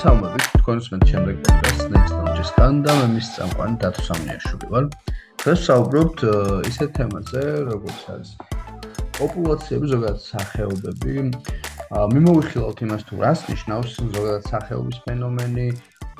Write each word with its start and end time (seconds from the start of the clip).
მოგესალმებით 0.00 0.44
თქვენს 0.64 0.86
მე 0.90 0.98
შემდეგ 1.08 1.40
პოდკასტ 1.44 1.88
Next 1.92 2.12
Launch-ისგან 2.16 2.76
და 2.84 2.92
მე 2.98 3.08
მის 3.14 3.26
წამყვანი 3.36 3.74
დათო 3.82 4.04
სამიაშვილი 4.06 4.68
ვარ. 4.72 4.86
დღეს 5.42 5.60
საუბრობთ 5.68 6.22
ისეთ 6.70 6.90
თემაზე, 6.96 7.42
როგორც 7.68 8.00
არის 8.14 8.30
პოპულაციები, 9.20 9.90
ზოგადად 9.92 10.22
სახეობები. 10.24 11.12
მიმოვიხილავთ 12.16 12.80
იმას 12.88 13.02
თუ 13.10 13.20
რას 13.20 13.40
ნიშნავს 13.52 13.92
ზოგადად 14.16 14.44
სახეობის 14.48 14.96
ფენომენი, 15.04 15.68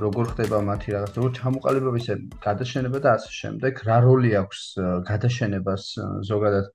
როგორ 0.05 0.25
ხდება 0.29 0.59
მათი 0.69 0.89
რაღაც, 1.01 1.13
როგორ 1.17 1.31
ჩამოყალიბება 1.41 1.97
ისე 2.05 2.15
გადაშენება 2.45 2.99
და 3.01 3.11
ასე 3.17 3.31
შემდეგ, 3.41 3.73
რა 3.89 3.99
როლი 4.05 4.31
აქვს 4.45 4.61
გადაშენებას 5.09 5.85
ზოგადად 6.29 6.67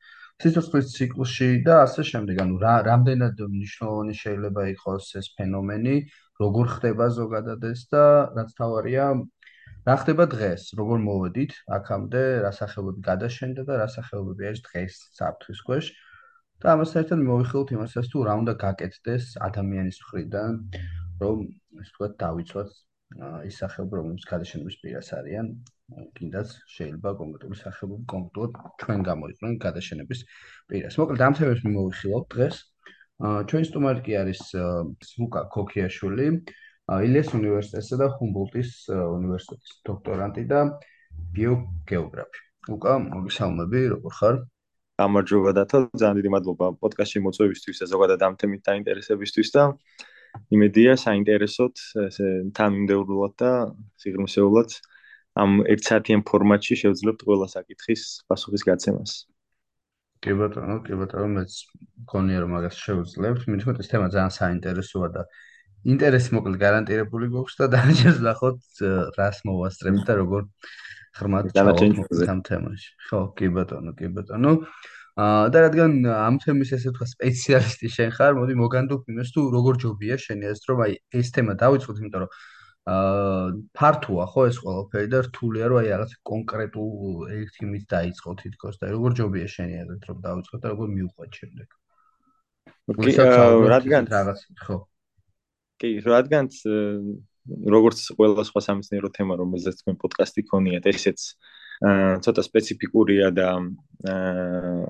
სიცოცხლის 0.42 0.88
ციკლში 0.98 1.50
და 1.70 1.76
ასე 1.86 2.02
შემდეგ. 2.12 2.36
ანუ 2.44 2.56
რა 2.66 2.76
რამდენად 2.90 3.36
მნიშვნელოვანი 3.56 4.14
შეიძლება 4.26 4.62
იყოს 4.73 5.06
ეს 5.22 5.28
ფენომენი, 5.38 5.95
როგორ 6.41 6.66
ხდება 6.75 7.05
ზოგადად 7.17 7.63
ეს 7.71 7.81
და 7.91 8.03
რაც 8.35 8.49
თავარია, 8.59 9.05
რა 9.88 9.95
ხდება 10.02 10.25
დღეს, 10.34 10.63
როგორ 10.80 10.98
მოვედით 11.05 11.53
აქამდე, 11.77 12.23
რა 12.45 12.52
სახეობები 12.59 13.02
გადაშენდა 13.09 13.61
და 13.70 13.73
რა 13.81 13.88
სახეობები 13.95 14.49
არის 14.49 14.61
დღეს 14.67 14.94
საფრთხის 15.20 15.61
ქვეშ. 15.67 15.85
და 16.63 16.71
ამასთან 16.73 16.99
ერთად 17.03 17.20
მოვიხილოთ 17.30 17.70
იმასაც 17.75 18.05
თუ 18.11 18.17
რა 18.25 18.34
უნდა 18.41 18.53
გაკეთდეს 18.66 19.25
ადამიანის 19.48 19.98
მხრიდან, 20.02 20.53
რომ 21.21 21.38
ასე 21.80 21.91
ვთქვათ, 21.91 22.13
დავიცვათ 22.23 22.70
ის 23.49 23.55
სახეობები, 23.61 23.95
რომლებიც 23.99 24.23
გადაშენების 24.31 24.75
პირას 24.81 25.09
არიან, 25.20 25.47
კიდაც 26.17 26.47
შეიძლება 26.75 27.09
კონკრეტული 27.22 27.58
სახეობები 27.59 28.05
კონკრეტულად 28.13 28.52
ჩვენ 28.81 28.99
გამოიყვნენ 29.09 29.53
გადაშენების 29.66 30.20
პირას. 30.72 30.97
მოკლედ 30.99 31.22
ამ 31.27 31.33
თემებს 31.38 31.61
მიმოვიხილავთ 31.67 32.27
დღეს. 32.36 32.55
ჩვენი 33.22 33.66
სტუმარი 33.70 34.02
კი 34.05 34.14
არის 34.22 34.42
ლუკა 35.20 35.42
ქოქიაშვილი, 35.53 36.28
ილიას 36.86 37.30
უნივერსიტეტსა 37.38 37.95
და 38.02 38.08
ჰუმბოლტის 38.20 38.72
უნივერსიტეტის 38.92 39.72
დოქტორანტი 39.88 40.44
და 40.52 40.59
ბიოგეოგრაფი. 41.36 42.39
ლუკა, 42.70 42.94
მოგესალმები, 43.06 43.81
როგორ 43.95 44.12
ხარ? 44.20 44.36
გამარჯობა 45.00 45.52
დათო, 45.59 45.78
ძალიან 45.95 46.17
დიდი 46.20 46.30
მადლობა 46.36 46.66
პოდკასტში 46.80 47.20
მოწვევისთვის 47.23 47.81
და 47.84 47.86
ზოგადად 47.94 48.20
ამ 48.28 48.34
თემით 48.39 48.62
დაინტერესებისთვის 48.67 49.50
და 49.56 49.64
იმედია 50.56 50.95
საინტერესოთ 51.00 51.76
ესე 52.08 52.28
თანმიმდევრულად 52.56 53.34
და 53.39 53.52
სიღრმისეულად 54.04 54.70
ამ 55.36 55.52
1 55.67 55.88
საათიან 55.88 56.23
ფორმატში 56.28 56.76
შევძლებთ 56.84 57.28
ყველა 57.28 57.48
საკითხის 57.56 58.04
პასუხის 58.28 58.64
გაცემას. 58.70 59.11
კი 60.26 60.34
ბატონო, 60.40 60.80
კი 60.86 60.98
ბატონო, 60.98 61.28
მეც 61.36 61.56
მგონია 62.06 62.40
რომ 62.42 62.54
მაგას 62.56 62.80
შევძლებთ. 62.81 63.45
მე 63.45 63.58
თვითონ 63.62 63.84
ეს 63.84 63.92
თემა 63.92 64.08
ძალიან 64.16 64.34
საინტერესოა 64.34 65.09
და 65.14 65.23
ინტერესი 65.94 66.34
მოკლედ 66.34 66.58
გარანტირებული 66.66 67.30
გვაქვს 67.30 67.59
და 67.62 67.67
დაჟეს 67.76 68.17
ნახოთ 68.26 68.82
რას 69.20 69.38
მოვასწრებთ 69.45 70.04
და 70.09 70.14
როგორ 70.22 70.44
ხრმად 71.20 71.52
ჩავარდნით 71.54 72.30
ამ 72.34 72.42
თემაში. 72.50 72.90
ხო, 73.06 73.22
კი 73.38 73.48
ბატონო, 73.54 73.94
კი 73.94 74.09
ბატონო. 74.17 74.54
აა 75.16 75.48
და 75.54 75.58
რადგან 75.70 75.92
ამ 76.12 76.42
თემის 76.44 76.73
ესე 76.76 76.92
თქვა 76.92 77.06
სპეციალისტი 77.08 77.88
შენ 77.88 78.10
ხარ, 78.17 78.34
მოდი 78.36 78.58
მოგანდობ 78.60 79.14
იმას 79.14 79.30
თუ 79.32 79.45
როგორ 79.54 79.80
ჯობია 79.80 80.17
შენი 80.20 80.50
ეს 80.52 80.60
რომ 80.67 80.82
აი 80.89 80.98
ეს 81.22 81.32
თემა 81.38 81.54
დავიწყოთ, 81.62 82.02
იმიტომ 82.02 82.26
რომ 82.26 82.32
აა 82.86 83.45
ფართოა 83.73 84.25
ხო 84.30 84.41
ეს 84.45 84.58
ყველაფერი 84.61 85.08
და 85.09 85.19
რთულია 85.25 85.69
რომ 85.73 85.78
აი 85.81 85.88
რაღაც 85.89 86.11
კონკრეტულ 86.30 86.89
ერთიმით 87.33 87.86
დაიწყო 87.89 88.33
თითქოს 88.42 88.75
და 88.77 88.92
როგორ 88.94 89.16
ჯობია 89.19 89.47
შენი 89.50 89.80
აზრით 89.81 90.03
რომ 90.09 90.17
დაიწყო 90.25 90.55
და 90.61 90.67
როგორ 90.73 90.88
მიუყვეთ 90.97 91.31
შემდეგ. 91.39 91.67
კი 93.02 93.11
რადგან 93.73 94.03
რაღაც 94.14 94.39
ხო. 94.61 94.77
კი 95.81 95.89
რადგან 96.05 96.45
როგორც 97.73 98.00
ყველა 98.17 98.44
სხვა 98.45 98.61
სამეცნიერო 98.70 99.10
თემა 99.17 99.33
რომელზეც 99.42 99.81
თქვენ 99.81 99.95
პოდკასტი 100.05 100.42
ქონიათ 100.49 100.86
ესეც 100.93 101.20
აა 101.89 102.21
ცოტა 102.21 102.42
სპეციფიკურია 102.45 103.33
და 103.33 103.49
აა 104.14 104.86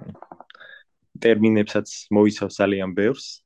ტერმინებსაც 1.23 2.11
მოიცავს 2.11 2.59
ძალიან 2.59 2.91
ბევრს. 2.91 3.44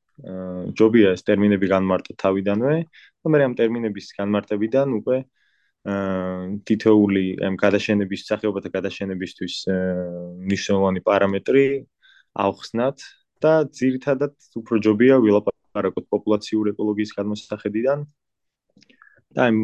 ჯობია 0.80 1.13
ეს 1.16 1.24
ტერმინები 1.28 1.68
განმარტო 1.72 2.16
თავიდანვე 2.24 2.75
და 2.84 3.31
მე 3.34 3.44
ამ 3.47 3.53
ტერმინების 3.59 4.07
განმარტებიდან 4.19 4.96
უკვე 5.00 5.18
აა 5.19 5.40
თითოეული 6.68 7.24
ამ 7.47 7.56
გადაშენების 7.56 8.25
სახეობათა 8.28 8.69
გადაშენებისთვის 8.75 9.56
მნიშვნელოვანი 10.44 11.02
პარამეტრი 11.07 11.66
ავხსნათ 12.46 12.97
და 13.44 13.53
ძირითადად 13.80 14.34
უფრო 14.59 14.75
ჯობია 14.85 15.16
ვილაპარაკოთ 15.24 16.06
პოპულაციური 16.16 16.75
ეკოლოგიის 16.75 17.16
გადმოსახედიდან 17.19 18.03
და 19.36 19.47
ამ 19.47 19.57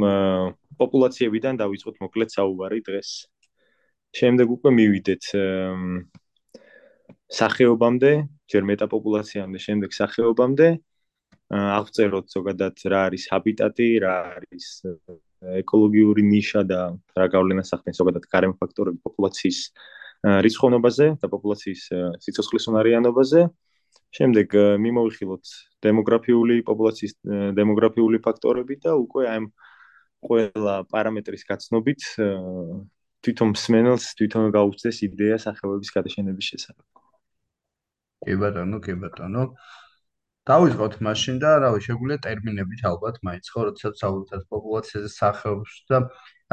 პოპულაციებიდან 0.79 1.59
დავიწყოთ 1.61 1.95
მოკლედ 2.05 2.29
საუბარი 2.37 2.79
დღეს. 2.87 3.09
შემდეგ 4.15 4.47
უკვე 4.55 4.71
მივიდეთ 4.79 5.23
სახეობამდე, 7.31 8.11
ჯერ 8.51 8.63
მეტაპოპულაციამდე, 8.69 9.59
შემდეგ 9.65 9.89
სახეობამდე 9.95 10.67
აღწეროთ 11.49 12.25
ზოგადად 12.33 12.81
რა 12.89 13.01
არის 13.09 13.23
ჰაბიტატი, 13.31 13.87
რა 14.01 14.13
არის 14.37 14.65
ეკოლოგიური 15.61 16.23
ნიშა 16.25 16.61
და 16.65 16.79
რა 17.17 17.27
გავლენას 17.33 17.69
ახდენს 17.77 18.01
ზოგადად 18.01 18.25
გარემო 18.33 18.57
ფაქტორები 18.61 18.97
პოპულაციის 19.05 19.59
რიცხოვნობაზე 20.45 21.07
და 21.21 21.27
პოპულაციის 21.29 21.81
სიცოცხლის 22.25 22.65
უნარიანობაზე. 22.71 23.41
შემდეგ 24.15 24.47
მიმოვიხილოთ 24.79 25.45
დემოგრაფიული 25.83 26.55
პოპულაციის 26.69 27.13
დემოგრაფიული 27.57 28.17
ფაქტორები 28.23 28.75
და 28.85 28.91
უკვე 28.95 29.23
ამ 29.27 29.45
ყველა 30.23 30.75
პარამეტრის 30.87 31.43
გაცნობით 31.49 32.01
თვითონ 33.25 33.49
მსმენელს 33.53 34.05
თვითონ 34.15 34.43
გაუჩნდეს 34.55 34.97
იდეა 35.09 35.37
სახეობების 35.45 35.89
გადაშენების 35.97 36.45
შესახებ. 36.51 37.04
კი 38.25 38.37
ბატონო, 38.41 38.81
კი 38.85 38.97
ბატონო. 39.01 39.49
დავიწყოთ 40.45 40.95
მაშინ 41.05 41.37
და 41.41 41.51
რავი 41.63 41.79
შეგვიძლია 41.81 42.21
ტერმინებით 42.21 42.81
ალბათ 42.85 43.15
მაინც 43.25 43.47
ხო 43.49 43.61
როდესაც 43.67 44.01
საუბრობთ 44.01 44.43
პოპულაციაზე 44.53 45.09
სახეობებს 45.13 45.77
და 45.89 46.01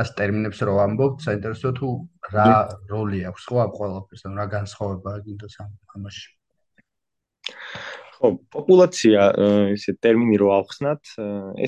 ას 0.00 0.12
ტერმინებს 0.16 0.62
რო 0.64 0.76
ამბობთ 0.86 1.26
საინტერესო 1.26 1.72
თუ 1.76 1.88
რა 2.32 2.46
როლი 2.88 3.20
აქვს 3.28 3.44
ხო 3.50 3.60
ამ 3.66 3.74
ყველაფერს 3.76 4.24
ან 4.30 4.40
რა 4.40 4.46
განსხვავებაა 4.56 5.18
კიდეს 5.28 5.58
ამაში 5.60 6.24
ხო 8.16 8.32
პოპულაცია 8.56 9.28
ესე 9.76 9.92
ტერმინი 10.00 10.40
რო 10.40 10.48
ავხსნათ 10.56 11.12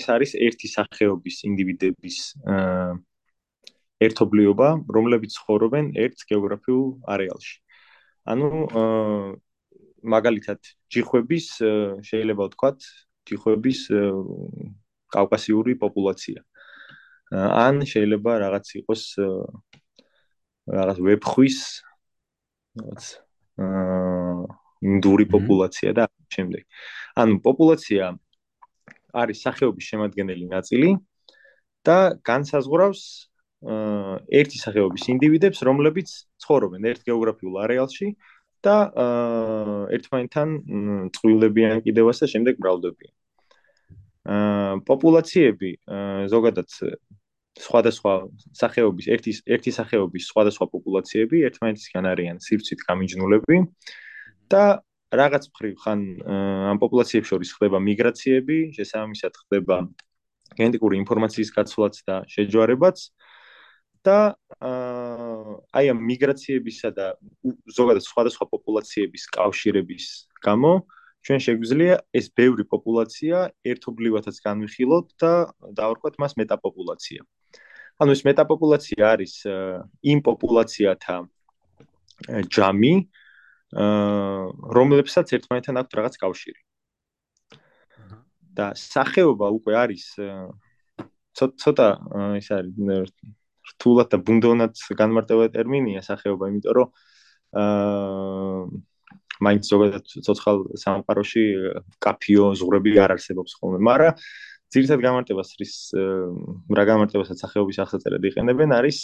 ეს 0.00 0.08
არის 0.16 0.32
ერთი 0.48 0.72
სახეობის 0.72 1.44
ინდივიდების 1.52 2.18
ერთობლიობა 4.08 4.68
რომლებიც 4.96 5.36
ცხოვრობენ 5.44 5.92
ერთ 6.08 6.28
გეოგრაფიულ 6.32 6.88
არეალში 7.04 7.56
ანუ 8.32 8.48
მაგალითად 10.04 10.60
ჯიხვების 10.92 11.46
შეიძლება 12.04 12.44
ვთქვათ 12.50 12.78
ჯიხვების 13.28 13.80
კავკასიური 15.14 15.74
პოპულაცია. 15.80 16.44
ან 17.34 17.82
შეიძლება 17.88 18.32
რაღაც 18.44 18.66
იყოს 18.84 19.02
რაღაც 20.68 20.98
ვებხვის 21.06 21.58
რაღაც 22.78 23.04
ინდური 24.84 25.24
პოპულაცია 25.34 25.90
და 25.96 26.04
შემდეგ. 26.34 26.62
ანუ 27.16 27.34
პოპულაცია 27.40 28.04
არის 29.14 29.38
სახეობის 29.46 29.84
შემადგენელი 29.90 30.46
ნაწილი 30.50 30.90
და 31.86 31.98
განსაზღვრავს 32.26 33.02
ერთი 33.64 34.58
სახეობის 34.60 35.04
ინდივიდებს 35.14 35.62
რომლებიც 35.64 36.08
ცხოვრობენ 36.44 36.88
ერთ 36.90 37.00
გეოგრაფიულ 37.08 37.54
არეალში 37.64 38.08
და 38.64 38.76
ერთმანეთთან 39.96 40.48
წვილებიან 41.16 41.82
კიდევაც 41.86 42.22
და 42.22 42.26
შემდეგ 42.32 42.60
მრავლდებიან. 42.62 43.14
აა 44.24 44.80
პოპულაციები 44.88 45.70
ზოგადად 46.32 46.68
სხვადასხვა 47.60 48.12
სახეობის 48.56 49.06
ერთი 49.14 49.32
ერთი 49.56 49.70
სახეობის 49.78 50.28
სხვადასხვა 50.32 50.66
პოპულაციები 50.74 51.44
ერთმანეთისგან 51.48 52.08
არიან 52.12 52.40
სივრცით 52.40 52.80
გამიჯნულები 52.88 53.58
და 54.50 54.64
რაღაც 55.14 55.44
მხრივ 55.52 55.74
ხან 55.84 56.00
ამ 56.72 56.80
პოპულაციებს 56.82 57.28
შორის 57.30 57.50
ხდება 57.54 57.78
მიგრაციები, 57.78 58.58
შესაბამისად 58.74 59.32
ხდება 59.44 59.76
გენეტიკური 60.58 60.98
ინფორმაციის 61.04 61.50
გაცვლაც 61.54 61.94
და 62.08 62.16
შეჯვარებაც. 62.32 62.96
აა 63.04 63.23
და 64.04 64.18
აი 65.72 65.86
ამ 65.92 66.00
მიგრაციებისა 66.10 66.90
და 66.98 67.06
ზოგადად 67.78 68.04
სხვადასხვა 68.04 68.46
პოპულაციების 68.54 69.24
კავშირების 69.36 70.04
გამო 70.44 70.72
ჩვენ 71.24 71.40
შეგვიძლია 71.40 71.94
ეს 72.20 72.26
ბევრი 72.36 72.64
პოპულაცია 72.68 73.36
ერთობლივადაც 73.72 74.36
განვიხილოთ 74.44 75.06
და 75.22 75.32
დავარქვათ 75.72 76.20
მას 76.20 76.36
მეტაპოპულაცია. 76.36 77.24
ანუ 78.02 78.10
ეს 78.12 78.22
მეტაპოპულაცია 78.28 79.02
არის 79.14 79.34
იმ 80.12 80.18
პოპულაციათა 80.28 81.16
ჯამი, 82.52 82.94
რომლებსაც 84.78 85.26
ერთმანეთთან 85.38 85.80
აქვთ 85.80 85.92
რაღაც 85.98 86.14
კავშირი. 86.20 86.60
და 88.54 88.70
სახეობა 88.78 89.48
უკვე 89.50 89.74
არის 89.74 90.04
ცოტა 91.34 91.88
ის 92.38 92.48
არის 92.54 92.74
რთულად 93.74 94.08
და 94.14 94.18
ბუნდოვნად 94.26 94.82
განმარტება 94.98 95.50
ტერმინია 95.54 96.02
სახეობა, 96.06 96.50
იმიტომ 96.54 96.74
რომ 96.78 96.88
აა 97.54 98.66
მაინც 99.42 99.68
ზოგადად 99.70 100.04
ცოცხალ 100.26 100.58
სამყაროში 100.78 101.44
კაფიო 102.04 102.46
ზღვრები 102.60 102.92
არ 103.02 103.14
არსებობს 103.16 103.56
ხოლმე, 103.58 103.78
მაგრამ 103.82 104.18
ძირითად 104.74 105.02
გამარტებას 105.02 105.50
რის 105.60 105.74
რა 106.78 106.84
გამარტებასაც 106.90 107.42
სახეობის 107.44 107.80
ახსაწერად 107.84 108.22
იყენებენ 108.30 108.74
არის 108.78 108.98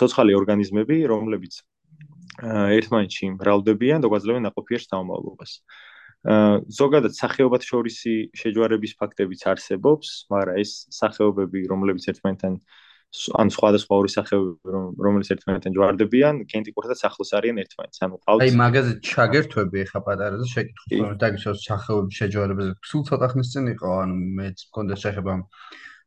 ცოცხალი 0.00 0.36
ორგანიზმები, 0.40 0.96
რომლებიც 1.12 1.60
ერთმანეთში 2.44 3.34
მრავლდებიან 3.36 4.04
და 4.04 4.10
გვაძლევენ 4.12 4.48
ნაყოფიერ 4.48 4.80
შთამომავლობას. 4.84 5.52
ზოგადად 6.72 7.12
სახეობათა 7.12 7.68
შორისი 7.68 8.14
შეჯვარების 8.32 8.96
ფაქტებიც 8.96 9.44
არსებობს, 9.44 10.12
მაგრამ 10.32 10.56
ეს 10.56 10.88
სახეობები, 10.88 11.68
რომლებიც 11.68 12.08
ერთმანეთთან 12.14 12.56
ან 13.38 13.48
სხვადასხვა 13.54 13.98
ორი 14.00 14.10
სახეობები 14.10 15.02
რომელიც 15.06 15.28
ერთმანეთთან 15.34 15.74
ჯვარდებიან, 15.76 16.40
გენეტიკურად 16.50 17.04
ახლოს 17.08 17.30
არიან 17.38 17.60
ერთმანეთს. 17.62 18.02
ანუ 18.04 18.16
ყავს 18.26 18.42
აი 18.44 18.54
მაგაზე 18.58 18.92
ჩაგერთვები 19.08 19.78
ეხა 19.84 20.00
პატარა 20.08 20.36
და 20.40 20.46
შეკითხვა 20.50 21.04
რომ 21.04 21.18
დაგიშოს 21.22 21.62
სახეობების 21.68 22.18
შეჯვარებაზე. 22.20 22.72
სულ 22.90 23.02
ცოტა 23.08 23.26
ხნის 23.34 23.48
წინ 23.54 23.64
იყო, 23.74 23.88
ანუ 24.02 24.14
მეც 24.40 24.58
მქონდა 24.68 24.94
შეხება 25.04 25.32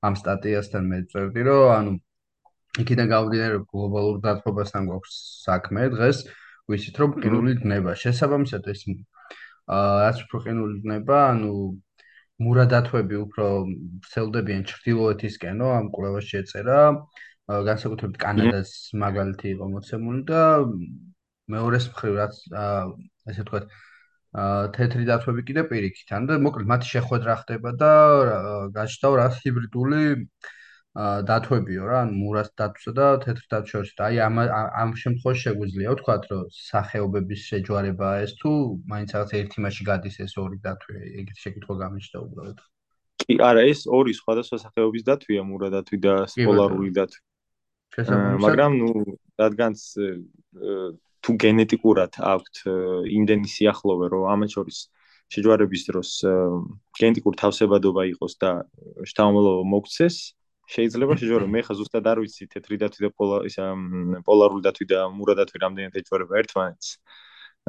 ამ 0.06 0.14
სტატიასთან 0.20 0.84
მე 0.92 1.00
წერდი 1.12 1.42
რომ 1.48 1.72
ანუ 1.78 1.92
იქიდან 2.84 3.08
გამომდინარე 3.12 3.58
გლობალურ 3.72 4.20
დათბობასთან 4.26 4.90
გვაქვს 4.90 5.16
საქმე 5.48 5.88
დღეს 5.96 6.20
ვიცით 6.70 7.00
რომ 7.02 7.16
ყინული 7.24 7.54
დნება 7.64 7.96
შესაბამისად 8.04 8.70
ეს 8.74 8.84
აა 8.88 9.96
რაც 10.04 10.22
უფრო 10.28 10.42
ყინული 10.46 10.78
დნება 10.86 11.18
ანუ 11.32 11.52
მურადათვები 12.46 13.18
უფრო 13.24 13.46
ვრცელდებიან 13.66 14.64
ჩრდილოეთისკენო 14.72 15.70
ამ 15.78 15.88
კვლევაში 15.96 16.38
ეწერა 16.42 16.82
განსაკუთრებით 17.70 18.20
კანადას 18.24 18.74
მაგალითი 19.04 19.48
იყო 19.56 19.70
მოცემული 19.74 20.22
და 20.32 20.44
მეორეს 21.56 21.90
მხრივ 21.94 22.18
რაც 22.22 22.40
ესე 22.54 23.42
ვთქვათ 23.42 23.72
თეთრი 24.78 25.08
დათვები 25.10 25.46
კიდე 25.50 25.64
პირიქით 25.72 26.14
ანუ 26.20 26.40
მოკლედ 26.46 26.70
მათი 26.74 26.92
შეხვედრა 26.94 27.36
ხდება 27.42 27.72
და 27.82 27.92
გაჩნდა 28.78 29.14
რა 29.22 29.28
ჰიბრიდული 29.40 30.04
დათვებიო 30.98 31.84
რა 31.86 31.98
ანუ 32.04 32.14
მურას 32.18 32.50
დათვსა 32.58 32.92
და 32.98 33.08
თეთრ 33.22 33.44
დათვს 33.54 33.70
შორის. 33.74 33.92
აი 34.02 34.16
ამ 34.28 34.36
ამ 34.82 34.90
შემთხვევაში 35.02 35.42
შეგვიძლია 35.46 35.94
ვთქვათ 35.94 36.24
რომ 36.32 36.46
სახეობების 36.58 37.42
შეჯვარება 37.50 38.10
ეს 38.26 38.34
თუ 38.42 38.50
მაინც 38.90 39.10
რაღაც 39.14 39.32
ერთი 39.42 39.58
მასში 39.62 39.84
გადის 39.90 40.16
ეს 40.26 40.34
ორი 40.42 40.58
დათვი 40.66 40.94
ეგეთი 41.22 41.42
შეკითხვა 41.44 41.74
გამიშდა 41.84 42.18
უბრალოდ. 42.26 42.58
კი 43.22 43.34
არა 43.50 43.62
ეს 43.74 43.80
ორი 43.98 44.14
სხვადასხვა 44.18 44.58
სახეობის 44.66 45.04
დათვია 45.10 45.42
მურა 45.46 45.70
დათვი 45.78 45.98
და 46.02 46.14
პოლარული 46.34 46.92
დათვი. 46.98 47.22
მაგრამ 48.42 48.72
ნუ 48.82 48.90
რადგანაც 49.38 49.80
თუ 51.22 51.32
გენეტიკურად 51.46 52.14
აქვთ 52.34 52.56
იმდენი 53.18 53.48
სიახლოვე 53.54 54.06
რომ 54.14 54.24
ამათ 54.34 54.50
შორის 54.58 54.78
შეჯვარების 55.34 55.82
დროს 55.90 56.10
გენეტიკურ 56.98 57.34
თავსებადობა 57.42 58.02
იყოს 58.14 58.34
და 58.42 58.52
შთამომავლობა 59.12 59.66
მოქცეს 59.76 60.16
შეიძლება 60.68 61.16
შეჯვარო 61.20 61.48
მე 61.48 61.62
ხა 61.64 61.74
ზუსტად 61.80 62.08
არ 62.12 62.20
ვიცი 62.24 62.46
თეთრი 62.52 62.78
დათვი 62.82 63.02
და 63.08 63.10
პოლა 63.16 63.38
ისა 63.48 63.66
პოლარული 64.28 64.64
დათვი 64.68 64.86
და 64.92 65.00
მურა 65.16 65.36
დათვი 65.40 65.62
რამდენად 65.64 65.96
ეჯვარება 66.02 66.40
ერთმანეთს? 66.44 66.90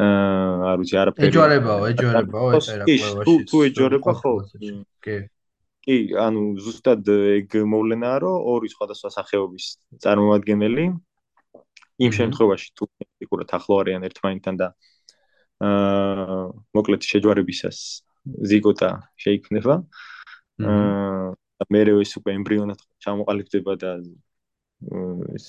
აა 0.03 0.73
არ 0.73 0.77
ვიცი 0.83 0.97
არაფერი. 1.03 1.29
ეჯვარებაო 1.31 1.87
ეჯვარებაო 1.93 2.49
ეწერა 2.59 2.85
კლავაში 2.91 3.23
თუ 3.29 3.35
თუ 3.50 3.56
ეჯვარება 3.69 4.12
ხო 4.19 4.33
კი. 5.06 5.17
კი. 5.87 5.97
ანუ 6.27 6.43
ზუსტად 6.67 7.03
ეგ 7.39 7.49
მოვლენაა 7.71 8.19
რომ 8.27 8.37
ორი 8.50 8.69
სხვადასხვა 8.75 9.11
სახეობის 9.15 9.65
წარმომადგენელი. 10.03 10.87
იმ 12.03 12.12
შემთხვევაში 12.19 12.69
თუ 12.79 12.85
ეკურათ 13.23 13.50
ახლო 13.59 13.75
არიან 13.83 14.03
ერთმანეთთან 14.11 14.55
და 14.59 14.69
აა 15.62 16.43
მოკლედ 16.75 17.03
შეჯვარებისას 17.11 17.79
ზიგოტა 18.27 18.91
შეიქმნება. 19.23 19.75
აა 20.67 21.35
მერე 21.66 21.96
ის 22.02 22.12
უკვე 22.20 22.34
ემბრიონად 22.38 22.81
ჩამოყალიბდება 23.05 23.72
და 23.82 23.90
ეს 25.34 25.46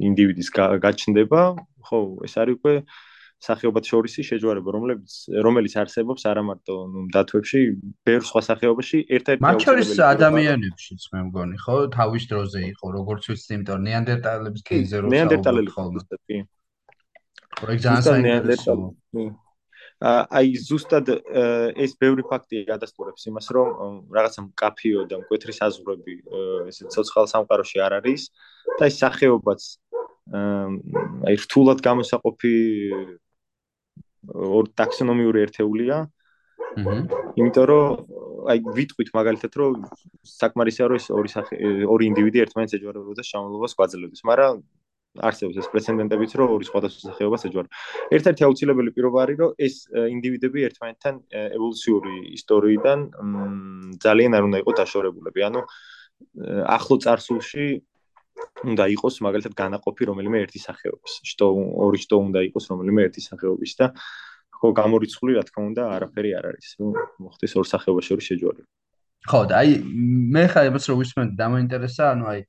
ინდივიდის 0.00 0.48
გაჩნდება, 0.54 1.42
ხო, 1.84 2.00
ეს 2.26 2.34
არის 2.40 2.56
უკვე 2.58 2.74
სახეობათა 3.44 3.90
შორისი 3.92 4.22
შეჯვარება, 4.24 4.72
რომლებიც 4.72 5.12
რომელიც 5.44 5.74
არსებობს 5.82 6.22
არა 6.30 6.42
მარტო 6.48 6.76
ნუ 6.92 7.00
დათვებში, 7.12 7.60
ბევრ 8.08 8.24
სხვა 8.24 8.40
სახეობაში, 8.48 8.98
ერთ-ერთი 9.18 9.44
მათ 9.44 9.66
შორის 9.66 9.90
ადამიანებშიც 10.08 11.02
მე 11.12 11.20
მგონი, 11.28 11.60
ხო, 11.60 11.76
თავის 11.92 12.24
დროზე 12.32 12.60
იყო, 12.72 12.92
როგორც 12.96 13.22
ვიცი, 13.28 13.50
იმიტომ 13.58 13.84
ნეანდერტალების 13.84 14.62
გენზე 14.70 14.96
რო 15.04 15.12
ნეანდერტალები 15.12 15.70
ხო, 15.76 15.84
კი. 16.24 16.38
ხო, 17.60 17.64
ეგ 17.74 17.78
ძალიან 17.84 18.04
საინტერესოა. 18.08 19.43
აი 20.02 20.56
ზუსტად 20.58 21.10
ეს 21.78 21.94
ბევრი 22.00 22.24
ფაქტი 22.26 22.64
გადასტურებს 22.68 23.28
იმას, 23.30 23.46
რომ 23.54 23.94
რაღაცა 24.10 24.42
კაფიო 24.58 25.06
და 25.10 25.20
მკვეთრი 25.22 25.54
საზღვრები 25.60 26.14
ესე 26.68 26.90
ცოცხალ 26.90 27.30
სამყაროში 27.30 27.78
არ 27.86 27.92
არის 28.02 28.22
და 28.80 28.90
ეს 28.90 28.98
სახეობაც 29.00 29.60
აი 30.34 31.36
რთულად 31.44 31.78
გამოსაყოფი 31.84 32.54
ორ 34.34 34.64
ტაქსონომიური 34.80 35.38
ერთეულია. 35.46 35.96
აჰა. 36.74 36.94
იმიტომ 37.38 37.64
რომ 37.70 37.84
აი 38.50 38.58
ვიტყვით 38.76 39.10
მაგალითად 39.14 39.52
რომ 39.60 39.72
საკმარისია 40.26 40.84
რომ 40.90 40.96
ეს 41.00 41.06
ორი 41.12 41.30
სახე 41.32 41.54
ორი 41.86 42.04
ინდივიდი 42.10 42.42
ერთმანეთს 42.44 42.76
ეჯვარებოდეს 42.78 43.18
და 43.20 43.30
შამოლობას 43.30 43.72
გვაძლევდეს, 43.78 44.22
მაგრამ 44.30 44.54
არსებობს 45.14 45.56
ეს 45.62 45.68
პრეცედენტებიც, 45.70 46.30
რომ 46.34 46.48
ორი 46.58 46.66
სხვადასხვა 46.66 47.00
სახეობას 47.14 47.42
ეჯვარ. 47.46 47.66
ერთ-ერთი 48.16 48.42
აუცილებელი 48.46 48.90
პირობა 48.96 49.18
არის, 49.24 49.36
რომ 49.38 49.50
ეს 49.66 49.74
ინდივიდები 49.94 50.58
ერთმანეთთან 50.68 51.14
ევოლუციური 51.54 52.14
ისტორიიდან 52.38 52.98
ძალიან 54.02 54.32
არ 54.34 54.42
უნდა 54.48 54.58
იყოს 54.62 54.76
დაშორებულები. 54.80 55.40
ანუ 55.48 55.60
ახლო 56.66 56.96
წარსულში 57.04 57.66
უნდა 58.64 58.84
იყოს 58.96 59.14
მაგალითად 59.22 59.54
განაყოფი 59.54 60.02
რომელიმე 60.10 60.38
ერთი 60.44 60.60
სახეობის. 60.66 61.12
შტო 61.30 61.46
ორი 61.84 61.98
შტო 62.02 62.16
უნდა 62.28 62.40
იყოს 62.50 62.64
რომელიმე 62.72 63.00
ერთი 63.06 63.22
სახეობის 63.22 63.72
და 63.78 63.86
ხო 64.58 64.68
გამორიცხული 64.80 65.32
რა 65.38 65.42
თქმა 65.46 65.62
უნდა 65.70 65.82
არაფერი 65.94 66.30
არ 66.38 66.44
არის, 66.50 66.68
რომ 66.80 66.90
მოხდეს 67.22 67.52
ორ 67.58 67.66
სახეობას 67.70 68.04
შორის 68.08 68.24
შეჯვარება. 68.30 68.68
ხო 69.28 69.40
და 69.48 69.54
აი 69.62 69.70
მე 70.34 70.44
ხა 70.52 70.60
იმას 70.68 70.84
რომ 70.88 70.96
ვისმენ 71.00 71.28
დამაინტერესა, 71.38 72.04
ანუ 72.12 72.24
აი 72.32 72.40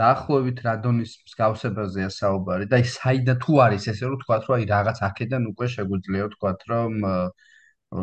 დაახლოებით 0.00 0.58
რა 0.66 0.74
დონის 0.84 1.12
მსგავსებაზეა 1.26 2.08
საუბარი? 2.12 2.68
და 2.70 2.80
აი 2.80 2.84
საიდა 2.92 3.34
თუ 3.44 3.52
არის 3.66 3.84
ესე 3.92 4.04
რომ 4.10 4.18
თქვა 4.22 4.36
რომ 4.44 4.54
აი 4.56 4.64
რაღაც 4.72 4.98
აქედან 5.08 5.42
უკვე 5.52 5.66
შეგვიძლია 5.76 6.26
თქვა 6.36 6.52
რომ 6.72 6.92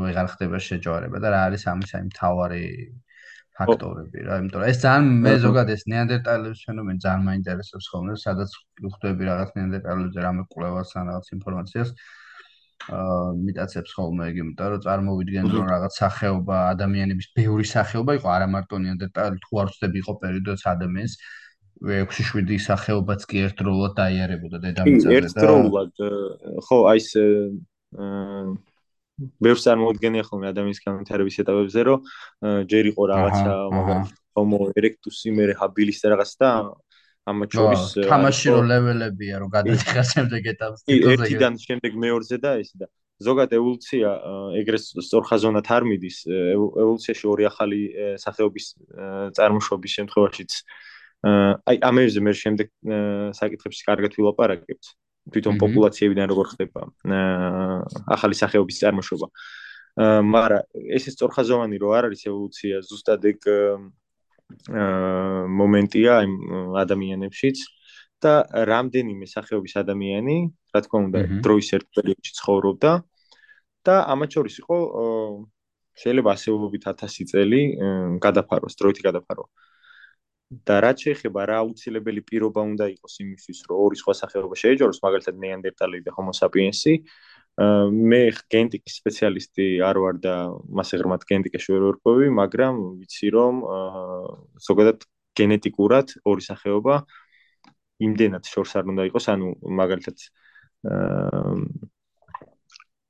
ვეღარ 0.04 0.28
ხდება 0.34 0.58
შეჯვარება 0.68 1.18
და 1.24 1.28
რა 1.34 1.40
არის 1.48 1.64
ამის 1.74 1.92
აი 1.98 2.04
მთავარი 2.10 2.64
ფაქტორები 3.58 4.26
რა? 4.26 4.40
იმიტომ 4.42 4.60
რომ 4.64 4.70
ეს 4.74 4.80
ძალიან 4.86 5.06
მე 5.26 5.34
ზოგადად 5.46 5.74
ეს 5.76 5.84
ნეანდერტალების 5.94 6.66
ფენომენი 6.66 7.00
ძალიან 7.06 7.24
მაინტერესებს 7.30 7.86
ხოლმე 7.94 8.14
სადაც 8.26 8.50
ხვდები 8.90 9.24
რაღაც 9.30 9.50
ნეანდერტალებზე 9.58 10.20
რამე 10.26 10.44
კვლევას 10.54 10.90
ან 10.98 11.04
რაღაც 11.14 11.28
ინფორმაციას 11.38 11.90
აა 12.94 13.28
მიტაცებს 13.46 13.92
ხოლმე 13.96 14.24
იგი 14.34 14.42
იმიტომ 14.44 14.68
რომ 14.74 14.82
წარმოვიდგენ 14.86 15.46
რომ 15.54 15.68
რაღაც 15.74 15.94
სახეობა 16.02 16.58
ადამიანების 16.74 17.28
ბევრი 17.38 17.66
სახეობა 17.76 18.12
იყო 18.20 18.28
არა 18.34 18.48
მარტო 18.56 18.80
ნეანდერტალი 18.86 19.38
თუ 19.46 19.62
არ 19.62 19.68
ვწდები 19.72 19.98
იყო 20.04 20.14
პერიოდს 20.24 20.64
ადამიანს 20.74 21.14
6-7 21.84 22.60
სახეობაც 22.64 23.26
კი 23.28 23.44
ერთდროულად 23.48 23.94
დაიარებოდა 24.00 24.58
დედამიწაზე 24.64 25.10
და 25.10 25.18
ერთდროულად 25.20 26.04
ხო 26.68 26.78
აი 26.94 27.02
ეს 27.04 27.10
ბევრს 29.44 29.66
წარმოუდგენია 29.68 30.24
ხოლმე 30.26 30.50
ადამიანის 30.54 30.82
განვითარების 30.88 31.40
ეტაპებზე 31.44 31.82
რომ 31.90 32.00
ჯერ 32.72 32.84
იყო 32.94 33.04
რაღაცა 33.14 33.52
მაგალითად 33.78 34.22
homo 34.34 34.72
erectus 34.74 35.22
იმერე 35.30 35.54
habilis 35.60 36.02
და 36.02 36.16
რაღაც 36.16 36.32
და 36.42 36.50
ამათ 37.30 37.50
შორის 37.56 37.84
თამაში 38.10 38.48
რო 38.52 38.62
ლეველებია 38.72 39.36
რომ 39.44 39.50
გადაიხა 39.54 40.04
შემდეგ 40.14 40.50
ეტაპზე 40.54 40.98
ერთიდან 41.14 41.54
შემდეგ 41.62 41.92
მეორეზე 42.04 42.38
და 42.44 42.52
ეს 42.64 42.72
და. 42.80 42.88
ზოგადად 43.24 43.54
ევოლუცია 43.56 44.10
ეგრეს 44.60 44.86
სწორხაზოვნად 45.06 45.68
არ 45.76 45.84
მიდის 45.88 46.18
ევოლუციაში 46.34 47.26
ორი 47.30 47.46
ახალი 47.48 47.80
სახეობის 48.20 48.66
წარმოშობის 49.38 49.92
შემთხვევაშიც 49.98 50.52
აი 51.24 51.78
ამერზე 51.90 52.20
მე 52.24 52.34
შემდეგ 52.36 52.68
საკითხებში 53.40 53.84
კარგად 53.88 54.16
ვილაპარაკებთ. 54.18 54.86
თვითონ 55.32 55.56
პოპულაციებიდან 55.56 56.28
როგორ 56.28 56.46
ხდება 56.52 56.82
ახალი 58.12 58.36
სახეობის 58.36 58.80
წარმოშობა. 58.84 59.28
მაგრამ 60.34 60.64
ეს 60.98 61.04
ის 61.08 61.16
სწორხაზოვანი 61.16 61.78
რო 61.80 61.90
არ 61.96 62.04
არის 62.10 62.22
ევოლუცია 62.28 62.76
ზუსტად 62.84 63.24
ეგ 63.32 63.40
მომენტია 65.60 66.12
აი 66.20 66.28
ადამიანებშიც 66.84 67.58
და 68.20 68.34
რამდენიმე 68.72 69.26
სახეობის 69.32 69.74
ადამიანი 69.84 70.38
რა 70.76 70.80
თქმა 70.84 71.00
უნდა 71.08 71.20
დროის 71.46 71.70
ერთ 71.78 71.88
პერიოდში 71.96 72.32
ცხოვრობდა 72.40 72.92
და 73.88 73.96
ამათ 74.14 74.30
შორის 74.36 74.56
იყო 74.64 74.78
შეიძლება 76.02 76.30
ასეულობით 76.34 76.84
1000 76.90 77.30
წელი 77.32 77.62
გადაფაროს, 78.24 78.74
დროითი 78.80 79.02
გადაფარო. 79.08 79.44
და 80.68 80.76
რაც 80.86 81.04
შეეხება 81.06 81.46
რა 81.50 81.58
აუცილებელი 81.64 82.22
პირობა 82.30 82.62
უნდა 82.72 82.86
იყოს 82.94 83.14
იმისთვის, 83.24 83.60
რომ 83.70 83.78
ორი 83.86 83.98
სხვა 84.02 84.14
სახეობა 84.22 84.56
შეეჯოროს, 84.64 85.00
მაგალითად 85.06 85.36
ნეანდერტალი 85.44 86.02
და 86.06 86.12
ჰომო 86.18 86.34
საპიენსი, 86.40 86.94
მე 88.12 88.22
გენტიკის 88.50 88.94
სპეციალისტი 89.00 89.66
არ 89.86 89.98
ვარ 90.04 90.16
და 90.26 90.36
მასე 90.74 90.98
ღრმად 91.02 91.26
გენტიკაში 91.30 91.70
ვერ 91.74 91.84
ვერკვევი, 91.88 92.28
მაგრამ 92.34 92.80
ვიცი 93.02 93.28
რომ 93.36 93.56
ზოგადად 94.68 95.06
გენეტიკურად 95.38 96.08
ორი 96.26 96.44
სახეობა 96.50 96.96
იმდენად 98.08 98.50
შორს 98.50 98.74
არ 98.78 98.90
უნდა 98.90 99.06
იყოს, 99.10 99.26
ანუ 99.34 99.54
მაგალითად 99.82 100.18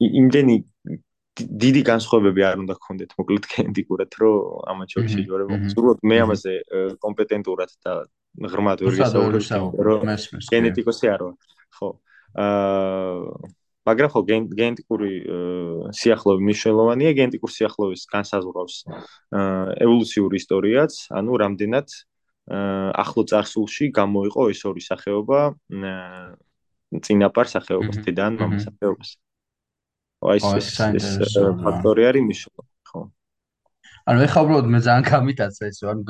იმდენი 0.03 0.55
დიდი 1.33 1.81
განსხვავებები 1.87 2.41
არ 2.45 2.55
უნდა 2.63 2.73
გქონდეთ 2.77 3.11
მოკლედ 3.17 3.45
გენეტიკურად, 3.53 4.11
რომ 4.21 4.35
ამათ 4.73 4.87
შორის 4.93 5.11
შეჯვარება. 5.17 5.55
ზოგადად 5.73 5.99
მე 6.09 6.17
ამაზე 6.25 6.53
კომპეტენტურად 7.05 7.71
და 7.85 7.93
ღრმად 8.53 8.77
ვერ 8.85 8.95
გესაუბრებ, 9.01 9.43
რომ 9.87 9.99
გენეტიკოსი 10.53 11.05
არ 11.13 11.21
ვარ. 11.25 11.35
ხო. 11.73 11.89
აა 12.37 13.61
მაგრამ 13.83 14.09
ხო 14.15 14.21
გენეტიკური 14.31 15.11
სიახლოვე 15.91 16.39
მნიშვნელოვანია 16.47 17.11
გენეტიკურ 17.19 17.51
სიახლოვეს 17.51 18.03
განსაზღვრავს 18.13 18.75
ევოლუციური 19.83 20.39
ისტორიაც 20.39 20.93
ანუ 21.19 21.39
რამდენად 21.43 21.87
ახლო 23.03 23.23
წარსულში 23.31 23.91
გამოიყო 23.99 24.47
ეს 24.55 24.61
ორი 24.71 24.83
სახეობა 24.87 25.41
წინაპარ 27.03 27.47
სახეობას 27.55 27.99
დედან 28.07 28.39
მამა 28.39 28.63
სახეობას 28.63 29.09
აი 30.31 30.39
ეს 30.59 30.69
ეს 30.99 31.35
ფაქტორი 31.63 32.07
არის 32.09 32.23
მნიშვნელოვანი 32.27 32.71
ხო. 32.89 33.01
ანუ 34.09 34.19
ეხლა 34.27 34.39
უბრალოდ 34.45 34.67
მე 34.73 34.79
ძალიან 34.87 35.03
გამიტაცა 35.09 35.63
ეს 35.71 35.79
ანუ 35.83 36.03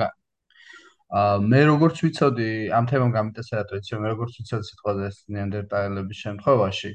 ა 1.14 1.38
მე 1.46 1.60
როგორც 1.70 1.98
ვიცოდი 2.02 2.50
ამ 2.74 2.86
თემამ 2.90 3.12
გამიტაცა 3.14 3.54
რატო 3.60 3.74
იცი 3.78 3.98
მე 4.02 4.08
როგორც 4.14 4.34
ვიცოდი 4.40 4.66
სიტყვაზე 4.70 5.08
ნეანდერტალების 5.36 6.18
შემთხვევაში 6.26 6.92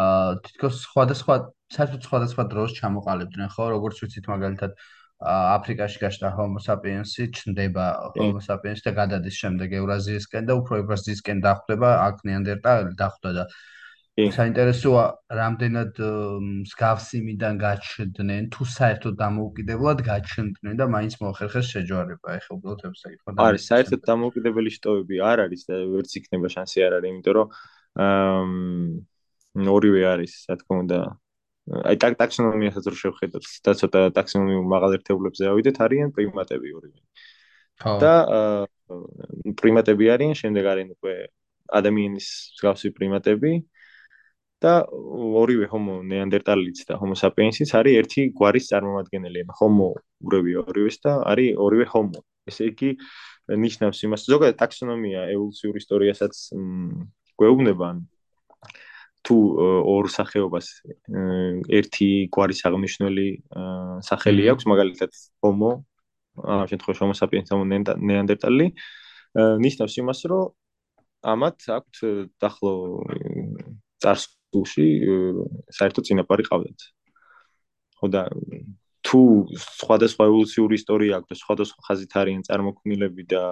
აა 0.00 0.38
თითქოს 0.46 0.74
სხვადასხვა 0.86 1.34
საერთოდ 1.76 2.02
სხვადასხვა 2.08 2.44
დროს 2.52 2.70
ჩამოყალიბდნენ 2.80 3.48
ხო? 3.52 3.64
როგორც 3.76 3.96
ვიცით 4.00 4.26
მაგალითად 4.32 4.72
აფრიკაში 5.20 5.98
გაშდა 6.00 6.28
ჰომო 6.36 6.60
საპიენსი 6.64 7.24
ჩნდება 7.36 7.86
ჰომო 8.16 8.40
საპიენსი 8.40 8.84
და 8.88 8.92
გადადის 8.96 9.36
შემდეგ 9.44 9.76
ევრაზიისკენ 9.80 10.48
და 10.48 10.56
უფრო 10.60 10.80
ევრაზიისკენ 10.80 11.42
დახვდება 11.44 11.90
აქ 12.08 12.24
ნეანდერტალი 12.30 12.96
დახვდა 12.96 13.30
და 13.36 13.44
საინტერესოა 14.34 15.02
რამდენად 15.40 16.00
მსგავსიმიდან 16.44 17.54
გაჩნდნენ 17.64 18.48
თუ 18.54 18.62
საერთოდ 18.76 19.14
დამოუკიდებლად 19.20 19.98
გაჩნდნენ 20.10 20.74
და 20.80 20.86
მაინც 20.94 21.14
მოახერხეს 21.22 21.66
შეჯვარება. 21.74 22.28
ეხლა 22.40 22.52
უბრალოდ 22.56 22.80
ეს 22.90 23.02
საკითხი 23.04 23.46
არის 23.46 23.62
საერთოდ 23.70 24.00
დამოუკიდებელი 24.10 24.70
შტოები 24.76 25.16
არ 25.30 25.38
არის 25.46 25.62
და 25.70 25.74
ვერც 25.94 26.10
იქნება 26.20 26.48
შანსი 26.54 26.78
არ 26.86 26.92
არის 27.00 27.10
იმიტომ 27.14 27.34
რომ 27.38 27.46
აა 28.06 29.68
ორივე 29.74 30.02
არის, 30.06 30.32
რა 30.48 30.56
თქმა 30.60 30.76
უნდა. 30.84 30.98
აი 31.90 31.96
ტაკ 32.02 32.14
ტაქსონომიასაც 32.20 32.84
რო 32.90 32.96
შევხედოთ. 33.02 33.44
და 33.64 33.72
ცოტა 33.80 34.00
ტაქსონომიურ 34.16 34.64
მაღალ 34.74 34.90
ერთეულებზე 34.98 35.44
ავიდეთ, 35.50 35.76
არიან 35.86 36.08
პრიმატები 36.14 36.68
ორივე. 36.78 36.98
და 38.02 38.14
პრიმატები 39.60 40.04
არიან, 40.14 40.34
შემდეგ 40.42 40.64
არიან 40.72 40.90
უკვე 40.96 41.14
ადამიანის 41.70 42.28
მსგავსი 42.54 42.88
პრიმატები 42.98 43.52
და 44.60 44.72
ორივე 45.40 45.66
ჰომო 45.72 45.94
ნეანდერტალიც 46.10 46.84
და 46.88 47.00
ჰომო 47.00 47.16
საპიენსიც 47.16 47.70
არის 47.80 47.98
ერთი 48.00 48.22
გვარის 48.36 48.68
წარმომადგენელი. 48.70 49.44
ჰომო 49.60 49.88
ურევია 50.26 50.64
ორივეს 50.68 50.96
და 51.04 51.12
არის 51.32 51.56
ორივე 51.64 51.86
ჰომო. 51.92 52.20
ესე 52.50 52.72
იგი 52.72 52.90
ნიშნავს 53.64 53.98
იმას, 54.06 54.22
ზოგადად 54.32 54.56
ტაქსონომია 54.60 55.20
ევოლუციური 55.34 55.78
ისტორიასაც 55.82 56.34
გვეუბნება, 57.38 57.84
ანუ 57.92 58.02
თუ 59.24 59.36
ორ 59.84 60.08
სახეობას 60.08 60.66
ერთი 61.78 62.10
გვარის 62.34 62.60
აღნიშნული 62.68 63.26
სახელი 64.08 64.44
აქვს, 64.52 64.64
მაგალითად 64.72 65.12
homo, 65.44 65.84
ამ 66.40 66.64
შემთხვევაში 66.70 67.02
homo 67.04 67.14
sapiens 67.14 67.52
homo 67.52 67.64
neanderthali, 67.68 68.72
ნიშნავს 69.36 69.94
იმას, 70.00 70.20
რომ 70.30 70.50
ამათ 71.22 71.58
აქვთ 71.76 71.96
დახლო 72.40 72.72
წარსულში 74.50 74.86
საერთო 75.70 76.02
წინაპარი 76.02 76.44
ყავდათ. 76.48 76.80
ხო 78.00 78.06
და 78.10 78.22
თუ 79.02 79.20
სხვადასხვა 79.56 80.26
ევოლუციური 80.28 80.74
ისტორია 80.76 81.20
აქვს 81.20 81.30
და 81.30 81.36
სხვადასხვა 81.40 81.80
ხაზით 81.86 82.12
არიან 82.20 82.42
წარმოქმნილები 82.48 83.24
და 83.30 83.44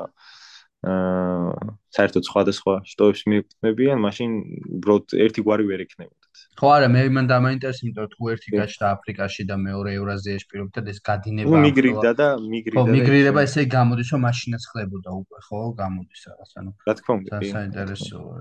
აა 0.78 1.74
საერთოდ 1.90 2.22
სხვადასხვა 2.22 2.74
შტოებს 2.86 3.22
მიეკუთვნებიან, 3.26 3.98
მაშინ 3.98 4.30
უბრალოდ 4.78 5.14
ერთი 5.26 5.40
გვარი 5.42 5.64
ვერ 5.66 5.80
ექნებოდათ. 5.82 6.34
ხო 6.54 6.68
არა, 6.70 6.88
მე 6.94 7.02
მან 7.18 7.26
დამაინტერესა, 7.32 7.82
იმიტომ 7.82 8.04
რომ 8.06 8.12
თუ 8.14 8.30
ერთი 8.30 8.48
გაჩნდა 8.54 8.86
აფრიკაში 8.94 9.42
და 9.50 9.56
მეორე 9.58 9.90
ევრაზიაში 9.98 10.46
პირობითად 10.52 10.84
ეს 10.92 10.98
გადინება 11.02 11.50
ხო 11.50 11.64
მიგრირდა 11.66 12.12
და 12.14 12.28
მიგრირდა. 12.38 12.78
ხო 12.78 12.84
მიგრირება 12.94 13.40
ესე 13.48 13.62
გამოდის, 13.74 14.08
რომ 14.14 14.20
მაშინაც 14.28 14.62
ხდებოდა 14.70 15.10
უკვე, 15.18 15.38
ხო, 15.48 15.60
გამოდის 15.82 16.22
რაღაც, 16.30 16.50
ანუ 16.62 16.70
რა 16.86 16.94
თქმა 16.94 17.12
უნდა, 17.18 17.34
საინტერესოა. 17.58 18.34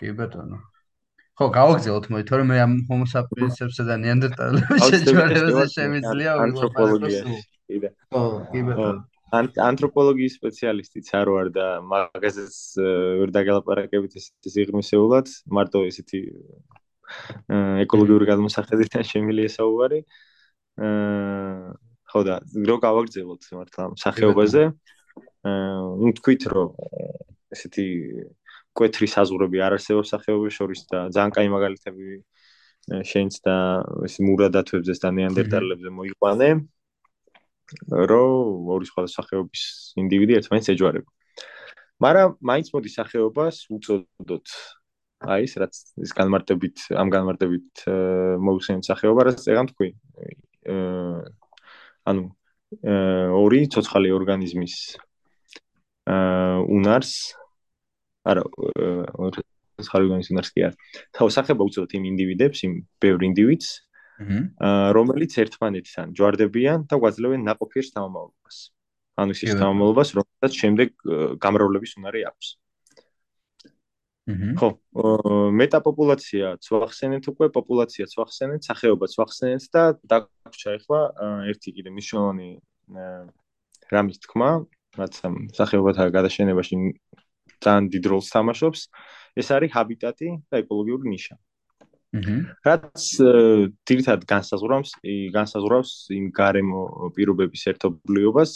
კი 0.00 0.08
ბატონო. 0.16 0.58
ხო, 1.40 1.46
გავაგზავნოთ 1.56 2.06
მოი, 2.12 2.24
თორე 2.28 2.44
მე 2.50 2.56
ამ 2.60 2.72
ჰომო 2.90 3.06
საპიენსებსა 3.08 3.84
და 3.88 3.94
ნეანდერტალებს 4.02 4.82
შეჯვარებაზე 4.92 5.64
შემიძლია 5.72 6.34
და. 7.80 7.90
ხო, 8.12 8.24
კი 8.52 8.60
ბატონო. 8.68 9.00
ანთროპოლოგიის 9.30 10.36
სპეციალისტიც 10.36 11.08
არ 11.14 11.28
ვარ 11.30 11.48
და 11.54 11.66
მაგაზეც 11.86 12.54
ვერ 13.22 13.30
დაგელაპარაკებით 13.36 14.16
ეს 14.18 14.54
იღმისეულად 14.64 15.30
მარტო 15.54 15.84
ესეთი 15.86 16.20
ეკოლოგიური 17.86 18.26
გადმოსახედიდან 18.26 19.06
შემილია 19.06 19.52
საუბარი 19.54 20.00
აა 20.82 21.70
ხო 22.10 22.20
და 22.26 22.34
რო 22.42 22.76
გავაგრძელოთ 22.82 23.48
მართლა 23.54 23.86
სახეობაზე 24.02 24.64
აა 25.46 26.12
თქვით 26.18 26.42
რომ 26.50 26.74
ესეთი 27.54 27.86
კვეთრი 28.76 29.08
საზღურები 29.10 29.62
არ 29.66 29.76
არსებობს 29.78 30.12
სახეობებს 30.14 30.56
შორის 30.56 30.80
და 30.90 30.98
ძალიან 31.14 31.32
კაი 31.36 31.48
მაგალითები 31.54 32.06
შენც 33.10 33.40
და 33.44 33.56
ეს 34.06 34.18
მურადათვებზე 34.24 34.94
და 35.02 35.08
ნეანდერტალებზე 35.18 35.90
მოიყვანე 35.94 36.50
რომ 38.10 38.70
ორი 38.74 38.86
სხვა 38.90 39.06
სახეობის 39.10 39.62
ინდივიდი 40.02 40.38
ერთმანეთს 40.40 40.72
ეჯვარება. 40.74 41.10
მაგრამ 42.00 42.28
მაინც 42.40 42.66
მოდი 42.74 42.90
სახეობას 42.90 43.56
უწოდოთ 43.76 44.48
აი 45.20 45.44
ეს 45.44 45.54
რაც 45.60 45.74
ის 46.00 46.12
განმარტებით 46.16 46.76
ამ 46.96 47.08
განმარტებით 47.12 47.84
მოусენთ 48.40 48.88
სახეობა 48.88 49.28
რაც 49.28 49.38
წეგან 49.44 49.66
თქვი. 49.70 49.88
ანუ 52.10 52.22
ორი 53.44 53.60
ცოცხალი 53.74 54.10
ორგანიზმის 54.18 54.74
აა 56.10 56.64
უნარს 56.74 57.12
არა 58.24 58.42
ცოცხალი 59.80 60.04
ორგანიზმის 60.06 60.32
უნარს 60.34 60.50
კი 60.52 60.60
არა. 60.68 60.76
თავ 61.16 61.26
სახეობა 61.36 61.62
უწოდოთ 61.68 61.92
იმ 61.96 62.04
ინდივიდებს, 62.12 62.58
იმ 62.66 62.72
ბევრ 63.00 63.20
ინდივიდს, 63.30 63.68
რომელიც 64.96 65.32
ერთმანეთთან 65.40 66.06
ჯვარდებიან 66.12 66.78
და 66.90 66.94
გვაძლევენ 67.00 67.40
ნაყოფიერ 67.48 67.84
შთამომავლობას. 67.88 68.56
ანუ 69.20 69.30
ის 69.32 69.40
შთამომავლობას, 69.52 70.08
რომელსაც 70.20 70.52
შემდეგ 70.60 70.88
გამრავლების 71.40 71.92
უნარი 72.00 72.20
აქვს. 72.28 72.48
ხო, 74.60 74.68
მეტაპოპულაცია 75.58 76.46
ცვახსენეთ 76.62 77.24
უკვე, 77.32 77.46
პოპულაცია 77.50 78.04
ცვახსენეთ, 78.12 78.60
სახეობა 78.68 79.06
ცვახსენეთ 79.10 79.64
და 79.74 79.82
დაგვრჩა 80.06 80.70
ახლა 80.78 81.00
ერთი 81.50 81.70
კიდე 81.74 81.90
მნიშვნელოვანი 81.90 82.48
რამის 83.90 84.18
თქმა, 84.22 84.50
რაც 85.00 85.14
სახეობათა 85.58 86.04
გადაშენებაში 86.14 86.76
ძალიან 87.64 87.86
დიდ 87.94 88.04
როლს 88.12 88.28
თამაშობს, 88.34 88.80
ეს 89.40 89.48
არის 89.56 89.70
ჰაბიტატი 89.76 90.28
და 90.50 90.56
ეკოლოგიური 90.64 91.06
ნიშა. 91.14 91.34
რაც 92.66 92.98
თირთად 93.86 94.26
განსაზღვრავს 94.26 94.90
განსაზღვრავს 95.30 95.90
იმ 96.10 96.24
გარემო 96.34 96.80
პირობების 97.14 97.62
ერთობლიობას 97.70 98.50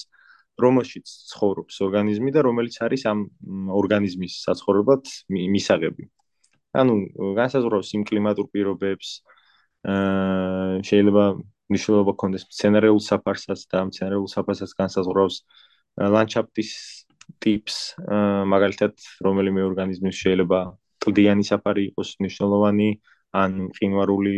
რომელშიც 0.59 1.07
ცხოვრობს 1.31 1.79
ორგანიზმი 1.87 2.31
და 2.35 2.43
რომელიც 2.47 2.77
არის 2.83 3.03
ამ 3.11 3.21
ორგანიზმის 3.71 4.43
საცხოვრებლად 4.43 5.03
მისაღები. 5.55 6.05
ანუ 6.75 6.95
განსაზღვრავს 7.39 7.95
იმ 7.95 8.03
კლიმატურ 8.11 8.47
პირობებს 8.51 9.09
აა 9.87 10.83
შეიძლება 10.83 11.25
მნიშვნელობა 11.71 12.13
ქონდეს 12.21 12.47
სცენარეულ 12.51 13.01
საფარსაც 13.05 13.61
და 13.71 13.85
სცენარეულ 13.91 14.29
საფარსაც 14.35 14.71
განსაზღვრავს 14.79 15.37
ლანდშაფტის 16.15 16.71
ტიპს 17.45 17.77
მაგალითად 18.53 18.95
რომელიმე 19.27 19.65
ორგანიზმის 19.69 20.21
შეიძლება 20.25 20.61
კლდიანი 21.05 21.45
საფარი 21.45 21.89
იყოს 21.91 22.11
მნიშვნელოვანი 22.21 22.91
ან 23.35 23.57
ყინვარული 23.77 24.37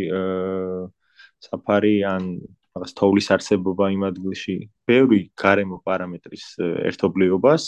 საფარი 1.46 1.96
ან 2.08 2.30
რაღაც 2.76 2.92
თოვლის 2.98 3.28
არსებობა 3.36 3.88
იმ 3.94 4.02
ადგილში, 4.10 4.56
ბევრი 4.88 5.20
გარემო 5.40 5.80
პარამეტრის 5.86 6.46
ერთობლიობას 6.90 7.64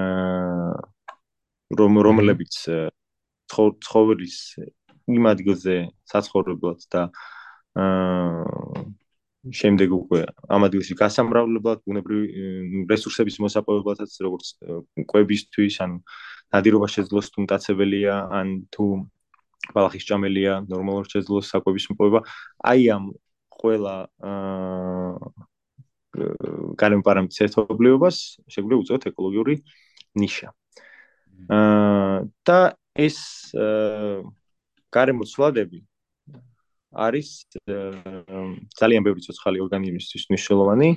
აა 0.00 0.74
რომ 1.80 1.98
რომლებიც 2.06 2.54
ცხოვრის 3.50 4.36
იმ 5.10 5.26
ადგილზე 5.32 5.76
საცხოვრებლად 6.12 6.86
და 6.94 7.02
აა 7.82 8.84
შემდეგ 9.48 9.92
უკვე 9.96 10.20
ამ 10.52 10.66
ადგილში 10.68 10.94
გასამრავლებლად, 11.00 11.80
ბუნებრივი 11.88 12.84
რესურსების 12.90 13.40
მოსაპოვებლადაც 13.40 14.12
როგორც 14.20 14.46
კვებისთვის, 15.08 15.74
ან 15.80 15.96
ნადირობა 16.52 16.88
შეძლოს 16.92 17.32
თუ 17.32 17.46
მტაცებელია, 17.46 18.14
ან 18.36 18.68
თუ 18.68 18.86
ბალახის 19.72 20.04
ჭამელია, 20.04 20.60
ნორმალურ 20.68 21.08
შეძლოს 21.08 21.48
საკვების 21.52 21.88
მოპოვება, 21.92 22.20
აი 22.68 22.82
ამ 22.96 23.04
ყველა 23.60 23.96
აა 24.28 25.48
გარემო 26.80 27.02
პარამეტრის 27.06 27.42
ერთობლიობას 27.46 28.16
შეგვიძლია 28.50 28.80
უწოდოთ 28.82 29.04
ეკოლოგიური 29.12 29.54
ნიშა. 30.20 30.48
აა 31.54 32.16
და 32.44 32.60
ეს 32.98 33.18
გარემო 34.90 35.24
ცვლადები 35.24 35.86
არის 36.90 37.28
ძალიან 38.80 39.02
ბევრი 39.06 39.20
ცოცხალი 39.26 39.62
ორგანიზმისთვის 39.64 40.24
მნიშვნელოვანი, 40.30 40.88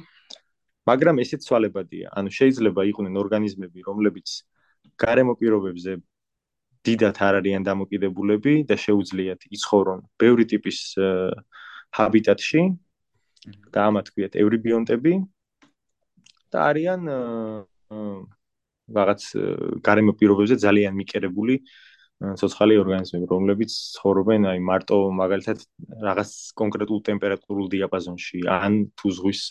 მაგრამ 0.89 1.15
ესეც 1.23 1.45
ცვალებადია. 1.47 2.09
ანუ 2.17 2.29
შეიძლება 2.33 2.81
იყვნენ 2.91 3.13
ორგანიზმები, 3.23 3.79
რომლებიც 3.87 4.27
გარემო 4.97 5.33
პირობებზე 5.39 6.01
დიდათ 6.83 7.17
არ 7.23 7.33
არიან 7.39 7.63
დამოკიდებულები 7.63 8.53
და 8.67 8.75
შეუძლიათ 8.75 9.47
იცხოვრონ 9.55 9.99
ბევრი 10.19 10.45
ტიპის 10.51 10.79
ჰაბიტატში 11.95 12.61
და 13.71 13.79
ამათ 13.87 14.07
ქვიათ 14.11 14.33
ევრიბიონტები 14.43 15.13
და 16.51 16.57
არიან 16.73 17.01
რაღაც 18.97 19.21
გარემო 19.87 20.11
პირობებზე 20.19 20.55
ძალიან 20.65 20.93
მიკერებული 20.99 21.55
ცოცხალი 22.21 22.75
ორგანიზმები, 22.79 23.27
რომლებიც 23.29 23.71
ცხოვრობენ 23.97 24.47
აი 24.51 24.59
მარტო 24.63 24.97
მაგალითად 25.19 25.63
რაღაც 26.07 26.31
კონკრეტულ 26.61 26.99
ტემპერატურულ 27.09 27.67
დიაპაზონში, 27.73 28.43
ან 28.47 28.77
თუ 28.99 29.13
ზღვის 29.17 29.41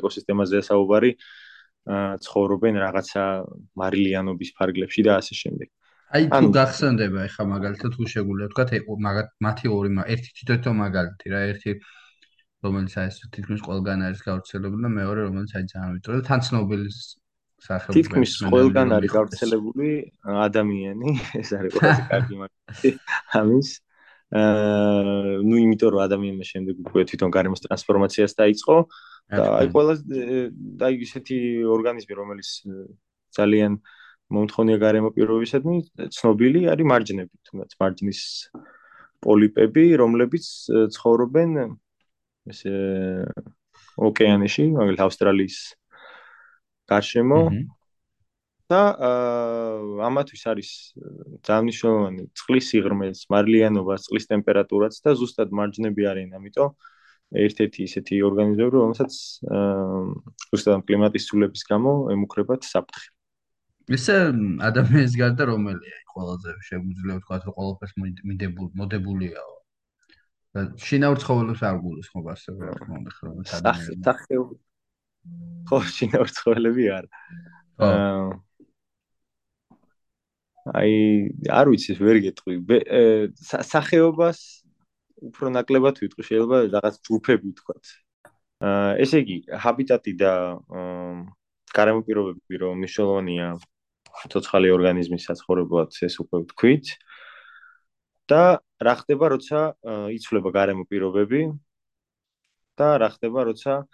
ეკოსისტემაზე 0.00 0.62
საუბარი, 0.68 1.10
ცხოვრობენ 2.24 2.80
რაღაცა 2.80 3.24
მარილიანობის 3.80 4.54
ფარგლებში 4.56 5.04
და 5.04 5.18
ასე 5.20 5.34
შემდეგ. 5.42 5.68
აი 6.14 6.30
თუ 6.30 6.48
გახსენდება 6.54 7.20
ეხა 7.28 7.44
მაგალითად 7.50 7.90
თუ 7.98 8.06
შეგვიძლია 8.14 8.48
თქვა 8.54 8.64
მაგათ 9.04 9.28
მათი 9.44 9.66
ორი 9.76 9.90
ერთი 10.14 10.30
თითო-თითო 10.38 10.72
მაგალითი 10.80 11.26
რა, 11.34 11.40
ერთი 11.50 11.72
რომელიც 12.64 12.94
აი 13.00 13.08
ეს 13.10 13.16
თითქმის 13.34 13.60
ყველგან 13.66 14.04
არის 14.08 14.20
გავრცელებული 14.24 14.82
და 14.86 14.90
მეორე 14.94 15.20
რომელიც 15.28 15.52
აი 15.58 15.64
ძალიან 15.72 15.90
ვიწრო 15.96 16.12
და 16.16 16.22
თან 16.28 16.40
ცნობილი 16.48 16.88
სახელმწიფო 17.64 17.96
თითქმის 17.96 18.32
ყველგან 18.52 18.88
არის 18.98 19.10
გავრცელებული 19.14 19.90
ადამიანი 20.48 21.10
ეს 21.40 21.50
არის 21.58 21.72
ყველაზე 21.78 22.02
კარგი 22.12 22.36
მაგალითი 22.44 22.90
ამის. 23.40 23.68
აა 24.34 25.42
ნუ 25.46 25.56
იმიტომ 25.62 25.90
რომ 25.94 26.00
ადამიანმა 26.04 26.44
შემდეგ 26.48 26.74
უკვე 26.88 27.02
თვითონ 27.10 27.30
გარემოს 27.36 27.60
ტრანსფორმაციას 27.64 28.32
დაიწყო 28.40 28.76
და 29.30 29.44
აი 29.60 29.66
ყველა 29.74 29.94
და 30.80 30.88
ისეთი 31.06 31.38
ორგანიზმი 31.76 32.14
რომელიც 32.18 32.48
ძალიან 33.38 33.78
მომთხოვნია 34.34 34.78
გარემო 34.82 35.12
პირობებისადმი 35.14 35.76
ცნობილი 36.16 36.60
არის 36.72 36.88
მარჯნები 36.92 37.34
თუნდაც 37.46 37.76
მარჯნის 37.78 38.20
პოლიპები 39.24 39.84
რომლებიც 40.02 40.44
ცხოვრობენ 40.96 41.50
ესე 42.50 42.74
ოკეანეში 44.08 44.64
მაგალითად 44.74 45.06
ავსტრალიის 45.06 45.58
გარშემო 46.90 47.40
და 48.72 48.80
ამათვის 50.08 50.42
არის 50.50 50.70
ძალიან 51.44 51.64
მნიშვნელოვანი 51.68 52.22
წყლის 52.40 52.68
სიღრმეც, 52.72 53.18
მარილიანობა, 53.34 53.94
წყლის 54.04 54.28
ტემპერატურაც 54.32 54.94
და 55.04 55.14
ზუსტად 55.20 55.52
მარჯნები 55.52 56.02
არიან, 56.10 56.30
ამიტომ 56.40 56.70
ერთ-ერთი 57.44 57.80
ისეთი 57.88 58.20
ორგანიზმები, 58.28 58.72
რომელსაც 58.78 59.12
ზუსტად 60.54 60.86
კლიმატის 60.88 61.28
ცვლილების 61.28 61.62
გამო 61.70 61.92
ემუქრებათ 62.14 62.64
საფრთხე. 62.64 63.08
ესე 63.94 64.16
ადამიანის 64.64 65.14
გარდა 65.20 65.44
რომელია 65.52 65.96
ყველაზე 66.14 66.50
შეგვიძლია 66.68 67.14
ვთქვა, 67.20 67.36
რომ 67.44 68.08
მიდებული 68.30 68.70
მოდებულია? 68.80 69.42
შინაურ 70.78 71.18
ცხოველებს 71.20 71.62
არ 71.68 71.76
გულისხმობ 71.84 72.26
ასე 72.32 72.48
რა 72.54 72.74
თქმა 72.78 72.94
უნდა, 73.02 73.12
რომ 73.26 73.34
ადამიანები 73.58 74.54
ხო 75.68 75.78
შინაურ 75.96 76.28
ცხოველები 76.36 76.84
არ 76.98 77.06
აა 77.84 78.26
აი 80.64 80.92
არ 81.52 81.68
ვიცი 81.68 81.92
ვერ 82.00 82.18
გეტყვი. 82.24 82.54
სახეობას 83.44 84.38
უფრო 85.28 85.52
ნაკლებად 85.52 86.00
ვიტყვი 86.00 86.22
შეიძლება 86.24 86.56
რაღაც 86.72 86.94
ჯგუფები 87.04 87.52
ვთქვათ. 87.52 87.84
აა 88.64 88.92
ესე 89.04 89.20
იგი 89.24 89.36
ჰაბიტატი 89.60 90.12
და 90.24 90.32
გარემო 91.76 92.00
პირობები 92.08 92.54
რომ 92.64 92.80
მნიშვნელოვანია 92.80 93.48
ცოცხალი 94.32 94.68
ორგანიზმის 94.72 95.26
საცხოვრებლად 95.28 95.90
ეს 96.08 96.16
უკვე 96.24 96.36
ვთქვით. 96.48 96.86
და 98.24 98.64
რა 98.80 98.94
ხდება 99.04 99.26
როცა 99.36 99.60
იცვლება 100.16 100.48
გარემო 100.48 100.88
პირობები 100.88 101.40
და 102.80 102.88
რა 102.96 103.08
ხდება 103.12 103.40
როცა 103.52 103.84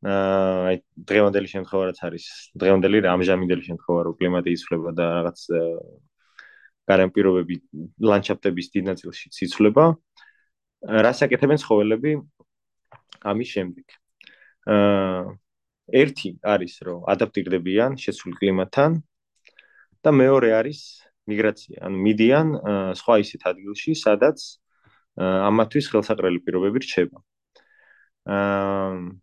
აი 0.00 0.76
დღევანდელი 0.96 1.48
შემთხვევა 1.52 1.84
რაც 1.90 1.98
არის 2.08 2.24
დღევანდელი 2.56 3.02
ამჟამინდელი 3.04 3.64
შემთხვევა 3.68 4.00
რომ 4.06 4.14
კლიმატი 4.16 4.54
იცვლება 4.56 4.90
და 4.96 5.04
რაღაც 5.20 5.40
გარემო 6.88 7.12
პირობები 7.12 7.56
ლანდშაფტების 8.08 8.66
დიდ 8.74 8.84
ნაწილში 8.90 9.26
იცვლება 9.46 9.84
რას 11.04 11.20
აკეთებენ 11.26 11.58
ცხოველები? 11.60 12.12
ამის 13.20 13.48
შემდეგ. 13.52 13.86
აა 14.64 15.36
ერთი 16.00 16.30
არის 16.40 16.74
რომ 16.86 17.04
ადაპტირდებიან 17.12 18.00
შეცვლილ 18.00 18.34
კლიმატთან 18.40 18.90
და 20.00 20.10
მეორე 20.16 20.50
არის 20.56 20.80
მიგრაცია 21.28 21.76
ანუ 21.84 21.96
მიდიან 22.06 22.46
სხვა 23.00 23.14
ისეთ 23.24 23.42
ადგილში 23.52 23.92
სადაც 23.98 24.38
ამათვის 25.20 25.86
ხელსაყრელი 25.92 26.38
პირობები 26.46 26.78
რჩება. 26.84 27.18
აა 28.24 29.20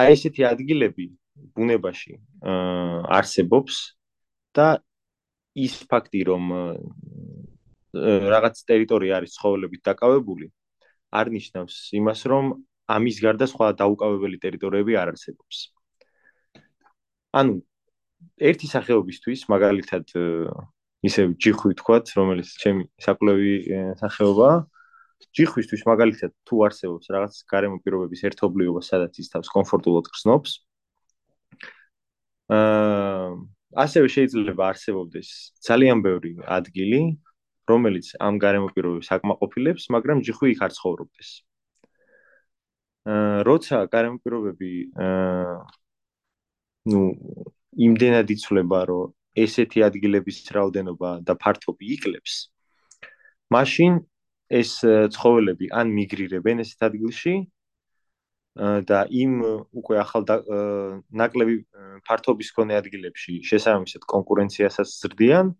აი 0.00 0.14
ესეთი 0.16 0.46
ადგილები 0.48 1.06
ბუნებაში 1.56 2.16
არსებობს 3.18 3.76
და 4.56 4.68
ის 5.66 5.74
ფაქტი 5.90 6.20
რომ 6.30 6.44
რაღაც 8.32 8.64
ტერიტორია 8.68 9.20
არის 9.20 9.36
ცხოველებით 9.36 9.82
დაკავებული 9.88 10.48
არ 11.12 11.30
ნიშნავს 11.36 11.76
იმას 12.00 12.20
რომ 12.32 12.52
ამის 12.96 13.18
გარდა 13.24 13.46
სხვა 13.52 13.72
დაუკავებელი 13.80 14.38
ტერიტორიები 14.42 14.96
არ 14.96 15.12
არსებობს. 15.12 15.58
ანუ 17.32 17.60
ერთი 18.48 18.66
სახეობისთვის 18.68 19.44
მაგალითად 19.52 20.04
ისე 21.08 21.22
ჯიხვი 21.42 21.74
თქვათ, 21.80 22.12
რომელიც 22.18 22.48
ჩემი 22.62 22.82
საკვლევი 23.04 23.54
სახეობაა, 24.00 24.56
ჯიხვისთვის 25.36 25.82
მაგალითად 25.88 26.32
თუ 26.48 26.56
არსებობს 26.66 27.06
რაღაც 27.14 27.34
გარემო 27.52 27.78
პირობების 27.84 28.22
ერთობლიობა, 28.28 28.80
სადაც 28.82 29.12
ის 29.22 29.28
თავს 29.32 29.48
კომფორტულად 29.54 30.10
გრძნობს. 30.12 30.52
აა 32.52 33.28
ასევე 33.84 34.08
შეიძლება 34.12 34.62
არსებობდეს 34.72 35.28
ძალიან 35.68 36.02
ბევრი 36.04 36.32
ადგილი, 36.58 37.00
რომელიც 37.70 38.06
ამ 38.20 38.36
გარემო 38.42 38.68
პირობებს 38.74 39.08
აკმაყოფილებს, 39.16 39.88
მაგრამ 39.94 40.18
ჯიხვი 40.26 40.52
იქ 40.52 40.60
არ 40.66 40.72
ცხოვრობდეს. 40.76 41.30
აა 43.08 43.42
როცა 43.48 43.76
გარემო 43.94 44.18
პირობები 44.24 44.70
აა 45.06 45.56
ну 46.92 47.00
იმდენად 47.78 48.28
იცვლება, 48.34 48.80
რომ 48.90 49.14
ესეთი 49.32 49.80
ადგილების 49.88 50.38
რაოდენობა 50.52 51.10
და 51.24 51.32
ფართობი 51.40 51.84
იკლებს, 51.96 52.52
მაშინ 53.48 54.02
ეს 54.52 54.70
ცხოველები 55.16 55.72
ან 55.80 55.92
მიგრირებენ 55.96 56.62
ესეთ 56.64 56.86
ადგილში 56.90 57.34
და 58.88 58.98
იმ 59.08 59.32
უკვე 59.80 59.96
ახალ 60.04 60.26
ნაკლები 61.20 61.54
ფართობის 62.04 62.50
კონე 62.52 62.76
ადგილებში 62.76 63.40
შესაბამისად 63.48 64.04
კონკურენციასაც 64.12 64.88
ზრდიან 64.92 65.54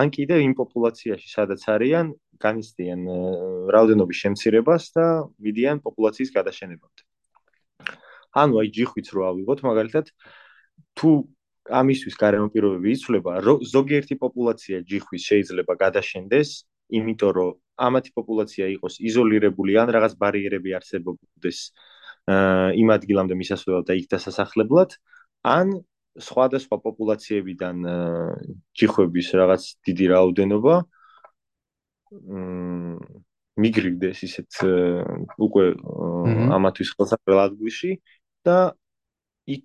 ან 0.00 0.12
კიდე 0.12 0.36
იმ 0.44 0.52
პოპულაციაში 0.58 1.28
სადაც 1.32 1.64
არიან 1.74 2.12
განიცდიან 2.44 3.00
რაოდენობის 3.72 4.20
შემცირებას 4.24 4.84
და 4.96 5.06
მიდიან 5.40 5.80
პოპულაციის 5.86 6.30
გადაშენებამდე. 6.36 7.02
ანუ 8.36 8.54
აი 8.60 8.68
ჯიხვიც 8.76 9.06
რო 9.16 9.22
ავიღოთ 9.30 9.60
მაგალითად 9.64 10.06
თუ 10.96 11.10
ამისთვის 11.80 12.14
გარემო 12.20 12.48
პირობები 12.52 12.88
იცვლება 12.96 13.32
ზოგიერთი 13.74 14.14
პოპულაცია 14.24 14.76
ჯიხვის 14.90 15.22
შეიძლება 15.30 15.72
გადაშენდეს 15.82 16.50
იმიტომ 17.00 17.32
რომ 17.36 17.50
ამათი 17.86 18.10
პოპულაცია 18.18 18.68
იყოს 18.76 18.98
იზოლირებული 19.10 19.78
ან 19.82 19.92
რაღაც 19.96 20.16
ბარიერები 20.20 20.76
არსებობდეს 20.78 21.58
იმ 22.82 22.88
ადგილამდე 22.96 23.34
მისასვლელად 23.40 23.88
და 23.88 23.96
იქ 24.00 24.06
დასასახლებლად 24.14 24.96
ან 25.56 25.80
სხვადასხვა 26.20 26.76
პოპულაციებიდან 26.84 27.76
ჯიხვების 28.76 29.28
რაღაც 29.40 29.62
დიდი 29.88 30.06
რაოდენობა 30.12 30.74
მიგრირდეს 33.60 34.18
ისეთ 34.26 34.60
უკვე 35.46 35.64
ამათვის 36.58 36.90
ხელსაყრელ 36.96 37.40
ადგილში 37.46 37.92
და 38.46 38.56
იქ 39.54 39.64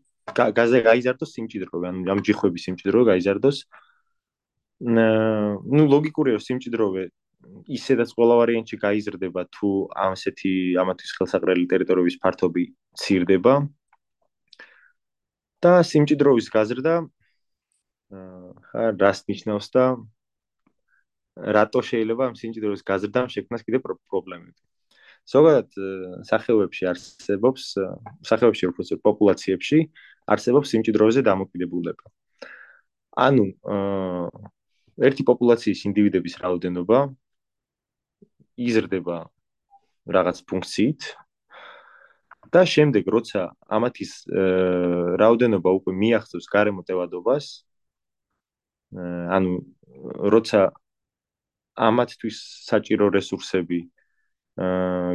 გაზე 0.58 0.82
გაიზარდოს 0.86 1.34
სიმჭიდრო, 1.36 1.82
ანუ 1.89 1.99
ამ 2.13 2.19
ჯიხვების 2.25 2.62
სიმჭიდრო 2.65 2.99
გაიზარდოს. 3.12 3.58
ნუ 5.75 5.84
ლოგიკურია 5.93 6.38
სიმჭიდროვე 6.47 7.04
ისედაც 7.77 8.10
ყველა 8.17 8.36
ვარიანტში 8.39 8.77
გაიზრდება 8.86 9.41
თუ 9.55 9.69
ამასეთი 10.05 10.51
ამათვის 10.84 11.12
ხელსაყრელი 11.17 11.65
ტერიტორიების 11.73 12.17
ფართობი 12.23 12.63
ცირდება. 13.01 13.55
და 15.63 15.71
სიმჭიდროვის 15.89 16.47
გაზრდა 16.53 16.95
აა 18.15 18.89
რას 19.01 19.19
ნიშნავს 19.29 19.67
და 19.75 19.84
რატო 21.58 21.79
შეიძლება 21.89 22.23
ამ 22.29 22.36
სიმჭიდროვის 22.39 22.84
გაზრდამ 22.89 23.27
შექმნას 23.34 23.63
კიდე 23.65 23.79
პრობლემები. 23.86 24.62
ზოგადად 25.34 25.69
სახეობებში 26.29 26.84
არსებობს 26.91 27.63
სახეობებში 28.29 28.65
უფრო 28.69 28.84
პოპულაციებში 29.08 29.79
არსებობს 30.34 30.69
სიმჭიდროვეზე 30.73 31.21
დამოკიდებულება. 31.29 32.05
ანუ 33.25 33.45
ერთი 35.08 35.23
პოპულაციის 35.29 35.81
ინდივიდების 35.89 36.36
რაოდენობა 36.43 36.99
იზრდება 38.57 39.17
რაღაც 40.07 40.41
ფუნქციით 40.49 41.01
და 42.53 42.61
შემდეგ 42.63 43.09
როცა 43.15 43.41
ამათის 43.77 44.11
რაოდენობა 45.21 45.69
უკვე 45.79 45.91
მიაღწევს 46.01 46.47
გარემო 46.55 46.85
ტევადობას 46.87 47.45
ანუ 49.35 49.51
როცა 50.35 50.61
ამათთვის 51.75 52.37
საჭირო 52.69 53.09
რესურსები 53.11 53.79
აა 53.83 53.95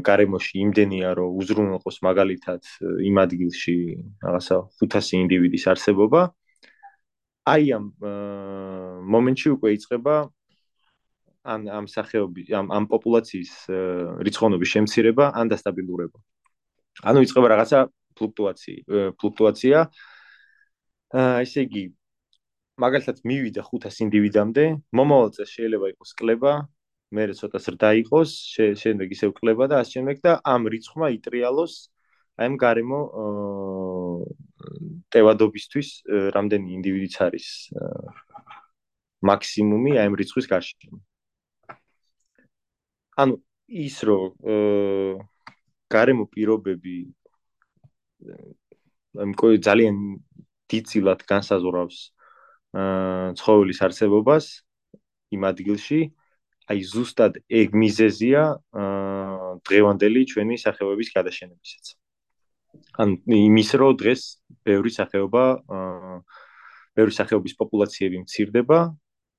გარემოში 0.05 0.59
იმდენია 0.61 1.11
რომ 1.17 1.37
უზრუნველყოს 1.41 1.97
მაგალითად 2.05 2.61
იმ 3.09 3.17
ადგილში 3.25 3.77
რაღაცა 4.21 4.57
500 4.85 5.17
ინდივიდის 5.25 5.65
არსებობა 5.73 6.23
აი 7.49 7.73
ამ 7.77 7.87
მომენტში 9.15 9.49
უკვე 9.57 9.73
იწყება 9.81 10.17
ან 11.55 11.69
ამ 11.79 11.87
სახეობის 11.95 12.53
ამ 12.61 12.67
ამ 12.77 12.85
პოპულაციის 12.93 13.53
რიცხოვნობის 14.27 14.75
შემცირება 14.75 15.31
ან 15.41 15.53
დასტაბილურება 15.53 16.19
ანუ 17.11 17.25
იწყება 17.27 17.53
რაღაცა 17.55 17.79
ფლუქტუაცია 18.17 19.13
ფლუქტუაცია 19.19 19.79
აა 21.21 21.43
ესე 21.45 21.67
იგი 21.67 21.85
მაგალითად 22.81 23.21
მივიდა 23.29 23.63
500 23.69 24.01
ინდივიდამდე, 24.07 24.65
მომავალ 24.97 25.33
წელს 25.37 25.51
შეიძლება 25.57 25.91
იყოს 25.93 26.13
კლება, 26.21 26.53
მე 27.17 27.25
ცოტა 27.37 27.59
ზრდა 27.67 27.91
იყოს, 28.01 28.31
შემდეგ 28.83 29.13
ისევ 29.17 29.35
კლება 29.37 29.69
და 29.71 29.81
ასე 29.83 29.99
შემდეგ 29.99 30.23
და 30.25 30.33
ამ 30.55 30.69
რიცხვმა 30.73 31.11
იტრიალოს 31.19 31.75
აი 32.41 32.47
ამ 32.49 32.55
გარემო 32.63 33.01
ტევადობისთვის 35.13 35.89
რამდენი 36.37 36.69
ინდივიდიც 36.79 37.15
არის 37.27 37.47
მაქსიმუმი 39.29 39.93
აი 40.01 40.07
ამ 40.09 40.15
რიცხვის 40.23 40.47
გარშემო. 40.55 40.99
ანუ 43.21 43.37
ის 43.85 43.97
რომ 44.09 44.35
გარემო 45.95 46.25
პირობები 46.35 46.97
ამ 49.25 49.35
ძალიან 49.67 49.97
დიდწილად 50.71 51.23
განსაზღვრავს 51.33 51.99
ცხოველის 53.41 53.81
არსებობას 53.87 54.51
იმ 55.35 55.47
ადგილში 55.51 56.01
აი 56.71 56.83
ზუსტად 56.93 57.41
ეგ 57.61 57.75
მიზეზია 57.83 58.43
დღევანდელი 59.67 60.23
ჩვენი 60.33 60.59
სახეობების 60.65 61.11
გადაშენებისაც 61.17 61.95
ან 63.03 63.17
იმის 63.27 63.71
რო 63.83 63.91
დღეს 64.03 64.23
ბევრი 64.69 64.93
სახეობა 64.95 65.45
ბევრი 66.95 67.15
სახეობის 67.19 67.55
პოპულაციები 67.59 68.23
მცირდება 68.23 68.79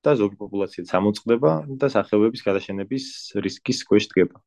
და 0.02 0.16
ზოგი 0.18 0.36
პოპულაცია 0.42 0.88
წამოწყდება 0.90 1.52
და 1.80 1.86
სახეობების 1.94 2.42
გადაშენების 2.48 3.04
რისკის 3.46 3.84
ქვეშ 3.88 4.10
დგება 4.12 4.42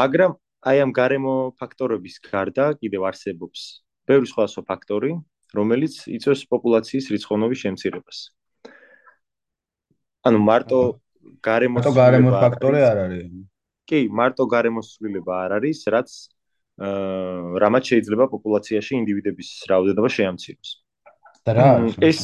მაგრამ 0.00 0.36
აი 0.64 0.80
ამ 0.84 0.90
გარემო 0.96 1.34
ფაქტორების 1.60 2.18
გარდა 2.24 2.72
კიდევ 2.80 3.10
არსებობს 3.12 3.60
ბევრი 4.08 4.28
სხვა 4.32 4.44
სხვა 4.52 4.62
ფაქტორი 4.70 5.12
რომელიც 5.54 5.94
იწვევს 6.10 6.44
პოპულაციის 6.50 7.10
რიცხოვნობის 7.14 7.62
შემცირებას. 7.64 8.18
ანუ 10.28 10.38
მარტო 10.48 10.80
გარემოს 11.44 11.84
მარტო 11.84 11.92
გარემოს 11.98 12.36
ფაქტორი 12.44 12.80
არ 12.90 12.98
არის. 13.04 13.26
კი, 13.88 14.00
მარტო 14.20 14.44
გარემოს 14.54 14.86
ცვლილება 14.96 15.34
არ 15.44 15.50
არის, 15.60 15.78
რაც 15.94 16.10
აა 16.84 17.60
რამაც 17.62 17.84
შეიძლება 17.90 18.24
პოპულაციაში 18.34 18.92
ინდივიდების 19.00 19.48
რაოდენობა 19.70 20.08
შეამციროს. 20.16 20.70
და 21.44 21.52
რა 21.52 21.68
ეს 22.00 22.18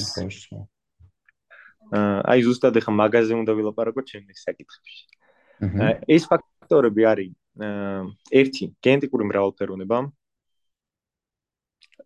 აი 1.90 2.42
ზუსტად 2.46 2.79
ახლა 2.79 2.92
მაღაზიაზე 3.03 3.35
უნდა 3.42 3.53
ვილაპარაკოთ 3.59 4.07
ჩემს 4.11 4.42
საკითხებში. 4.46 5.03
ეს 6.07 6.24
ფაქტორები 6.31 7.03
არის 7.11 7.31
ერთი 8.31 8.64
გენეტიკური 8.87 9.24
მრავალფეროვნება, 9.26 9.98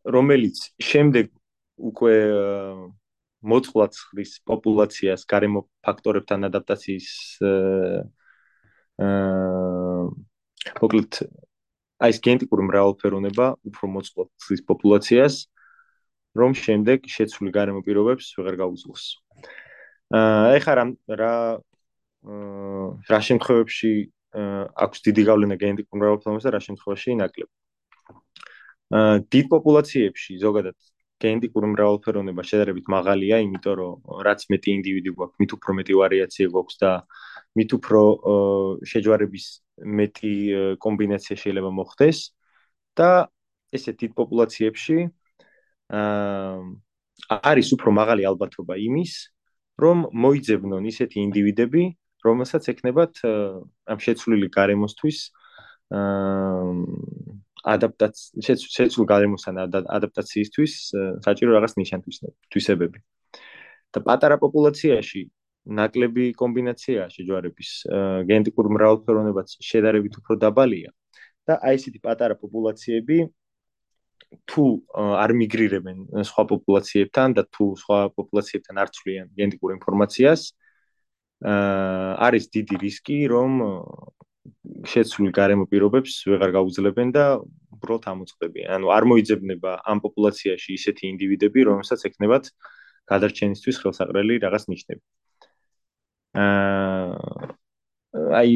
რომელიც 0.05 0.57
შემდეგ 0.81 1.29
უკვე 1.90 2.16
მოწყვლად 3.44 3.92
ხრის 3.92 4.33
პოპულაციას 4.49 5.29
გარემო 5.29 5.68
ფაქტორებთან 5.85 6.49
ადაპტაციის 6.49 7.09
აა 9.05 10.05
მოკლედ 10.81 11.12
აი 12.05 12.11
ეს 12.14 12.18
გენეტიკური 12.25 12.62
მრავალფეროვნება 12.70 13.47
უფრო 13.68 13.85
მოწყვლად 13.97 14.29
ხრის 14.49 14.62
პოპულაციას 14.70 15.35
რომ 16.40 16.57
შემდეგ 16.57 17.05
შეცვლილ 17.16 17.53
გარემო 17.53 17.85
პირობებს 17.85 18.33
ვეღარ 18.38 18.57
გაუძლოს. 18.64 19.05
აა 19.20 19.24
ეხლა 20.14 20.74
რა 20.79 20.85
რა 21.20 21.33
რა 23.11 23.20
შემთხვევებში 23.29 23.92
აქვს 24.85 24.98
დიდი 25.07 25.22
გავლენა 25.29 25.57
გენეტიკურ 25.62 26.00
მრავალფეროვნებაზე 26.00 26.53
რა 26.55 26.61
შემთხვევაში 26.66 27.16
ნაკლები. 27.20 27.53
დიდ 29.35 29.46
პოპულაციებში 29.55 30.38
ზოგადად 30.44 30.77
გენეტიკური 31.24 31.68
მრავალფეროვნება 31.74 32.42
შედარებით 32.50 32.87
მაღალია, 32.94 33.37
იმიტომ 33.46 33.74
რომ 33.81 34.22
რაც 34.27 34.40
მეტი 34.53 34.70
ინდივიდი 34.79 35.11
გვაქვს, 35.18 35.38
მით 35.40 35.50
უფრო 35.57 35.70
მეტი 35.79 35.94
ვარიაცია 36.00 36.46
გვაქვს 36.55 36.77
და 36.83 36.90
მით 37.59 37.70
უფრო 37.79 38.00
შეჯვარების 38.92 39.46
მეტი 40.00 40.35
კომბინაცია 40.85 41.37
შეიძლება 41.42 41.70
მოხდეს 41.81 42.18
და 42.98 43.11
ესე 43.74 43.92
დიდ 44.00 44.11
პოპულაციებში 44.18 44.98
აა 45.94 47.38
არის 47.50 47.68
უფრო 47.77 47.90
მაღალი 47.94 48.27
ალბათობა 48.31 48.74
იმის, 48.85 49.12
რომ 49.83 50.07
მოიძებნონ 50.25 50.85
ისეთი 50.93 51.19
ინდივიდები, 51.27 51.83
რომელსაც 52.25 52.69
ეკნებათ 52.73 53.15
ამ 53.93 53.99
შეცვლილი 54.05 54.49
გარემოსთვის 54.55 55.19
აა 55.95 57.25
ადაპტაცია 57.65 58.57
შეცულ 58.77 59.07
გარემოსთან 59.09 59.61
ადაპტაციისთვის 59.65 60.73
საჭირო 61.25 61.51
რაღაც 61.57 61.73
ნიშანთვისებები. 61.81 62.99
და 63.95 64.01
პატარა 64.03 64.37
პოპულაციაში 64.43 65.21
ნაკლები 65.79 66.25
კომბინაცია 66.41 67.03
შეჯვარების 67.15 67.71
გენეტიკურ 68.31 68.67
მრავალფეროვნებაც 68.77 69.55
შედარებით 69.69 70.19
უფრო 70.21 70.35
დაბალია 70.45 70.91
და 71.49 71.55
აი 71.69 71.79
ესეთი 71.79 72.01
პატარა 72.07 72.35
პოპულაციები 72.43 73.19
თუ 74.50 74.64
არ 75.24 75.31
მიგრირებენ 75.40 75.98
სხვა 76.31 76.44
პოპულაციებთან 76.53 77.29
და 77.38 77.42
თუ 77.55 77.64
სხვა 77.83 77.98
პოპულაციებთან 78.18 78.74
არ 78.83 78.88
ცვლიან 78.96 79.27
გენეტიკურ 79.38 79.70
ინფორმაციას 79.79 80.42
არის 82.29 82.44
დიდი 82.57 82.77
რისკი 82.85 83.18
რომ 83.35 83.53
შეცვლილ 84.92 85.33
გარემო 85.38 85.64
პირობებს 85.68 86.14
ვეღარ 86.29 86.50
გაუძლებენ 86.57 87.09
და 87.16 87.24
უბრალოდ 87.77 88.05
ამოწყდებიან. 88.12 88.68
ანუ 88.77 88.87
არ 88.96 89.05
მოიძებნება 89.11 89.70
ამ 89.88 89.98
პოპულაციაში 90.05 90.70
ისეთი 90.79 91.05
ინდივიდები, 91.12 91.61
რომელსაც 91.68 92.00
ეკნებათ 92.09 92.44
გადარჩენისთვის 93.09 93.77
ხელსაყრელი 93.83 94.35
რაღაც 94.44 94.64
ნიშნები. 94.72 95.03
აა 96.35 97.64
აი 98.40 98.53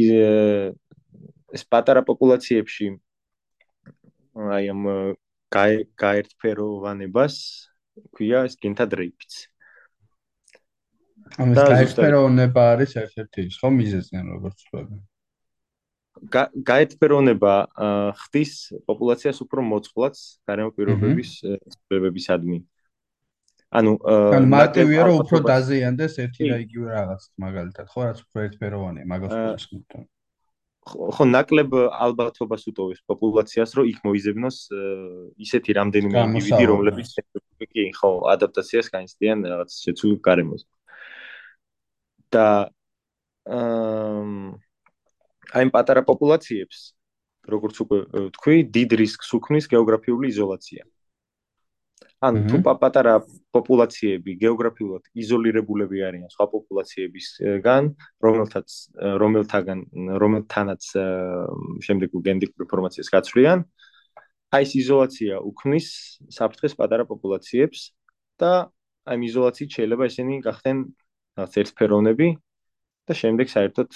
ეს 1.57 1.63
პატარა 1.73 2.03
პოპულაციებში 2.11 2.87
აი 4.57 4.65
ამ 4.75 4.83
გაერთფეროვანებას 5.53 7.37
ქვია 8.15 8.45
ეს 8.49 8.55
გენთა 8.63 8.85
დრეიფიც. 8.95 9.33
ამის 11.39 11.59
გაერთფეროვნება 11.59 12.63
არის 12.73 12.93
ერთ-ერთი 13.05 13.41
ის 13.49 13.57
ხო 13.61 13.69
მიზეზი 13.79 14.23
როგორც 14.29 14.59
ვთქვი. 14.69 14.99
გაერთფეროვნება 16.71 17.55
ხდის 18.23 18.53
პოპულაციას 18.89 19.39
უფრო 19.45 19.63
მოწყვლაც 19.73 20.17
გარემო 20.51 20.71
პირობების 20.75 21.31
ცვლილებებისადმი. 21.45 22.59
ანუ 23.69 23.93
მარტივია 24.49 25.01
რომ 25.07 25.17
უფრო 25.23 25.39
დაზიანდეს 25.45 26.15
ერთი 26.25 26.43
და 26.51 26.57
იგივე 26.65 26.89
რაღაც 26.99 27.23
მაგალითად 27.45 27.87
ხო 27.93 28.01
რაც 28.09 28.19
უფრო 28.25 28.39
ერთფეროვანია 28.49 29.05
მაგას 29.13 29.33
ვთქვი. 29.69 30.05
ხო 30.89 31.25
ნაკლებ 31.29 31.75
ალბათობას 31.91 32.63
უტოვებს 32.71 33.03
პოპულაციას 33.11 33.75
რომ 33.79 33.85
იქ 33.93 33.99
მოიზებნოს 34.07 34.57
ისეთი 35.45 35.77
რამდენიმე 35.79 36.17
ინდივიდი 36.25 36.65
რომლებიც 36.73 37.09
კი 37.69 37.85
ხო 37.99 38.11
ადაპტაციას 38.35 38.87
განიცდიან 38.95 39.39
რაღაც 39.53 39.71
შეცულ 39.85 40.13
გარემოს. 40.25 40.63
და 42.29 42.69
აი 43.49 45.65
ამ 45.65 45.71
პატარა 45.73 46.05
პოპულაციებს 46.05 46.93
როგორც 47.49 47.75
უკვე 47.85 47.99
თქვი 48.37 48.57
დიდ 48.77 48.91
რისკს 49.01 49.33
უქმნის 49.39 49.65
გეოგრაფიული 49.73 50.29
იზოლაცია 50.29 50.85
ან 52.19 52.35
თუ 52.51 52.59
პატარა 52.67 53.21
პოპულაციები 53.55 54.35
გეოგრაფიულად 54.43 55.05
იზოლირებულები 55.23 55.99
არიან 56.03 56.31
სხვა 56.35 56.47
პოპულაციებისგან, 56.55 57.83
რომელთაც 58.27 58.69
რომელთაგან 59.23 59.79
რომელთანაც 60.23 60.83
შემდეგ 61.87 62.19
გენდიკური 62.27 62.67
ინფორმაციას 62.67 63.13
გაცვლიან, 63.15 63.59
აი 64.51 64.63
ეს 64.67 64.73
იზოლაცია 64.83 65.35
უქმნის 65.47 65.87
საფრთხეს 66.35 66.75
პატარა 66.75 67.07
პოპულაციებს 67.07 67.95
და 68.43 68.53
აი 69.07 69.19
იზოლაციით 69.31 69.71
შეიძლება 69.79 70.11
ესენი 70.11 70.43
გახდნენ 70.43 70.79
რაღაც 71.39 71.55
ერთფეროვნები 71.63 72.29
და 73.09 73.13
შემდეგ 73.15 73.47
საერთოდ 73.55 73.91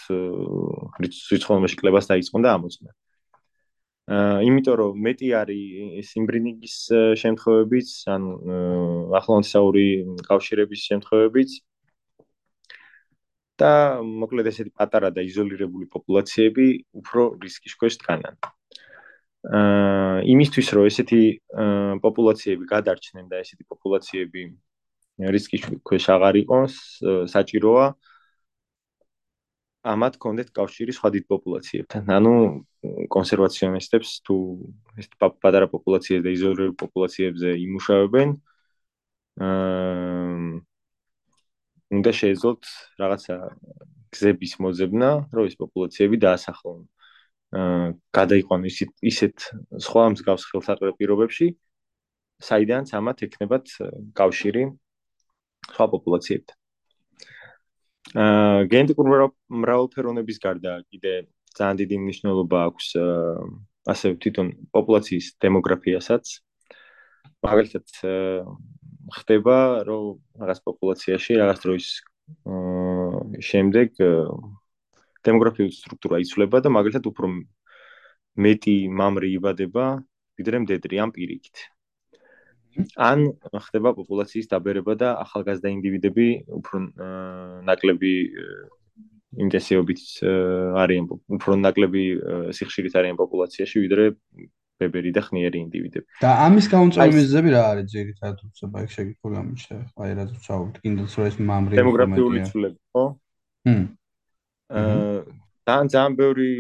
რიცხოვნობაში 1.03 1.77
კლებას 1.83 2.07
დაიწყონ 2.13 2.47
და 2.47 2.55
ამოწმენ. 2.57 2.95
იმიტომ 4.11 4.75
რომ 4.79 4.97
მეტი 4.99 5.29
არის 5.38 6.09
სიმბრინიგის 6.11 6.75
შემთხვევებიც, 7.23 7.88
ან 8.11 8.23
ახლონსაური 9.15 9.87
კავშირების 10.27 10.81
შემთხვევებიც 10.91 11.51
და 13.62 14.03
მოკლედ 14.03 14.51
ესეთი 14.51 14.73
პატარა 14.75 15.12
და 15.15 15.23
იზოლირებული 15.23 15.87
პოპულაციები 15.87 16.67
უფრო 16.99 17.23
რისკის 17.45 17.79
ქვეშ 17.79 17.95
დგანან. 18.03 18.35
აა 19.43 20.19
იმისთვის 20.35 20.69
რომ 20.75 20.85
ესეთი 20.91 21.23
პოპულაციები 22.03 22.65
გადარჩნენ 22.75 23.27
და 23.31 23.38
ესეთი 23.43 23.65
პოპულაციები 23.71 24.43
რისკის 25.35 25.62
ქვეშ 25.87 26.05
აღარ 26.17 26.35
იყოს, 26.43 26.75
საჭიროა 27.31 27.87
აა 27.87 28.12
ამათ 29.83 30.16
კონდეთ 30.23 30.51
კავშირი 30.55 30.92
სხვა 30.95 31.09
დიდ 31.14 31.25
პოპულაციებთან. 31.33 32.03
ანუ 32.16 32.33
კონსერვაციონისტებს 33.11 34.11
თუ 34.27 34.37
ეს 35.03 35.07
პატარა 35.18 35.66
პოპულაციებზე 35.75 36.23
და 36.27 36.35
იზოლირებულ 36.37 36.77
პოპულაციებზე 36.83 37.51
იმუშავებენ, 37.66 38.29
აა 39.42 40.62
უნდა 41.99 42.11
შეეძლოთ 42.21 42.62
რაღაცა 43.03 43.35
გზების 44.14 44.53
მოძებნა, 44.62 45.09
რომ 45.35 45.45
ეს 45.51 45.57
პოპულაციები 45.62 46.16
დაასახლონ. 46.27 46.81
აა 47.59 47.87
გადაიყვანონ 48.18 48.66
ისეთ 48.73 48.90
ისეთ 49.12 49.37
სხვა 49.87 50.05
მსგავს 50.14 50.42
ხელსაყრელ 50.51 50.95
პირობებში, 51.01 51.47
საიდანაც 52.49 52.88
ამათ 52.99 53.18
ექნებათ 53.27 53.66
კავშირი 54.18 54.62
სხვა 55.75 55.87
პოპულაციებთან. 55.95 56.62
აა 58.12 58.64
გენეტიკურ 58.68 59.07
მრავალფეროვნების 59.62 60.38
გარდა 60.44 60.72
კიდე 60.92 61.12
ძალიან 61.57 61.77
დიდი 61.81 61.96
მნიშვნელობა 62.05 62.59
აქვს 62.68 62.88
ასე 63.92 64.07
თვითონ 64.20 64.48
პოპულაციის 64.77 65.27
დემოგრაფიასაც. 65.40 66.25
მაგალითად 67.42 67.87
ხდება, 69.16 69.57
რომ 69.88 70.05
რაღაც 70.38 70.59
პოპულაციაში 70.68 71.33
რაღაც 71.40 71.59
დროის 71.64 71.88
შემდეგ 73.48 73.88
დემოგრაფიული 75.27 75.72
სტრუქტურა 75.72 76.22
იცვლება 76.22 76.61
და 76.62 76.68
მაგალითად 76.77 77.05
უფრო 77.11 77.27
მეტი 78.44 78.77
მამრი 79.01 79.29
იბადება, 79.38 79.85
ვიდრე 80.38 80.57
მდედრი 80.64 80.96
ამ 81.05 81.11
პირიქით. 81.16 81.57
ან 82.97 83.33
ხდება 83.67 83.93
პოპულაციის 83.99 84.49
დაბერება 84.53 84.95
და 84.99 85.09
ახალგაზრდა 85.25 85.69
ინდივიდები 85.77 86.27
უფრო 86.59 86.77
ნაკლები 87.69 88.13
ინტენსივობით 89.43 90.03
არიან 90.83 91.05
უფრო 91.37 91.53
ნაკლები 91.65 92.03
სიხშირით 92.59 92.99
არიან 93.01 93.17
პოპულაციაში 93.21 93.85
ვიდრე 93.85 94.05
ბებერი 94.83 95.13
და 95.15 95.23
ხნიერი 95.23 95.59
ინდივიდები. 95.63 96.07
და 96.23 96.31
ამის 96.47 96.67
გამომწვევი 96.73 97.15
მიზეზები 97.17 97.49
რა 97.55 97.63
არის 97.73 97.87
ძირითადად 97.93 98.39
უცებ 98.49 98.79
აი 98.81 98.87
შეგიძლია 98.95 99.31
გამიჩნდა 99.37 99.77
აი 100.03 100.11
რაც 100.19 100.31
ვცხოვრობთ 100.37 100.77
კიდეც 100.83 101.13
რომ 101.19 101.27
ეს 101.31 101.37
მამრი 101.51 101.79
დემოგრაფიული 101.81 102.41
ცვლილება 102.49 102.79
ხო? 102.93 103.05
ჰმ. 103.69 103.85
აა 104.73 105.19
ძალიან 105.63 105.87
ძალიან 105.95 106.13
ბევრი 106.19 106.51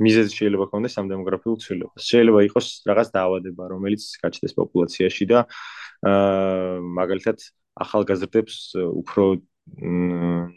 მიზეზი 0.00 0.32
შეიძლება 0.38 0.66
ქონდეს 0.72 0.94
ამ 0.96 1.06
დემოგრაფიულ 1.12 1.56
ცვლილებას. 1.60 2.02
შეიძლება 2.08 2.40
იყოს 2.48 2.66
რაღაც 2.88 3.08
დაავადება, 3.12 3.62
რომელიც 3.72 4.02
გაჩნდეს 4.24 4.52
პოპულაციაში 4.56 5.24
და 5.28 5.38
აა 6.08 6.80
მაგალითად 6.80 7.38
ახალგაზრდებს 7.84 8.56
უფრო 8.80 9.24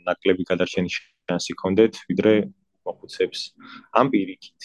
ნაკლები 0.08 0.44
გადარჩენის 0.48 0.96
შანსი 1.28 1.54
ქონდეთ, 1.60 1.94
ვიდრე 2.10 2.34
მოხუცებს. 2.86 3.40
ამ 3.92 4.06
პირიქით. 4.14 4.62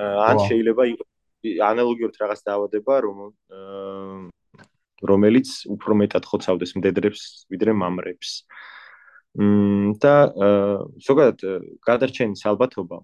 ან 0.00 0.36
შეიძლება 0.48 0.82
იყოს 0.90 1.10
ანალოგიურად 1.70 2.14
რაღაც 2.20 2.40
დაავადება, 2.44 2.94
რომ 3.06 3.18
რომელიც 5.00 5.48
უფრო 5.70 5.92
მეტად 6.02 6.24
ხოცავდეს 6.28 6.72
მდედრებს, 6.76 7.22
ვიდრე 7.48 7.72
მამრებს. 7.72 8.30
მ 9.38 9.96
და 10.02 10.14
ზოგადად 10.98 11.38
გადარჩენის 11.86 12.42
ალბათობა 12.50 12.98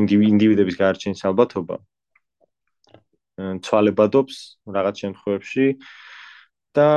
ინდივიდების 0.00 0.76
გარჩენის 0.80 1.22
ალბათობა 1.30 1.76
ცვალებადობს 3.66 4.36
რაღაც 4.76 5.02
შემთხვევებში 5.04 5.66
და 6.76 6.88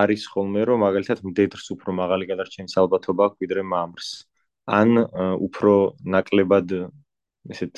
არის 0.00 0.22
ხოლმე 0.32 0.62
რომ 0.70 0.82
მაგალითად 0.86 1.22
მდედრს 1.28 1.66
უფრო 1.76 1.94
მაღალი 2.00 2.26
გადარჩენის 2.30 2.74
ალბათობა 2.82 3.28
აქვს 3.28 3.40
ვიდრე 3.44 3.62
მამრს. 3.74 4.08
ან 4.64 4.90
უფრო 5.44 5.72
ნაკლებად 6.14 6.68
ესეთ 7.52 7.74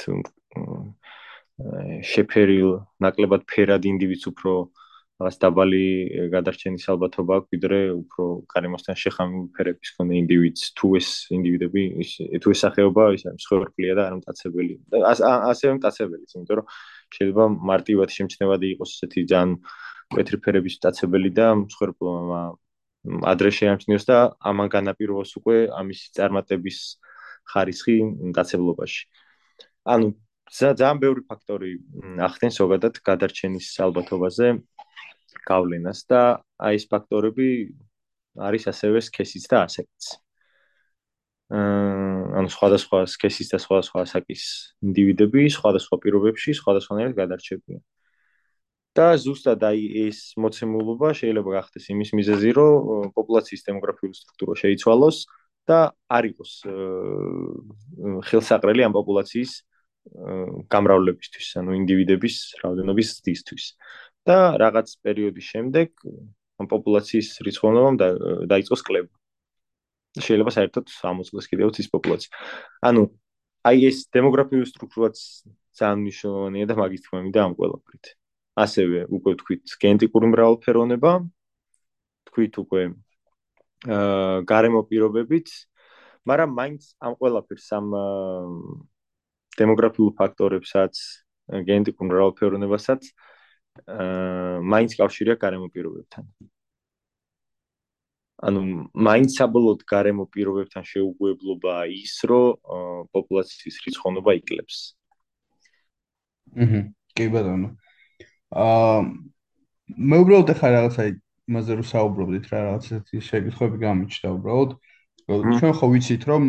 შეფერილ 2.13 2.71
ნაკლებად 3.03 3.43
ფერად 3.51 3.89
ინდივიდს 3.91 4.29
უფრო 4.31 4.53
რაღაც 5.17 5.37
დაბალი 5.41 5.85
გადარჩენის 6.33 6.85
ალბათობა 6.93 7.37
აქვს 7.41 7.53
ვიდრე 7.55 7.79
უფრო 7.97 8.25
გარემოსთან 8.53 8.97
შეხამებული 9.01 9.53
ფერების 9.57 9.93
მქონე 9.95 10.13
ინდივიდს 10.21 10.65
თუ 10.77 10.89
ეს 11.01 11.09
ინდივიდები 11.37 11.83
თუ 12.45 12.53
ეს 12.53 12.61
სახეობა 12.65 13.05
ის 13.17 13.25
არის 13.25 13.39
მსხვერპლია 13.41 13.93
და 13.97 14.03
არ 14.09 14.15
მტაცებელი. 14.21 14.75
და 14.93 14.99
ასევე 15.53 15.73
მტაცებელი 15.79 16.25
იმიტომ 16.37 16.57
რომ 16.61 16.67
შეიძლება 17.17 17.45
მარტივად 17.71 18.09
შემჩნევადი 18.17 18.67
იყოს 18.77 18.91
ესეთი 18.97 19.21
ძალიან 19.33 19.51
პეტრი 20.13 20.37
ფერების 20.45 20.75
მტაცებელი 20.81 21.31
და 21.41 21.47
მსხვერპლობა 21.65 22.41
ადრე 23.33 23.51
შეამჩნიოს 23.57 24.05
და 24.11 24.19
ამან 24.51 24.69
განაპირობას 24.77 25.31
უკვე 25.41 25.57
ამის 25.81 26.01
წარმატების 26.13 26.79
ხარისხი 27.51 27.97
მტაცებლობაში. 28.31 29.03
ანუ 29.87 30.07
ძალიან 30.61 30.97
ბევრი 31.03 31.23
ფაქტორი 31.31 31.73
ახდენს 32.29 32.55
ზოგადად 32.61 32.95
გადარჩენის 33.09 33.67
ალბათობაზე 33.87 34.47
გავლენას 35.51 36.01
და 36.11 36.23
აი 36.59 36.81
ეს 36.81 36.85
ფაქტორები 36.93 37.49
არის 38.37 38.65
ასევე 38.73 38.99
სქესიც 39.09 39.45
და 39.51 39.67
ასაკიც. 39.67 40.05
აა 41.57 42.17
ანუ 42.37 42.51
სხვადასხვა 42.53 42.99
სქესის 43.09 43.49
და 43.53 43.59
სხვადასხვა 43.63 44.03
ასაკის 44.07 44.43
ინდივიდები 44.83 45.47
სხვადასხვა 45.57 45.97
პირობებში 46.05 46.57
სხვადასხვანაირად 46.61 47.15
გადარჩებიან. 47.21 47.81
და 48.97 49.07
ზუსტად 49.21 49.61
აი 49.61 49.81
ეს 50.09 50.19
მოცემულობა 50.41 51.09
შეიძლება 51.21 51.51
გახდეს 51.61 51.87
იმის 51.93 52.11
მიზეზი, 52.17 52.51
რომ 52.57 53.13
პოპულაციის 53.13 53.63
დემოგრაფიული 53.69 54.15
სტრუქტურა 54.17 54.55
შეიცვალოს 54.63 55.17
და 55.69 55.79
არ 56.17 56.25
იყოს 56.33 56.53
ხელსაყრელი 58.29 58.83
ამ 58.89 58.93
პოპულაციის 58.97 59.53
გამრავლებისთვის, 60.73 61.47
ანუ 61.61 61.71
ინდივიდების 61.83 62.35
რაოდენობის 62.63 63.07
ზრდისთვის. 63.17 63.65
და 64.27 64.39
რაღაც 64.63 64.89
პერიოდის 65.07 65.47
შემდეგ 65.53 65.89
ამ 66.61 66.67
პოპულაციის 66.73 67.29
რიცხოვნობამ 67.47 67.97
დაიწყოს 68.51 68.83
კლება. 68.87 69.13
შეიძლება 70.17 70.51
საერთოდ 70.57 70.85
60 70.89 71.29
წელს 71.29 71.47
კიდევ 71.53 71.73
ის 71.77 71.89
პოპულაცია. 71.93 72.31
ანუ 72.89 73.03
აი 73.69 73.79
ეს 73.91 73.99
დემოგრაფიული 74.17 74.67
სტრუქტურაც 74.73 75.17
ძალიან 75.77 75.99
მნიშვნელოვანია 76.03 76.67
და 76.71 76.75
მაგის 76.81 77.03
თქმები 77.05 77.31
და 77.37 77.41
ამ 77.45 77.53
ყველაფრით. 77.61 78.05
ასევე 78.57 78.99
უკვე 79.13 79.33
თქვით 79.41 79.63
გენეტიკური 79.85 80.27
მრავალფეროვნება, 80.33 81.13
თქვით 82.33 82.55
უკვე 82.65 82.83
აა 83.85 84.41
გარემო 84.49 84.81
პირობებით, 84.89 85.49
მაგრამ 86.25 86.51
მაინც 86.57 86.83
ამ 87.05 87.13
ყველაფერს 87.21 87.69
ამ 87.77 87.87
დემოგრაფიულ 89.61 90.11
ფაქტორებსაც, 90.17 90.95
გენეტიკურ 91.69 92.07
მრავალფეროვნებასაც 92.09 93.03
მაინც 94.73 94.97
კავშირი 95.01 95.35
აქვს 95.35 95.43
გარემო 95.45 95.69
პირობებთან. 95.75 96.25
ანუ 98.37 98.61
მაინც 98.93 99.37
საბოლოოდ 99.41 99.81
გარემო 99.89 100.27
პირობებთან 100.29 100.85
შეუგუებლობა 100.85 101.75
ის, 101.89 102.15
რომ 102.29 103.09
პოპულაციის 103.17 103.77
რიცხოვნობა 103.87 104.35
იკლებს. 104.41 104.77
აჰა, 106.57 106.81
კი 107.17 107.27
ბატონო. 107.33 107.71
აა 108.53 109.01
მე 109.87 110.17
უბრალოდ 110.23 110.53
ახლა 110.53 110.69
რაღაცა 110.77 111.03
იმაზე 111.47 111.73
რომ 111.79 111.87
საუბრობდით 111.91 112.47
რა 112.53 112.61
რაღაცა 112.67 112.97
შეკითხვები 113.29 113.77
გამიჩნდა 113.87 114.29
უბრალოდ. 114.37 114.71
ჩვენ 115.27 115.73
ხო 115.79 115.87
ვიცით 115.91 116.23
რომ 116.31 116.43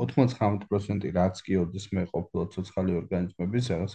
99% 0.00 1.08
რაც 1.16 1.36
კი 1.44 1.58
ოდეს 1.62 1.86
მე 1.92 2.02
ყოფილა 2.12 2.44
ცოცხალი 2.54 2.92
ორგანიზმების 3.00 3.66
რაღაც 3.72 3.92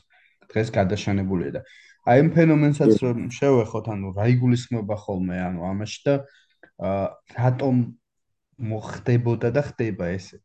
დღეს 0.51 0.71
გადაშენებულია 0.77 1.51
და 1.57 1.61
აი 2.07 2.23
ამ 2.23 2.29
ფენომენსაც 2.35 2.93
რომ 3.03 3.17
შევეხოთ, 3.35 3.85
ანუ 3.93 4.07
რა 4.15 4.25
იგულისხმება 4.33 4.95
ხოლმე 5.03 5.37
ანუ 5.43 5.61
ამაში 5.67 5.99
და 6.07 6.15
რატომ 7.35 7.75
მოხდებოდა 8.57 9.49
და 9.53 9.61
ხდება 9.69 10.05
ესე. 10.17 10.37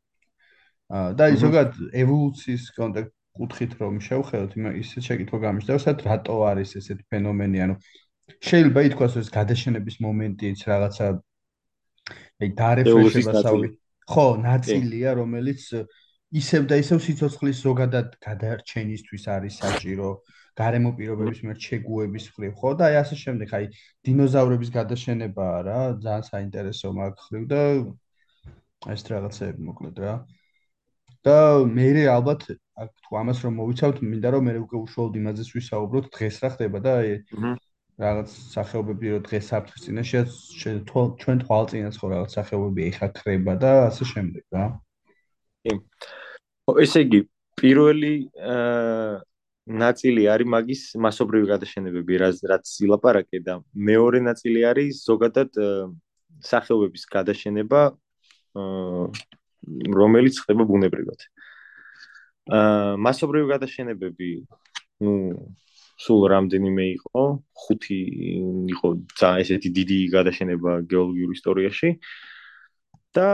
აა 0.92 1.12
და 1.16 1.24
ზოგადად 1.38 1.92
ევოლუციის 2.02 2.64
კონტექსტ 2.76 3.14
კუთხით 3.32 3.72
რომ 3.80 4.00
შევხედოთ, 4.04 4.56
ისე 4.82 5.02
შეკითხვა 5.06 5.38
გამიშდა, 5.46 5.76
რომ 5.78 6.00
რატო 6.04 6.34
არის 6.50 6.70
ესეთი 6.82 7.04
ფენომენი, 7.08 7.62
ანუ 7.64 7.76
შეიძლება 8.48 8.80
ითქვას, 8.88 9.12
რომ 9.16 9.24
ეს 9.24 9.30
გადაშენების 9.32 9.96
მომენტიც 10.04 10.58
რაღაცა 10.68 11.06
აი 12.42 12.48
დარეფრეშება 12.58 13.32
საუბი. 13.46 13.68
ხო, 14.12 14.26
ნაწილია, 14.44 15.10
რომელიც 15.16 15.62
ისევ 16.40 16.66
და 16.70 16.76
ისევ 16.82 16.98
სიცოცხლის 17.06 17.58
ზოგადად 17.66 18.14
გადარჩენისთვის 18.26 19.24
არის 19.36 19.58
საჭირო. 19.62 20.10
გარემო 20.60 20.90
პირობების 20.96 21.38
მიერ 21.48 21.58
შეგუების 21.64 22.24
ხრივ 22.36 22.52
ხო 22.60 22.70
და 22.76 22.84
აი 22.88 22.96
ასე 23.02 23.16
შემდეგ. 23.24 23.48
აი 23.56 23.66
დინოზავრების 24.04 24.70
გადაშენებაა 24.78 25.58
რა 25.68 25.80
ძალიან 26.04 26.24
საინტერესო 26.28 26.88
მაგ 27.00 27.14
ხრივ 27.24 27.44
და 27.52 27.60
ეს 28.94 29.02
რაღაცები 29.12 29.60
მოკლედ 29.68 29.96
რა. 30.04 30.14
და 31.26 31.36
მე 31.76 31.88
ალბათ 32.16 32.40
აქ 32.82 32.90
თუ 33.06 33.16
ამას 33.22 33.38
რომ 33.44 33.52
მოვიცავთ 33.60 33.98
მინდა 34.10 34.28
რომ 34.34 34.42
მე 34.48 34.52
უკვე 34.64 34.78
უშუალოდ 34.84 35.18
იმაზე 35.20 35.44
ვისაუბროთ 35.56 36.06
დღეს 36.16 36.36
რა 36.42 36.48
ხდება 36.54 36.78
და 36.86 36.92
აი 37.00 37.10
რაღაც 38.04 38.28
სახეობები 38.54 39.12
რომ 39.12 39.22
დღეს 39.28 39.44
საფრთხის 39.52 39.84
წინაშე 39.86 40.20
ჩვენ 41.22 41.36
თვალწინას 41.44 41.96
ხო 42.00 42.06
რაღაც 42.14 42.30
სახეობები 42.38 42.88
ეხაქრება 42.90 43.54
და 43.62 43.72
ასე 43.90 44.04
შემდეგ 44.12 44.44
რა 44.56 44.64
კი 45.66 45.76
ესე 46.82 47.04
იგი 47.06 47.20
პირველი 47.60 48.14
აა 48.38 49.20
ნაწილი 49.82 50.26
არის 50.26 50.48
მაგის 50.50 50.82
მასობრივი 50.98 51.46
გადაშენებები, 51.52 52.18
რაც 52.18 52.40
რაც 52.50 52.70
ილაპარაკე 52.82 53.38
და 53.46 53.54
მეორე 53.88 54.20
ნაწილი 54.26 54.64
არის 54.66 55.04
ზოგადად 55.06 55.54
სახეობების 56.42 57.04
გადაშენება, 57.14 57.82
რომელიც 60.02 60.40
ხდება 60.42 60.66
ბუნებრივად. 60.66 61.20
აა 62.50 62.98
მასობრივი 63.06 63.46
გადაშენებები, 63.54 64.30
ну, 65.06 65.14
სულ 66.02 66.26
რამდენიმე 66.34 66.84
იყო, 66.98 67.22
ხუთი 67.62 68.00
იყო 68.74 68.88
ძალიან 69.20 69.42
ესეთი 69.46 69.70
დიდი 69.78 69.98
გადაშენება 70.16 70.70
გეოლოგიურ 70.90 71.30
ისტორიაში. 71.38 71.90
და 73.16 73.26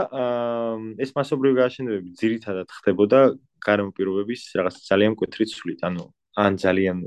ეს 1.02 1.10
მასობრივი 1.16 1.54
გადაშენებები 1.58 2.14
ძირითადად 2.18 2.68
ხდებოდა 2.78 3.20
გარემო 3.62 3.90
პირობების 3.94 4.42
რაღაც 4.58 4.74
ძალიან 4.88 5.14
მკვეთრი 5.14 5.44
ცვლით, 5.52 5.80
ანუ 5.88 6.04
ან 6.38 6.52
ძალიან 6.62 6.98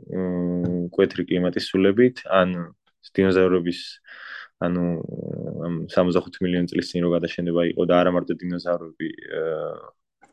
კვეთრი 0.95 1.23
კლიმატის 1.27 1.65
სულებით, 1.71 2.23
ან 2.27 2.71
დინოზავრების 3.15 3.79
ანუ 4.61 4.83
ამ 5.65 5.75
65 5.89 6.37
მილიონი 6.45 6.67
წლის 6.71 6.87
წინ 6.93 7.01
რო 7.05 7.09
გადაშენება 7.17 7.61
იყო 7.73 7.83
და 7.89 7.95
არა 8.01 8.11
მარტო 8.15 8.33
დინოზავრები 8.41 9.09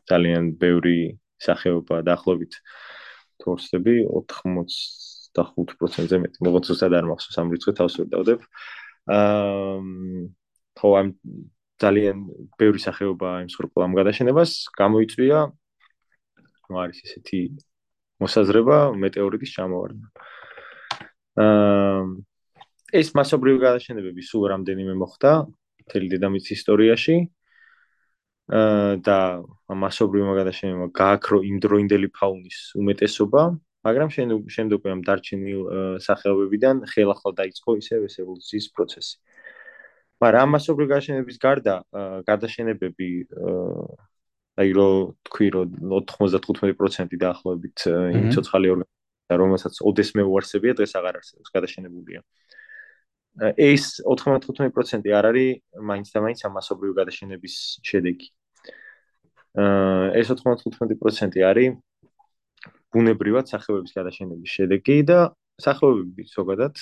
ძალიან 0.09 0.43
ბევრი 0.61 0.97
სახეობა 1.41 1.95
დაახლოებით 2.05 2.53
თორსები 3.41 3.95
85%-ზე 4.05 6.17
მეტი. 6.23 6.37
მოგოც 6.45 6.65
უბრალოდ 6.69 6.93
არ 6.99 7.05
მახსოვს 7.09 7.37
ამ 7.41 7.47
რიცხვს 7.53 7.77
თავს 7.79 7.93
ვერ 7.99 8.07
დავდებ. 8.13 8.39
აა 9.09 9.77
ხო 10.79 10.89
ამ 10.99 11.07
ძალიან 11.79 12.17
ბევრი 12.59 12.79
სახეობა 12.83 13.29
იმ 13.43 13.49
სრულ 13.49 13.95
გადაშენებას 13.99 14.51
გამოიწვია 14.75 15.39
ნუ 16.69 16.77
არის 16.83 16.99
ესეთი 17.05 17.41
მოსაზრება 18.21 18.77
მეტეორიტის 19.03 19.53
ჩამოვარდნა. 19.57 20.07
აა 21.39 22.01
ეს 22.99 23.07
მასობრივი 23.17 23.59
გადაშენებები 23.63 24.21
სულ 24.29 24.43
რამდენიმე 24.53 24.93
მოხდა 25.01 25.31
მთელი 25.85 26.07
დედამიწის 26.13 26.51
ისტორიაში. 26.59 27.15
აა 28.59 29.01
და 29.07 29.19
მასობრივი 29.83 30.35
გადაშენება 30.41 30.85
გააქრო 31.01 31.37
იმ 31.49 31.57
დროინდელი 31.65 32.07
ფაუნის 32.17 32.59
უმეტესობა, 32.81 33.41
მაგრამ 33.85 34.09
შემდგომ 34.55 34.89
ამ 34.93 35.01
დარჩენილ 35.09 35.61
სახეობებიდან 36.05 36.75
ხელახლა 36.91 37.31
დაიწყო 37.39 37.69
ისევ 37.81 37.99
ეს 38.09 38.15
ევოლუციის 38.23 38.65
პროცესი. 38.75 39.13
მაგრამ 40.19 40.55
მასობრივი 40.55 40.89
გადაშენების 40.93 41.37
გარდა 41.39 41.75
გადაშენებები 42.27 43.09
აი 44.59 44.69
რო 44.75 44.87
თქვი 45.29 45.47
რომ 45.55 45.67
95% 46.11 47.19
დაახლოებით 47.23 47.77
იმ 47.87 48.25
ცოცხალი 48.35 48.71
ორგანიზმი 48.75 48.97
რომელსაც 49.37 49.77
ოდეს 49.85 50.15
მეუარსებია 50.17 50.73
დღეს 50.73 50.95
აღარ 50.97 51.19
არსებობს 51.21 51.49
გადაშენებულია. 51.53 52.21
ეს 53.55 54.01
95% 54.03 55.13
არ 55.13 55.25
არის 55.29 55.61
მაინც 55.77 56.07
და 56.13 56.19
მაინც 56.25 56.39
ამასობრივი 56.49 56.93
გადაშენების 56.97 57.55
შედეგი. 57.85 58.27
ეს 60.19 60.27
95% 60.33 61.43
არის 61.45 61.77
ბუნებრივად 62.89 63.45
სახეობების 63.53 63.93
გადაშენების 63.93 64.49
შედეგი 64.49 64.97
და 65.05 65.19
სახეობები 65.61 66.23
ზოგადად 66.25 66.75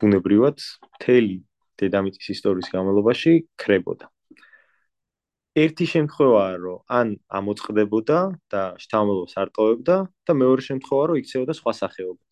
ბუნებრივად 0.00 0.56
მთელი 0.96 1.36
დედამიწის 1.82 2.30
ისტორიის 2.36 2.72
განმავლობაში 2.74 3.34
ქრებოდა 3.64 4.08
ერთი 5.58 5.86
შემთხვევაა 5.92 6.54
რომ 6.62 6.78
ან 6.98 7.06
ამოწყდებოდა 7.38 8.18
და 8.52 8.62
შთამბოლოს 8.82 9.34
არ 9.42 9.48
ტოვებდა 9.56 9.96
და 10.06 10.32
მეორე 10.42 10.62
შემთხვევა 10.68 11.04
რომ 11.10 11.20
იქცეოდა 11.22 11.54
სხვა 11.58 11.72
სახეობად. 11.82 12.30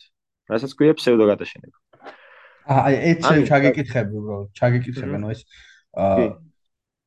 რასაც 0.52 0.70
ქვია 0.78 0.92
ფსევდოგადაშენება. 0.98 1.78
აი 2.66 2.94
ეს 3.10 3.18
ჩაგეკითხები 3.50 4.12
უბრალოდ, 4.20 4.48
ჩაგეკითხები, 4.58 5.14
ანუ 5.18 5.28
ეს 5.34 5.40
აა 6.02 6.26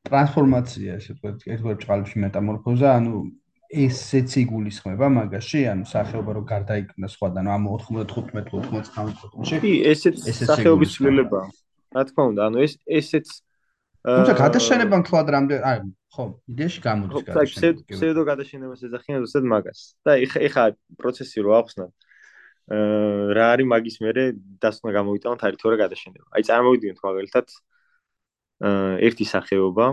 ტრანსფორმაცია, 0.09 0.89
ესე 0.99 1.11
ვთქვათ, 1.15 1.37
ერთგვარ 1.53 1.77
ჭყალებში 1.83 2.17
მეტამორფოზა, 2.23 2.89
ანუ 2.99 3.15
ესეც 3.69 4.29
იგულისხმება 4.43 5.07
მაგაში, 5.15 5.59
ანუ 5.71 5.83
სახეობა 5.93 6.31
რო 6.35 6.43
გარდაიქმნა 6.51 7.07
სხვადან, 7.15 7.43
ანუ 7.47 7.49
ამ 7.55 7.63
95-99-ში. 7.85 9.59
კი, 9.63 9.73
ესეც 9.93 10.15
სახეობის 10.47 10.95
ცვლილება. 10.95 11.41
რა 11.95 12.01
თქმა 12.09 12.23
უნდა, 12.31 12.41
ანუ 12.49 12.57
ეს 12.65 12.73
ესეც 12.85 13.27
თუმცა 13.99 14.33
გადაშენება 14.39 14.95
მთლად 15.03 15.27
რამდენ 15.35 15.59
აი 15.69 15.79
ხო, 16.15 16.25
იდეაში 16.49 16.79
გამოდის 16.81 17.25
გადაშენება. 17.27 17.81
აი, 17.83 17.87
ფსევდო 17.91 18.21
გადაშენებას 18.29 18.81
ეძახიან 18.87 19.17
ზუსტად 19.23 19.45
მაგას. 19.51 19.79
და 20.07 20.11
ეხა 20.23 20.39
ეხა 20.47 20.63
პროცესი 20.95 21.37
რო 21.43 21.51
ახსნათ. 21.59 21.91
აა 22.69 23.35
რა 23.35 23.45
არის 23.53 23.67
მაგის 23.73 23.97
მერე 24.05 24.23
დასკვნა 24.63 24.91
გამოვიტანოთ 24.97 25.41
არის 25.45 25.59
თორე 25.59 25.75
გადაშენება. 25.83 26.25
აი 26.31 26.41
წარმოვიდგინოთ 26.49 26.99
მაგალითად 27.03 27.47
აა 28.69 28.93
ერთი 29.09 29.25
სახეობა 29.33 29.85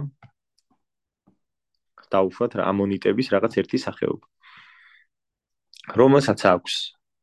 დაუშვათ 2.15 2.53
რა 2.57 2.63
ამონიტების 2.71 3.27
რაღაც 3.35 3.53
ერთი 3.61 3.79
სახეობა. 3.83 4.27
რომელსაც 5.99 6.41
აქვს 6.47 6.75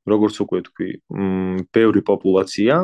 როგორც 0.04 0.36
უკვე 0.44 0.60
თქვი, 0.68 0.90
მ 1.16 1.64
ბევრი 1.72 2.02
პოპულაცია 2.04 2.76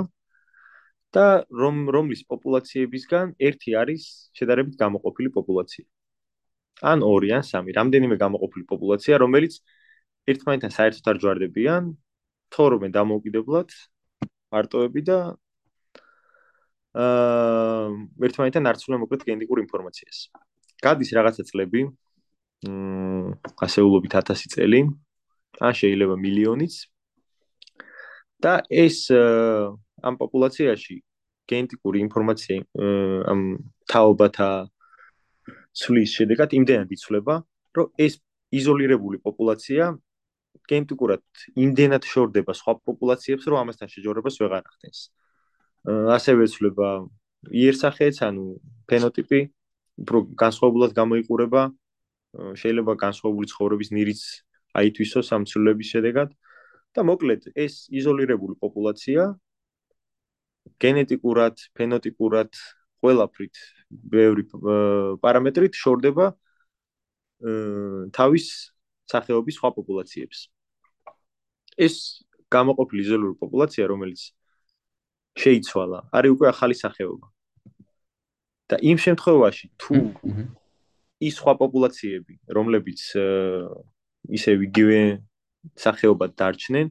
და 1.16 1.26
რომ 1.50 1.90
რომლის 1.96 2.22
პოპულაციებისგან 2.32 3.34
ერთი 3.40 3.72
არის 3.82 4.04
შედარებით 4.38 4.76
გამოყოფილი 4.78 5.30
პოპულაცია. 5.38 5.86
ან 6.82 7.04
ორი 7.04 7.30
ან 7.36 7.44
სამი, 7.44 7.76
რამდენიმე 7.76 8.16
გამოყოფილი 8.24 8.66
პოპულაცია, 8.72 9.20
რომელიც 9.20 9.54
ერთმანეთთან 10.32 10.72
საერთოდ 10.78 11.06
არ 11.12 11.18
ჯვარდებიან, 11.24 11.84
თორემ 12.54 12.86
დამოუკიდებლად 12.98 13.70
მარტოები 14.54 15.02
და 15.10 15.20
აა 17.00 17.90
ერთმანეთთან 18.26 18.64
არ 18.70 18.78
ცვლიან 18.82 19.02
მოკლედ 19.04 19.22
გენეტიკურ 19.28 19.60
ინფორმაციას. 19.66 20.18
გადის 20.82 21.10
რაღაცა 21.18 21.44
წლები, 21.50 21.82
მ 22.66 23.38
ასეულობით 23.66 24.14
1000 24.16 24.48
წელი, 24.56 24.82
ან 25.60 25.74
შეიძლება 25.82 26.16
მილიონიც. 26.16 26.74
და 28.40 28.64
ეს 28.72 29.12
ამ 30.08 30.16
პოპულაციაში 30.22 30.96
გენეტიკური 31.50 31.98
ინფორმაცია 32.06 32.58
ამ 33.32 33.42
თაობათა 33.92 34.50
ცვლის 35.80 36.10
შედეგად 36.18 36.54
იმდენად 36.60 36.90
იცვლება, 36.96 37.36
რომ 37.78 37.88
ეს 38.06 38.20
იზოლირებული 38.60 39.18
პოპულაცია 39.26 39.94
გენეტიკურად 40.70 41.24
იმდენად 41.66 42.04
შორდება 42.06 42.54
სხვა 42.54 42.74
პოპულაციებს, 42.86 43.46
რომ 43.50 43.58
ამასთან 43.64 43.88
შეჯორებას 43.94 44.36
ვეღარ 44.42 44.64
ახდენს. 44.70 45.00
ასევე 46.18 46.44
ცვლება 46.54 46.90
იერსახეც, 47.50 48.16
ანუ 48.28 48.46
ფენოტიპი 48.90 49.42
უფრო 50.04 50.18
განსხვავებულად 50.44 50.92
გამოიყურება, 51.02 51.62
შეიძლება 52.62 52.94
განსხვავებული 53.06 53.48
ცხოვრების 53.50 53.90
ნირიც 53.98 54.22
აითვისოს 54.80 55.28
ამ 55.34 55.44
ცვლილების 55.50 55.88
შედეგად 55.94 56.30
და 56.94 57.02
მოკლედ 57.10 57.42
ეს 57.58 57.90
იზოლირებული 57.90 58.56
პოპულაცია 58.62 59.34
გენეტიკურად, 60.80 61.56
ფენოტიპურად, 61.76 62.52
ყველაფრით, 63.04 63.56
ბევრი 63.90 64.44
პარამეტრით 65.24 65.74
შორდება 65.76 66.36
თავის 68.16 68.46
სახეობის 69.10 69.56
სხვა 69.60 69.70
პოპულაციებს. 69.78 70.50
ეს 71.80 71.96
გამოყოფილი 72.52 73.02
იზოლური 73.06 73.36
პოპულაცია, 73.40 73.84
რომელიც 73.88 74.22
შეიცვალა, 75.40 76.00
არის 76.12 76.32
უკვე 76.36 76.48
ახალი 76.54 76.76
სახეობა. 76.76 77.28
და 78.70 78.78
იმ 78.86 78.98
შემთხვევაში, 79.02 79.66
თუ 79.82 79.96
ის 81.26 81.34
სხვა 81.42 81.54
პოპულაციები, 81.58 82.36
რომლებიც 82.54 83.02
ისე 84.38 84.52
ვიგივე 84.62 85.02
სახეობად 85.74 86.32
დარჩნენ, 86.38 86.88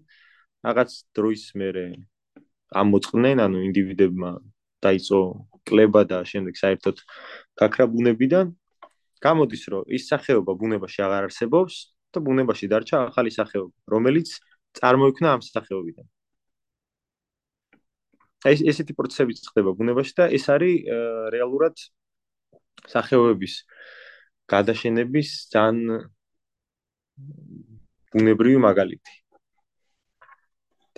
რაღაც 0.66 0.90
დროის 1.14 1.44
მერე 1.54 1.84
ამოწყდნენ, 2.72 3.38
ანუ 3.44 3.58
ინდივიდებმა 3.68 4.30
დაიწყო 4.84 5.20
კლება 5.68 6.02
და 6.08 6.18
შემდეგ 6.24 6.54
საერთოდ 6.58 6.96
გაქრა 7.60 7.84
ბუნებიდან, 7.92 8.46
გამოდის, 9.24 9.62
რომ 9.72 9.82
ის 9.96 10.02
სახეობა 10.12 10.52
ბუნებაში 10.60 11.00
აღარ 11.06 11.22
არსებობს 11.28 11.74
და 12.14 12.18
ბუნებაში 12.22 12.66
დარჩა 12.72 12.96
ახალი 13.10 13.30
სახეობა, 13.34 13.74
რომელიც 13.94 14.28
წარმოიქმნა 14.78 15.28
ამ 15.34 15.42
სახეობიდან. 15.42 16.06
ეს 18.46 18.60
ესეთი 18.70 18.94
პროცესები 18.94 19.34
ხდება 19.50 19.70
ბუნებაში 19.74 20.12
და 20.14 20.24
ეს 20.30 20.44
არის 20.46 20.86
რეალურად 21.34 21.74
სახეობების 22.86 23.54
გადაშენების 24.52 25.28
ძალიან 25.52 26.06
ბუნებრივი 28.14 28.58
მაგალითი. 28.62 29.12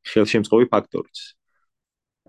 ხელშემწყობი 0.08 0.70
ფაქტორიც. 0.72 1.18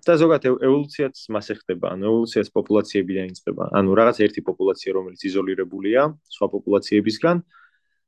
და 0.08 0.14
ზოგადად 0.16 0.62
ევოლუციაც 0.64 1.16
მასე 1.34 1.54
ხდება, 1.58 1.92
ანუ 1.92 2.06
ევოლუციას 2.08 2.48
პოპულაციებიდან 2.54 3.28
იწყება. 3.28 3.64
ანუ 3.76 3.90
რაღაც 3.98 4.16
ერთი 4.24 4.40
პოპულაცია, 4.46 4.90
რომელიც 4.96 5.20
იზოლირებულია 5.28 6.02
სხვა 6.32 6.46
პოპულაციებისგან, 6.54 7.36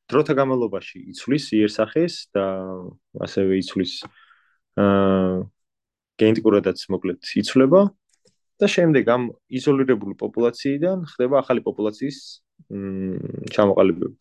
დროთა 0.09 0.33
განმავლობაში 0.41 0.99
იცვლის 1.13 1.45
იერსახეს 1.61 2.15
და 2.33 2.47
ასევე 3.21 3.53
იცვლის 3.61 3.93
აა 4.81 5.45
გენეტიკურადაც 6.21 6.79
მოკლედ 6.95 7.21
იცვლება 7.43 7.81
და 8.61 8.67
შემდეგ 8.69 9.05
ამ 9.15 9.23
იზოლირებული 9.59 10.15
პოპულაციიდან 10.21 11.05
ხდება 11.13 11.41
ახალი 11.43 11.61
პოპულაციის 11.69 12.19
ჩამოყალიბება. 13.57 14.17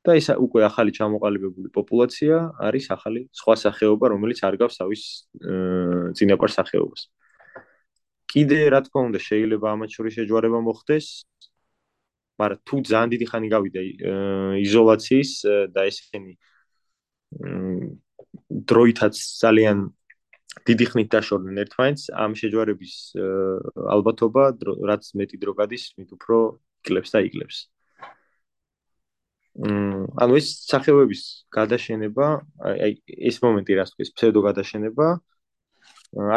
და 0.00 0.16
ეს 0.16 0.32
უკვე 0.32 0.64
ახალი 0.64 0.92
ჩამოყალიბებული 0.96 1.68
პოპულაცია 1.76 2.36
არის 2.56 2.86
ახალი 2.96 3.20
სხვა 3.36 3.54
სახეობა, 3.64 4.06
რომელიც 4.16 4.38
არ 4.48 4.54
გავს 4.62 4.74
თავის 4.80 5.02
წინაპარ 6.16 6.50
სახეობას. 6.56 7.00
კიდე 8.32 8.58
რა 8.72 8.80
თქმა 8.86 9.00
უნდა 9.10 9.20
შეიძლება 9.28 9.66
ამათ 9.74 9.90
შორის 9.96 10.12
შეჯვარება 10.16 10.58
მოხდეს, 10.64 11.06
მაგრამ 12.40 12.60
თუ 12.64 12.76
ძალიან 12.88 13.08
დიდი 13.12 13.26
ხანი 13.30 13.48
გავიდა 13.54 13.80
იზოლაციის 14.64 15.30
და 15.74 15.80
ესენი 15.90 16.32
დროითაც 18.70 19.14
ძალიან 19.44 19.78
დიდი 20.68 20.84
ხნით 20.90 21.08
დაშორდნენ 21.14 21.56
ერთმანეთს. 21.64 22.04
ამ 22.24 22.32
შეჯვარების 22.40 22.94
ალბათობა 23.96 24.44
რაც 24.90 25.04
მეტი 25.20 25.36
დრო 25.42 25.52
გადის 25.60 25.84
მით 25.98 26.10
უფრო 26.16 26.38
იკლებს 26.84 27.10
და 27.14 27.20
იკლებს 27.28 27.58
მ 29.58 30.06
ანუ 30.22 30.36
ეს 30.40 30.48
სახეობების 30.70 31.22
გადაშენება 31.52 32.26
აი 32.70 32.92
ეს 33.30 33.36
მომენტი 33.44 33.72
რაც 33.80 33.90
თქვი 33.92 34.04
ფსევდო 34.16 34.40
გადაშენება 34.46 35.06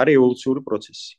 არის 0.01 0.17
ევოლუციური 0.19 0.61
პროცესი. 0.67 1.11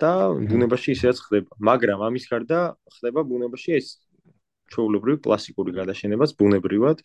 და 0.00 0.10
ბუნებაში 0.32 0.96
ისეაც 0.96 1.18
ხდება. 1.20 1.50
მაგრამ 1.60 2.00
ამის 2.08 2.24
გარდა 2.32 2.58
ხდება 2.96 3.20
ბუნებაში 3.30 3.70
ეს 3.76 3.86
ჩვეულებრივი 4.72 5.18
კლასიკური 5.26 5.76
გადაშენებაც 5.76 6.30
ბუნებრივად 6.40 7.04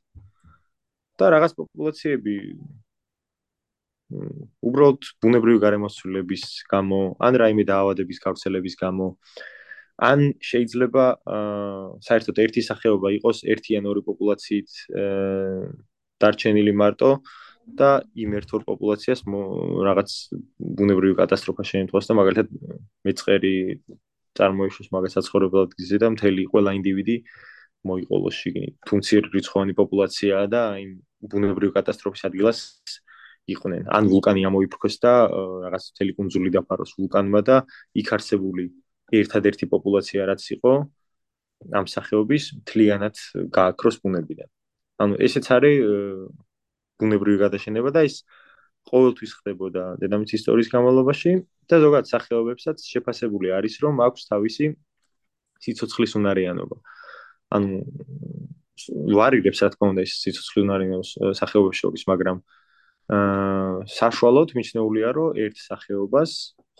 და 1.20 1.26
რაღაც 1.36 1.52
პოპულაციები. 1.60 2.36
უბრალოდ 4.70 5.02
ბუნებრივი 5.24 5.60
გარემოსულების 5.66 6.44
გამო, 6.70 7.00
ან 7.26 7.34
რაიმე 7.42 7.64
დაავადების 7.66 8.20
გავრცელების 8.26 8.76
გამო, 8.78 9.08
ან 10.10 10.20
შეიძლება 10.44 11.06
აა 11.36 11.84
საერთოდ 12.08 12.36
ერთი 12.46 12.62
სახეობა 12.70 13.08
იყოს 13.18 13.38
ერთი 13.48 13.80
ან 13.80 13.86
ორი 13.92 14.02
პოპულაციით 14.10 14.70
აა 14.92 15.72
დარჩენილი 16.22 16.74
მარტო 16.82 17.12
და 17.80 17.90
იმ 18.14 18.36
ერთ 18.40 18.50
ორ 18.56 18.62
პოპულაციას 18.70 19.22
რაღაც 19.88 20.10
ბუნებრივი 20.80 21.16
კატასტროფა 21.22 21.64
შეემთხვას 21.72 22.06
და 22.10 22.14
მაგალითად 22.20 22.48
მეწყერი 23.08 23.56
წარმოიშოს 24.38 24.92
მაგას 24.94 25.16
საცხოვრებლად 25.18 25.76
გიზე 25.80 25.98
და 26.04 26.08
მთელი 26.16 26.44
ყველა 26.52 26.72
ინდივიდი 26.80 27.16
მოიყოლოს 27.90 28.36
შიგნით. 28.42 28.74
თუმცა 28.90 29.22
რიცხოვანი 29.36 29.74
პოპულაციაა 29.80 30.46
და 30.52 30.62
იმ 30.84 30.92
ბუნებრივი 31.32 31.72
კატასტროფის 31.78 32.22
ადგილას 32.30 32.60
იყვნენ. 33.54 33.84
ან 33.98 34.04
ვულკანი 34.10 34.42
ამოიფრქოს 34.50 34.96
და 35.06 35.14
რაღაც 35.66 35.84
მთელი 35.94 36.12
კუნძული 36.18 36.50
დაფაროს 36.56 36.92
ვულკანმა 36.98 37.42
და 37.46 37.58
იქ 38.02 38.08
არსებული 38.18 38.64
ერთადერთი 39.22 39.66
პოპულაცია 39.70 40.22
რაც 40.32 40.44
იყო 40.58 40.74
ამ 41.80 41.86
სახეობის 41.86 42.44
მთლიანად 42.62 43.16
გააქროს 43.54 43.96
ბუნებიდან. 44.02 44.50
ანუ 45.02 45.14
ესეც 45.26 45.46
არის 45.56 45.78
ბუნებრივი 47.00 47.38
გადაშენება 47.46 47.90
და 47.96 48.02
ის 48.10 48.24
ყოველთვის 48.90 49.32
ხდებოდა 49.42 49.84
დედამიწის 50.02 50.40
ისტორიის 50.40 50.70
განმავლობაში 50.74 51.32
და 51.70 51.76
ზოგადად 51.84 52.08
სახეობებსაც 52.10 52.78
შეფასებული 52.86 53.50
არის 53.58 53.76
რომ 53.82 54.02
აქვს 54.08 54.22
თავისი 54.30 54.66
სიცოცხლის 55.66 56.14
უნარიანობა. 56.20 56.78
ანუ 57.54 57.80
ვარირებს 59.16 59.62
რა 59.64 59.70
თქმა 59.74 59.88
უნდა 59.94 60.04
ეს 60.04 60.14
სიცოცხლე 60.24 60.60
უნარიანობს 60.66 61.12
სახეობებს 61.40 61.80
შორის, 61.82 62.04
მაგრამ 62.12 62.38
აა 63.16 63.86
საშუალოდ 63.96 64.50
მიჩნეულია, 64.58 65.10
რომ 65.16 65.40
ერთ 65.46 65.58
სახეობას 65.62 66.32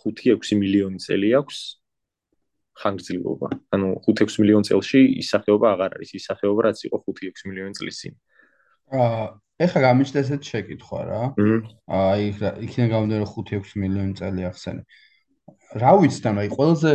5-6 0.04 0.58
მილიონი 0.60 1.00
წელი 1.06 1.30
აქვს 1.40 1.58
ხანგრძლივობა. 2.82 3.48
ანუ 3.78 3.88
5-6 4.10 4.42
მილიონი 4.42 4.66
წელში 4.70 5.02
ის 5.22 5.28
სახეობა 5.34 5.68
აღარ 5.76 5.92
არის 5.98 6.12
ის 6.20 6.24
სახეობა, 6.30 6.62
რაც 6.68 6.80
იყო 6.90 6.98
5-6 7.06 7.46
მილიონი 7.50 7.74
წლის 7.80 7.96
წინ. 8.02 8.14
აა 9.00 9.26
ეხლა 9.66 9.80
გამიჩნდა 9.88 10.20
ესეთი 10.26 10.48
შეკითხვა 10.52 11.00
რა. 11.10 11.22
აი 11.88 12.24
იქიდან 12.66 12.90
გამომდინარე 12.92 13.24
რომ 13.24 13.32
5-6 13.32 13.78
მილიონი 13.80 14.14
წელი 14.20 14.42
ახსენე. 14.52 14.82
რა 15.80 15.92
ვიცი 16.02 16.20
და 16.26 16.30
აი 16.42 16.50
ყველაზე 16.58 16.92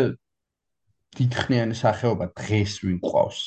დიდხნიანი 1.18 1.76
სახეობა 1.80 2.26
დღეს 2.40 2.72
ვინ 2.86 2.98
ყავს? 3.02 3.40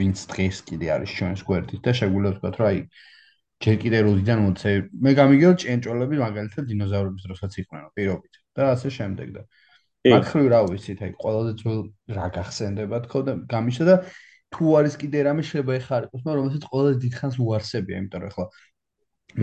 ვინც 0.00 0.18
დღეს 0.32 0.56
კიდე 0.68 0.86
არის 0.96 1.10
ჩვენს 1.16 1.42
გვერდით 1.48 1.80
და 1.84 1.92
შეგვიძლია 1.96 2.32
ვთქვათ, 2.36 2.56
რომ 2.60 2.68
აი 2.70 2.78
ჯერ 3.64 3.76
კიდე 3.80 3.98
როდიდან 4.04 4.40
მოწე 4.44 4.72
მე 5.04 5.12
გამიგეო 5.16 5.52
ჭენჭოლები 5.62 6.16
მაგალითად 6.20 6.66
დინოზავრების 6.70 7.22
დროსაც 7.28 7.52
იყვნენ 7.62 7.84
პირობით 7.96 8.34
და 8.56 8.66
ასე 8.76 8.88
შემდეგ 8.96 9.28
და 9.36 9.42
მაგხრივ 10.12 10.48
რა 10.52 10.60
ვიცით 10.68 11.00
აი 11.06 11.12
ყველაზე 11.22 11.52
ძველ 11.60 11.80
რა 12.18 12.26
გახსენდება 12.36 13.00
თქო 13.06 13.22
და 13.28 13.32
გამიშა 13.52 13.84
და 13.88 13.96
თუ 14.52 14.64
არის 14.80 14.94
კიდე 15.00 15.24
რამე 15.28 15.42
შეიძლება 15.48 15.78
ეხა 15.80 15.94
არის 15.98 16.10
მაგრამ 16.12 16.36
რომელსაც 16.40 16.68
ყველაზე 16.68 16.98
დიდხანს 17.06 17.36
უარსებია 17.46 17.96
იმიტომ 18.02 18.20
რომ 18.26 18.30
ეხლა 18.30 18.46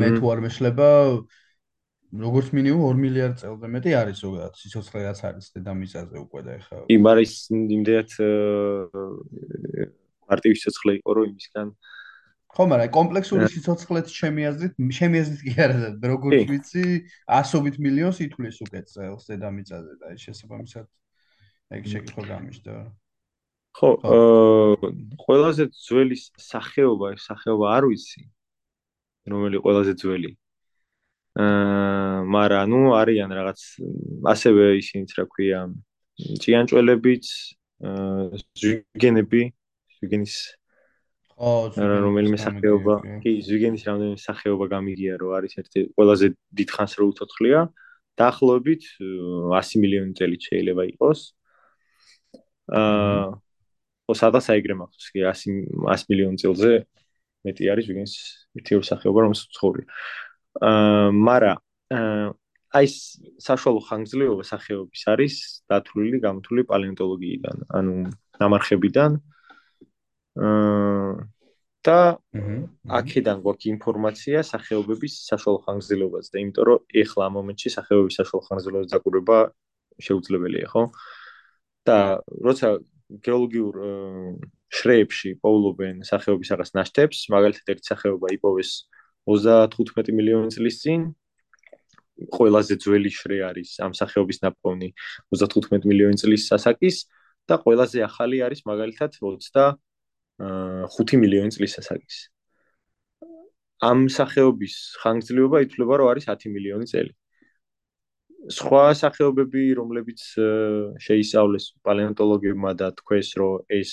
მე 0.04 0.08
თუ 0.18 0.32
არ 0.34 0.40
მეშლება 0.46 0.90
როგორც 2.14 2.52
მინიმუმ 2.54 2.84
2 2.86 3.02
მილიარდ 3.04 3.38
წელზე 3.42 3.70
მეტი 3.74 3.92
არის 4.00 4.18
ზოგადად 4.22 4.60
სიცოცხლე 4.62 5.00
რაც 5.08 5.20
არის 5.30 5.48
დედამიწაზე 5.58 6.18
უკვე 6.22 6.42
და 6.46 6.52
ეხა 6.60 6.82
იმ 6.94 7.10
არის 7.14 7.34
იმდენად 7.58 8.12
მარტივი 10.30 10.56
სიცოცხლე 10.62 10.92
იყო 11.00 11.16
რომ 11.18 11.26
იმისგან 11.34 11.68
ხო 12.54 12.64
მაგრამ 12.70 12.92
კომპლექსური 12.94 13.46
სიცოცხლეც 13.50 14.08
ჩემი 14.14 14.42
აზრით 14.54 14.74
ჩემი 14.98 15.24
აზრით 15.24 15.42
კი 15.48 15.54
არა 15.66 15.90
როგორც 16.14 16.52
ვიცი 16.54 16.84
ასობით 17.42 17.80
მილიონს 17.82 18.20
ითვლის 18.30 18.58
უკვე 18.68 18.82
წელს 18.94 19.24
დედამიწაზე 19.34 19.94
და 19.98 20.14
ეს 20.14 20.28
შესაბამისად 20.30 20.86
ეგ 21.74 21.90
შეკითხვა 21.90 22.24
გამიშდა 22.30 22.76
ხო, 23.74 23.90
აა 24.06 24.90
ყველაზე 25.26 25.66
ძველი 25.74 26.18
სახეობა, 26.38 27.18
სახეობა 27.18 27.66
არ 27.74 27.90
ვიცი. 27.90 28.22
რომელი 29.34 29.58
ყველაზე 29.66 29.94
ძველი? 29.98 30.32
აა, 31.34 32.26
მაგრამ 32.30 32.70
ნუ 32.70 32.80
არიან 32.94 33.32
რაღაც 33.34 33.60
ასევე 34.30 34.66
ისინიც 34.78 35.10
რა 35.18 35.26
ქვია, 35.34 35.60
ჭიანჭველებიც, 36.44 37.26
აა 37.90 38.38
ზვიგენები, 38.62 39.42
ზვიგენის 39.98 40.36
ხო, 41.34 41.54
რომელიმე 41.74 42.38
სახეობა, 42.38 42.96
კი, 43.26 43.32
ზვიგენის 43.50 43.82
რამდენიმე 43.90 44.20
სახეობა 44.22 44.66
გამიგია, 44.78 45.14
რომ 45.26 45.32
არის 45.42 45.54
ერთი 45.58 45.80
ყველაზე 45.98 46.28
დიდხანს 46.54 46.94
რო 47.02 47.06
უცოცხლია. 47.14 47.62
დაახლოებით 48.14 48.84
100 49.02 49.82
მილიონი 49.82 50.14
წელი 50.14 50.38
შეიძლება 50.38 50.84
იყოს. 50.94 51.20
აა 52.70 53.26
ო 54.06 54.14
სადაც 54.14 54.46
აიგრე 54.54 54.76
მახსოვს 54.78 55.08
კი 55.10 55.20
100 55.26 55.50
100 55.82 56.06
მილიონი 56.14 56.38
წელზე 56.38 56.72
მეტი 57.48 57.64
არის 57.74 57.86
ვიგენს 57.90 58.14
ერთეული 58.60 58.86
სახეობა 58.86 59.20
რომელსაც 59.26 59.50
ცხოვრია. 59.58 59.86
აა 59.90 60.33
მარა 60.62 61.54
აი 62.74 62.88
საშუალო 63.48 63.82
ხანგრძლივობა 63.88 64.44
სახეობის 64.50 65.02
არის 65.14 65.36
დათვლილი 65.70 66.18
გამოთვლილი 66.26 66.64
პალეონტოლოგიიდან, 66.72 67.58
ანუ 67.70 67.94
ნამარხებიდან. 68.42 69.12
აა 70.42 71.14
და 71.84 72.16
აქედან 72.98 73.42
გვაქვს 73.44 73.68
ინფორმაცია 73.76 74.42
სახეობების 74.48 75.14
საშუალო 75.28 75.60
ხანგრძლივობაზე 75.68 76.30
და 76.32 76.38
იმიტომ 76.44 76.66
რომ 76.70 76.80
ეხლა 77.04 77.24
ამ 77.28 77.34
მომენტში 77.38 77.70
სახეობების 77.76 78.18
საშუალო 78.22 78.44
ხანგრძლივობის 78.48 78.92
დაკვირვება 78.94 79.38
შეუძლებელია, 80.08 80.68
ხო? 80.72 80.84
და 81.84 81.98
როცა 82.48 82.68
გეოლოგიურ 83.28 83.76
შრეებში 84.74 85.30
პოულობენ 85.44 85.96
სახეობის 86.08 86.52
რაღაც 86.56 86.70
ნაშთებს, 86.80 87.18
მაგალითად 87.36 87.68
ერთი 87.76 87.86
სახეობა 87.92 88.28
იპოვეს 88.40 88.72
35 89.30 90.12
მილიონი 90.18 90.50
წლის 90.56 90.76
წინ. 90.84 91.02
ყველაზე 92.38 92.76
ძველი 92.84 93.10
შრე 93.10 93.38
არის 93.50 93.70
ამ 93.86 93.94
სახეობის 93.98 94.38
ნაპოვნი 94.46 94.90
35 95.34 95.88
მილიონი 95.90 96.18
წლის 96.22 96.46
სასაკის 96.52 96.98
და 97.50 97.58
ყველაზე 97.64 98.04
ახალი 98.06 98.38
არის 98.46 98.62
მაგალითად 98.70 99.12
25 99.24 101.18
მილიონი 101.24 101.52
წლის 101.58 101.72
სასაკის. 101.78 102.18
ამ 103.84 104.00
სახეობის 104.18 104.76
ხანგრძლივობა 105.02 105.58
ითვლება 105.66 105.94
რომ 106.00 106.08
არის 106.14 106.26
10 106.32 106.54
მილიონი 106.56 106.86
წელი. 106.94 107.12
სხვა 108.52 108.84
სახეობები, 109.00 109.64
რომლებიც 109.80 110.20
შეისწავლეს 111.06 111.66
პალეონტოლოგებმა 111.88 112.72
და 112.80 112.92
თქვეს, 113.00 113.28
რომ 113.40 113.64
ეს 113.72 113.92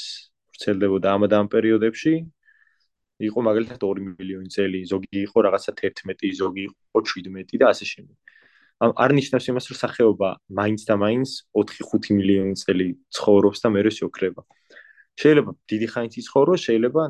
ვრცელდებოდა 0.50 1.08
ამ 1.14 1.22
და 1.30 1.36
ამ 1.42 1.48
პერიოდებში, 1.54 2.14
იყო 3.28 3.38
მაგალითად 3.48 3.78
2 3.84 4.04
მილიონი 4.20 4.48
წელი, 4.54 4.80
ზოგი 4.92 5.18
იყო 5.26 5.38
რაღაცა 5.46 5.72
11, 5.80 6.32
ზოგი 6.40 6.62
იყო 6.68 6.98
17 7.12 7.58
და 7.60 7.66
ასე 7.72 7.84
შემდეგ. 7.92 8.16
ამ 8.80 8.92
არ 8.96 9.10
ნიშნავს 9.18 9.46
იმას, 9.52 9.64
რომ 9.70 9.78
სახეობა 9.84 10.28
მაინც 10.58 10.80
და 10.88 10.94
მაინც 11.04 11.28
4-5 11.52 12.16
მილიონი 12.16 12.54
წელი 12.62 12.86
ცხოვრობს 13.16 13.58
და 13.60 13.68
მერე 13.76 13.90
შეოქრება. 13.98 14.42
შეიძლება 15.20 15.52
დიდი 15.70 15.86
ხანით 15.92 16.14
იცხოვროს, 16.20 16.60
შეიძლება 16.68 17.02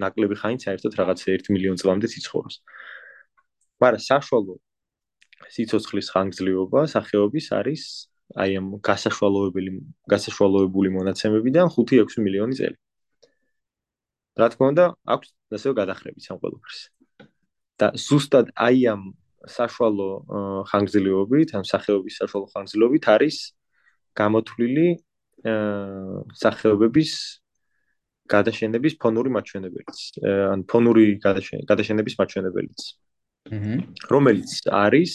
ნაკლები 0.00 0.36
ხანით 0.40 0.60
საერთოდ 0.64 0.92
რაღაცა 1.00 1.26
1 1.36 1.52
მილიონ 1.52 1.76
წლამდე 1.82 2.06
იცხოვროს. 2.20 2.56
მაგრამ 3.80 4.02
საშუალო 4.10 4.54
სიცოცხლის 5.54 6.08
ხანგრძლივობა 6.14 6.80
სახეობის 6.94 7.46
არის 7.58 7.82
აი 8.38 8.50
ამ 8.60 8.66
გასაშვალოებელი 8.88 9.70
გასაშვალოებული 10.12 10.88
მონაცემებიდან 10.96 11.66
5-6 11.74 12.20
მილიონი 12.24 12.54
წელი. 12.60 12.76
რა 14.38 14.46
თქმა 14.52 14.66
უნდა, 14.72 14.84
აქვს 15.14 15.28
ასევე 15.56 15.72
გადახრებიც 15.80 16.24
ამ 16.30 16.38
ყველაფერს. 16.42 16.80
და 17.80 17.86
ზუსტად 17.96 18.52
აი 18.60 18.78
ამ 18.92 19.02
საშუალო 19.48 20.08
ხანგრძლივობით, 20.70 21.48
ამ 21.56 21.64
სახეობის 21.64 22.14
საშუალო 22.20 22.46
ხანგრძლივობით 22.52 23.04
არის 23.14 23.36
გამოთვლილი 24.20 24.88
სახეობების 26.44 27.10
გადაშენების 28.30 28.94
ფონური 29.00 29.30
მაჩვენებელიც, 29.34 29.98
ან 30.52 30.60
ფონური 30.70 31.04
გადაშენების 31.70 32.14
მაჩვენებელიც. 32.20 32.80
აჰა. 33.48 33.74
რომელიც 34.12 34.52
არის 34.68 35.12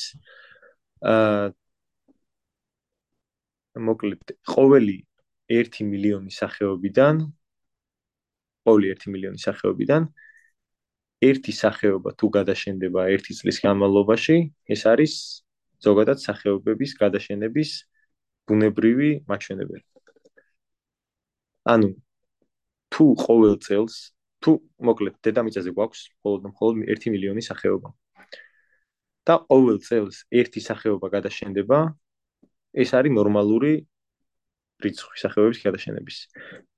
აა 1.05 1.53
მოკლედ 3.85 4.33
ყოველი 4.49 4.97
1 5.51 5.83
მილიონი 5.85 6.31
სახეობიდან 6.31 7.21
ყოველი 8.65 8.87
1 8.95 9.09
მილიონი 9.13 9.39
სახეობიდან 9.45 10.07
ერთი 11.29 11.53
სახეობა 11.55 12.13
თუ 12.19 12.29
გადაშენდება 12.37 13.07
ერთი 13.15 13.33
წლის 13.39 13.57
განმავლობაში, 13.65 14.37
ეს 14.73 14.81
არის 14.91 15.13
ზოგადად 15.85 16.19
სახეობების 16.27 16.91
გადაშენების 17.01 17.69
ბუნებრივი 18.47 19.09
მაჩვენებელი. 19.29 19.85
ანუ 21.73 21.89
თუ 22.93 23.05
ყოველ 23.25 23.55
წელს 23.65 23.95
თუ 24.43 24.51
მოკლედ 24.87 25.15
დედამიწაზე 25.25 25.71
გვაქვს 25.77 26.01
მხოლოდ 26.15 26.41
მხოლოდ 26.51 26.75
1 26.95 27.13
მილიონი 27.13 27.41
სახეობა. 27.41 27.89
და 29.25 29.35
ყოველ 29.49 29.77
წელს 29.81 30.15
ერთი 30.29 30.61
სახეობა 30.61 31.09
გადაშენდება 31.09 31.79
ეს 32.77 32.89
არის 32.93 33.13
ნორმალური 33.17 33.73
რიცხვი 34.85 35.17
სახეობების 35.23 35.61
გადაშენების 35.65 36.17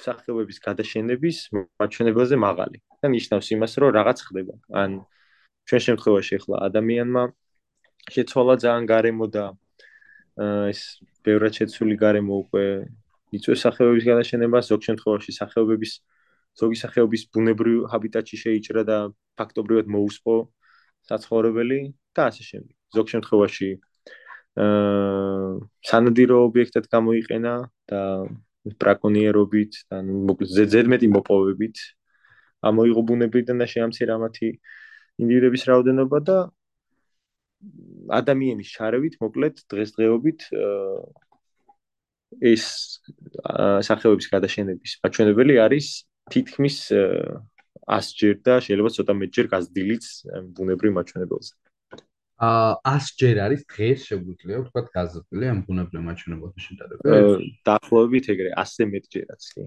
სახეობების 0.00 0.58
გადაშენების 0.64 1.36
მაჩვენებელზე 1.80 2.36
მაღალი. 2.46 2.78
და 3.00 3.08
ნიშნავს 3.08 3.46
იმას 3.56 3.72
რომ 3.80 3.90
რაღაც 3.96 4.18
ხდება. 4.28 4.54
ან 4.82 4.90
ჩვენ 5.68 5.80
შემთხვევაში 5.86 6.32
ახლა 6.40 6.56
ადამიანმა 6.68 7.24
შეცვალა 8.12 8.54
ძალიან 8.64 8.84
გარემო 8.92 9.26
და 9.36 9.44
ეს 10.72 10.80
ბევრად 11.24 11.52
შეცვლილი 11.58 11.96
გარემო 12.04 12.34
უკვე 12.44 12.64
იწვევს 13.36 13.60
სახეობების 13.66 14.04
განაშენებას, 14.10 14.64
ზოგ 14.70 14.80
შემთხვევაში 14.88 15.32
სახეობების 15.40 15.92
ზოგი 16.60 16.76
სახეობის 16.82 17.22
ბუნებრივ 17.34 17.78
ჰაბიტატში 17.92 18.36
შეიჭრა 18.44 18.82
და 18.90 18.98
ფაქტობრივად 19.40 19.86
მოუსპო 19.94 20.34
საცხოვრებელი 21.08 21.80
და 22.16 22.22
ასე 22.30 22.42
შემდეგ. 22.50 22.74
ზოგ 22.96 23.06
შემთხვევაში 23.14 23.70
აა 23.70 23.90
სანადირო 24.58 26.36
ობიექტად 26.50 26.86
გამოიყენა 26.94 27.54
და 27.90 28.00
ბრაკონიერობით 28.82 29.78
და 29.90 30.00
მოკლედ 30.04 30.50
ზედმეტი 30.74 31.08
მოპოვებით 31.16 31.76
ამოიღო 32.70 33.02
ბუნებიდან 33.08 33.62
და 33.62 33.66
შეამცირა 33.72 34.16
მათი 34.24 34.48
ინდივიდების 35.22 35.62
რაოდენობა 35.70 36.18
და 36.28 36.38
ადამიანის 38.20 38.68
შარევით 38.74 39.16
მოკლედ 39.22 39.64
დღესდღეობით 39.72 40.40
ეს 42.52 42.64
სახეობის 43.88 44.26
გადაშენების 44.34 44.98
მაჩვენებელი 45.04 45.54
არის 45.66 45.88
თითქმის 46.28 46.76
100ჯერ 47.90 48.36
და 48.46 48.54
შეიძლება 48.62 48.90
ცოტა 48.94 49.14
მეტჯერ 49.20 49.46
გაზრდილიც 49.50 50.04
ბუნებრივ 50.54 50.92
მაჩვენებელზე. 50.98 51.52
აა 52.40 52.96
100ჯერ 53.04 53.36
არის 53.44 53.62
დღეს 53.72 53.98
შეგვიძლია 54.08 54.56
ვთქვათ 54.62 54.86
გაზრდილი 54.96 55.46
ამ 55.52 55.58
ბუნებრივ 55.66 56.00
მაჩვენებელთან 56.08 56.60
შედარებით? 56.66 57.02
დაახლოებით 57.68 58.24
ეგრე 58.32 58.50
100 58.56 58.86
მეტჯერაც 58.92 59.42
კი. 59.54 59.62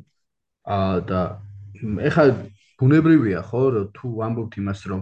აა 0.77 0.95
და 1.09 1.21
ეხლა 2.09 2.25
ბუნებრივია 2.79 3.41
ხო 3.49 3.63
თუ 3.97 4.07
ამბობთ 4.27 4.53
იმას 4.61 4.81
რომ 4.91 5.01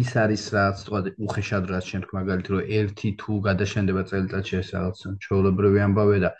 ის 0.00 0.10
არის 0.22 0.44
რაც 0.54 0.76
თქვა 0.86 1.00
უხეშად 1.26 1.64
რაც 1.72 1.84
შენ 1.90 2.00
თქვა 2.06 2.16
მაგალითად 2.22 2.52
რომ 2.54 2.62
ერთი 2.78 3.08
თუ 3.20 3.32
გადაშენდება 3.46 4.02
წელიწადში 4.10 4.54
ეს 4.62 4.68
რაღაც 4.76 4.98
ჩაოლებრივი 5.24 5.80
ამბავია 5.86 6.20
და 6.24 6.30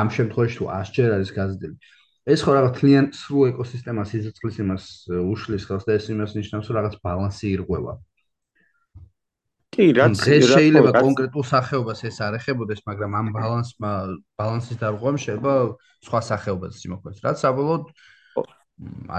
ამ 0.00 0.08
შემთხვევაში 0.16 0.56
თუ 0.58 0.64
100 0.72 0.94
ჯერ 0.96 1.10
არის 1.18 1.30
გაზრდილი 1.38 1.76
ეს 2.28 2.44
ხო 2.44 2.54
რაღაც 2.58 2.74
თლიან 2.78 3.06
სრულ 3.16 3.48
ეკოსისტემას 3.54 4.10
იზრწყლის 4.18 4.56
იმას 4.64 4.84
უშლის 5.16 5.64
ხელს 5.68 5.84
და 5.88 5.96
ეს 5.96 6.06
იმას 6.12 6.36
ნიშნავს 6.36 6.68
რომ 6.68 6.76
რაღაც 6.78 6.94
ბალანსი 7.00 7.46
ირღვევა. 7.56 7.94
კი 9.78 9.86
რაც 9.94 10.20
შეიძლება 10.26 10.90
კონკრეტულ 10.98 11.44
სახეობას 11.48 12.00
ეს 12.08 12.16
არ 12.26 12.36
ეხებოდეს 12.40 12.80
მაგრამ 12.88 13.12
ამ 13.20 13.26
ბალანსმა 13.36 13.92
ბალანსის 14.40 14.80
დარღვევამ 14.82 15.18
შეიძლება 15.24 15.54
სხვა 16.08 16.20
სახეობასაც 16.28 16.80
იმოქმედოს 16.88 17.24
რაც 17.26 17.44
საბოლოოდ 17.46 17.84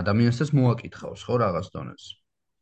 ადამიანსაც 0.01 0.49
მოაკითხავს 0.60 1.22
ხო 1.30 1.36
რაღაც 1.45 1.72
დონეზე 1.76 2.12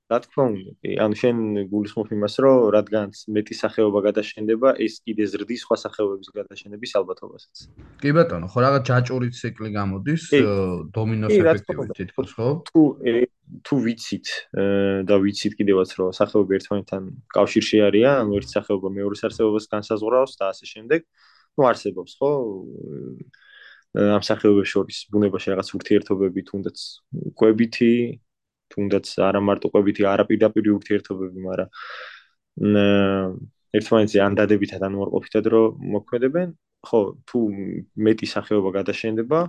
რა 0.07 0.17
თქმა 0.23 0.43
უნდა, 0.47 0.71
ანუ 1.03 1.15
შენ 1.19 1.37
გულისხმობ 1.67 2.11
იმას, 2.15 2.35
რომ 2.39 2.57
რადგან 2.71 3.07
მეტი 3.27 3.55
სახეობა 3.59 3.99
გადაშენდება, 4.07 4.69
ეს 4.79 4.93
კიდე 5.03 5.23
ზრდის 5.31 5.61
სხვა 5.67 5.75
სახეობების 5.83 6.29
გადაშენების 6.37 6.91
ალბათობასაც. 6.99 7.55
კი 7.99 8.09
ბატონო, 8.15 8.47
ხო 8.47 8.59
რაღაც 8.63 8.83
ჯაჭური 8.87 9.27
ციკლი 9.35 9.69
გამოდის, 9.75 10.23
დომინოს 10.95 11.35
ეფექტივით 11.35 11.91
თითქოს, 11.99 12.29
ხო? 12.39 12.47
თუ 12.71 12.81
თუ 13.67 13.75
ვიცით 13.83 14.27
და 15.07 15.15
ვიცით 15.23 15.53
კიდევაც 15.59 15.89
რომ 15.99 16.11
სახეობები 16.15 16.55
ერთმანეთთან 16.59 17.03
კავშირში 17.35 17.77
არიან, 17.87 18.15
ანუ 18.23 18.31
ერთი 18.39 18.51
სახეობა 18.59 18.87
მეორე 18.91 19.15
სახეობას 19.23 19.65
განსაზღვრავს 19.71 20.33
და 20.39 20.51
ასე 20.51 20.65
შემდეგ, 20.71 21.03
ну 21.55 21.61
არსებობს, 21.67 22.11
ხო? 22.19 22.31
ამ 23.97 24.23
სახეობებს 24.23 24.71
შორის 24.71 24.97
ბუნებაში 25.11 25.47
რაღაც 25.51 25.67
ურთიერთობები, 25.79 26.41
თუნდაც 26.47 26.77
კვებითი, 27.39 28.19
თუნდაც 28.73 29.05
არა 29.27 29.41
მარტო 29.49 29.71
კვებითი, 29.73 30.07
არაპირდაპირი 30.13 30.69
ურთიერთობები, 30.77 31.39
მაგრამ 31.47 31.69
ერთმანეთზე 33.77 34.19
ან 34.23 34.33
დადებითად 34.39 34.81
ან 34.87 34.97
უარყოფითად 34.97 35.45
რომ 35.53 35.85
მოქმედებენ, 35.95 36.55
ხო, 36.87 37.01
თუ 37.27 37.39
მეტი 38.07 38.27
სახეობა 38.33 38.69
გადაშენდება 38.79 39.39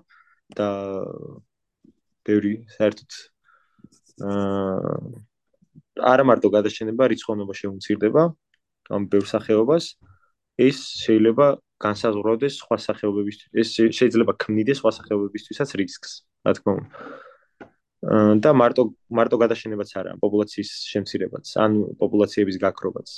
და 0.58 0.68
ბევრი 2.26 2.52
საერთოდ 2.76 3.10
აა 4.28 5.28
არა 5.98 6.24
მარტო 6.30 6.48
გადაშენება, 6.54 7.08
რიცხოვნობა 7.12 7.54
შეუმცირდება 7.60 8.22
ამ 8.96 9.06
ბევრ 9.12 9.26
სახეობას, 9.28 9.84
ეს 10.58 10.78
შეიძლება 11.04 11.46
განსაზღვრავდეს 11.82 12.58
სხვა 12.62 12.76
სახეობებისთვის, 12.86 13.50
ეს 13.62 13.68
შეიძლება 13.98 14.34
ქმნიდეს 14.42 14.80
სხვა 14.82 14.92
სახეობებისთვისაც 14.98 15.74
რისკს, 15.78 16.12
რა 16.46 16.52
თქმა 16.58 16.72
უნდა. 16.78 17.27
და 18.08 18.50
მარტო 18.56 18.82
მარტო 19.12 19.36
გადაშენებაც 19.42 19.90
არა, 20.00 20.12
პოპულაციის 20.22 20.70
შემცირებაც, 20.92 21.46
ან 21.60 21.72
პოპულაციების 22.00 22.56
გაქრობაც. 22.62 23.08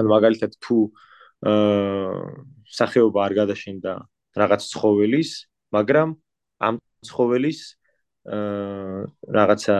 ან 0.00 0.06
მაგალითად 0.08 0.52
თუ 0.64 0.76
აა 1.42 2.22
სახეობა 2.78 3.18
არ 3.26 3.32
გადაშენდა 3.40 3.92
რაღაც 4.42 4.62
ცხოველის, 4.72 5.30
მაგრამ 5.76 6.08
ამ 6.66 6.74
ცხოველის 7.04 7.60
აა 8.32 8.98
რაღაცა 9.38 9.76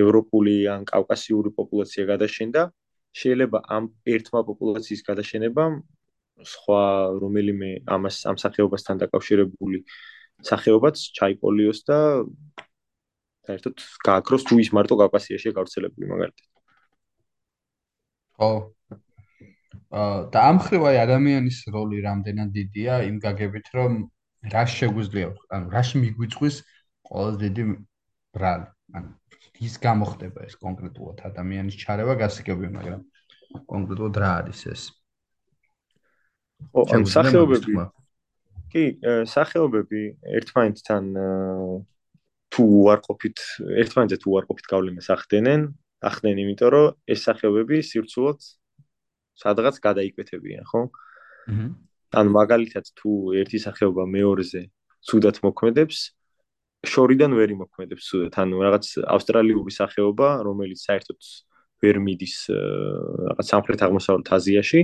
ევროპული 0.00 0.56
ან 0.74 0.80
კავკასიური 0.88 1.50
პოპულაცია 1.58 2.04
გადაშენდა, 2.12 2.62
შეიძლება 3.14 3.58
ამ 3.76 3.84
ერთმა 4.14 4.40
პოპულაციის 4.48 5.02
გადაშენებამ 5.08 5.72
სხვა 6.42 6.82
რომელიმე 7.22 7.70
ამას 7.94 8.16
ამ 8.30 8.36
სახეობასთან 8.42 8.96
დაკავშირებული 9.04 9.78
სახეობაც 10.50 10.96
ჩაიპოლიოს 11.18 11.80
და 11.88 11.98
საერთოდ 13.48 13.84
გააქროს 14.08 14.42
თუ 14.48 14.58
ის 14.64 14.70
მარტო 14.76 14.94
კავკასიაშია 15.00 15.52
გავრცელებული 15.58 16.10
მაგალითად. 16.12 16.46
ხო. 18.38 18.50
აა 19.94 20.14
და 20.34 20.40
ამ 20.50 20.58
ხრივ 20.64 20.82
აი 20.90 20.96
ადამიანის 21.06 21.58
როლი 21.74 21.98
რამდენად 22.02 22.50
დიდია 22.54 22.94
იმ 23.08 23.16
გაგებით 23.24 23.66
რომ 23.78 23.92
რა 24.54 24.62
შეგვიძლია 24.76 25.28
ანუ 25.54 25.66
რა 25.74 25.82
მიგვიწვის 26.02 26.56
ყველაზე 27.08 27.38
დიდი 27.44 27.64
ბრალი 28.34 28.66
ანუ 28.98 29.10
ის 29.66 29.74
გამოხდება 29.86 30.46
ეს 30.48 30.56
კონკრეტულად 30.64 31.22
ადამიანის 31.30 31.76
ჩარევა 31.82 32.14
გასაგები 32.22 32.70
მაგრამ 32.76 33.02
კონკრეტულად 33.70 34.20
რა 34.24 34.30
არის 34.42 34.60
ეს 34.74 34.82
ო 36.74 36.84
ან 36.96 37.06
სახეობები 37.14 37.74
კი 38.74 38.84
სახეობები 39.30 40.02
ერთმანეთთან 40.40 41.10
თუ 42.54 42.62
უარყოფით 42.80 43.38
ერთმანეთზე 43.82 44.18
თუ 44.22 44.28
უარყოფით 44.34 44.66
გავლენას 44.70 45.08
ახდენენ 45.16 45.62
ახდენენ 46.10 46.42
იმიტომ 46.44 46.70
რომ 46.74 46.86
ეს 47.14 47.20
სახეობები 47.26 47.80
სირცულოდ 47.90 48.38
სადღაც 49.42 49.80
გადაიკვეთებიან 49.86 50.64
ხო? 50.70 50.82
აჰა 51.50 51.66
ანუ 52.14 52.30
მაგალითად 52.34 52.84
თუ 52.98 53.10
ერთი 53.40 53.58
სახეობა 53.66 54.06
მეორეზე 54.06 54.62
ცუდად 55.08 55.40
მოქმედებს 55.44 55.98
შორიდან 56.84 57.32
ვერ 57.38 57.48
იმოქმედებს 57.56 58.04
ცუდად. 58.10 58.34
ანუ 58.38 58.56
რაღაც 58.66 58.86
ავსტრალიური 59.14 59.72
სახეობა 59.74 60.28
რომელიც 60.46 60.80
საერთოდ 60.86 61.20
ვერ 61.82 61.96
მიდის 62.06 62.36
რაღაც 63.28 63.46
სამხრეთ 63.54 63.80
აღმოსავლეთ 63.86 64.28
აზიაში 64.38 64.80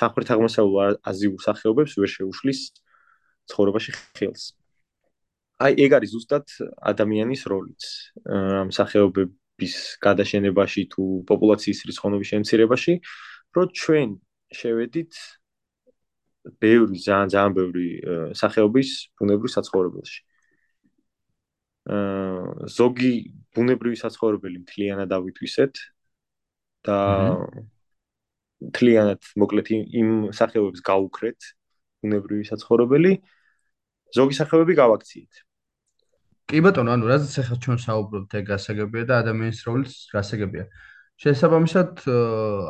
სამხრეთ 0.00 0.28
აღმოსავლეთ 0.36 1.02
აზიურ 1.10 1.40
სახეობებს 1.48 1.92
ვერ 1.98 2.10
შეუშლის 2.16 2.60
ცხოვრებაში 3.50 3.90
ხელს 4.20 4.44
აი 5.60 5.72
ეგ 5.84 5.90
არის 5.98 6.10
ზუსტად 6.16 6.46
ადამიანის 6.92 7.42
როლიც 7.52 7.82
ამ 8.36 8.68
სახეობების 8.72 9.74
გადაშენებაში 10.06 10.82
თუ 10.94 11.04
პოპულაციის 11.30 11.84
რიცხოვნობის 11.90 12.30
შემცირებაში 12.32 12.94
რომ 13.56 13.66
ჩვენ 13.80 14.08
შევედით 14.60 15.12
ბევრი 16.64 16.96
ძალიან 17.04 17.28
ძალიან 17.34 17.52
ბევრი 17.58 17.88
სახეობის 18.40 18.88
ბუნებრივ 19.20 19.50
საცხოვრებელში. 19.54 20.20
აა 21.90 22.68
ზოგი 22.76 23.12
ბუნებრივი 23.56 23.96
საცხოვრებელი 24.00 24.58
მთლიანად 24.64 25.10
ავითვისეთ 25.16 25.74
და 26.88 26.98
მთლიანად 28.70 29.20
მოკლედ 29.42 29.68
იმ 29.76 30.08
სახეობებს 30.40 30.80
გაუქრეთ 30.90 31.40
ბუნებრივი 32.04 32.44
საცხოვრებელი 32.50 33.12
ზოგი 34.16 34.34
სახეობები 34.40 34.74
გავაქციეთ. 34.82 35.32
კი 36.50 36.60
ბატონო, 36.66 36.96
ანუ 36.96 37.06
რაზეც 37.06 37.34
ახლა 37.44 37.56
ჩვენ 37.62 37.78
საუბრობთ, 37.78 38.32
ეგ 38.40 38.46
გასაგებია 38.50 39.04
და 39.06 39.18
ადამიანის 39.22 39.60
როლიც 39.70 39.92
გასაგებია. 40.10 40.64
შესაბამისად 41.22 42.00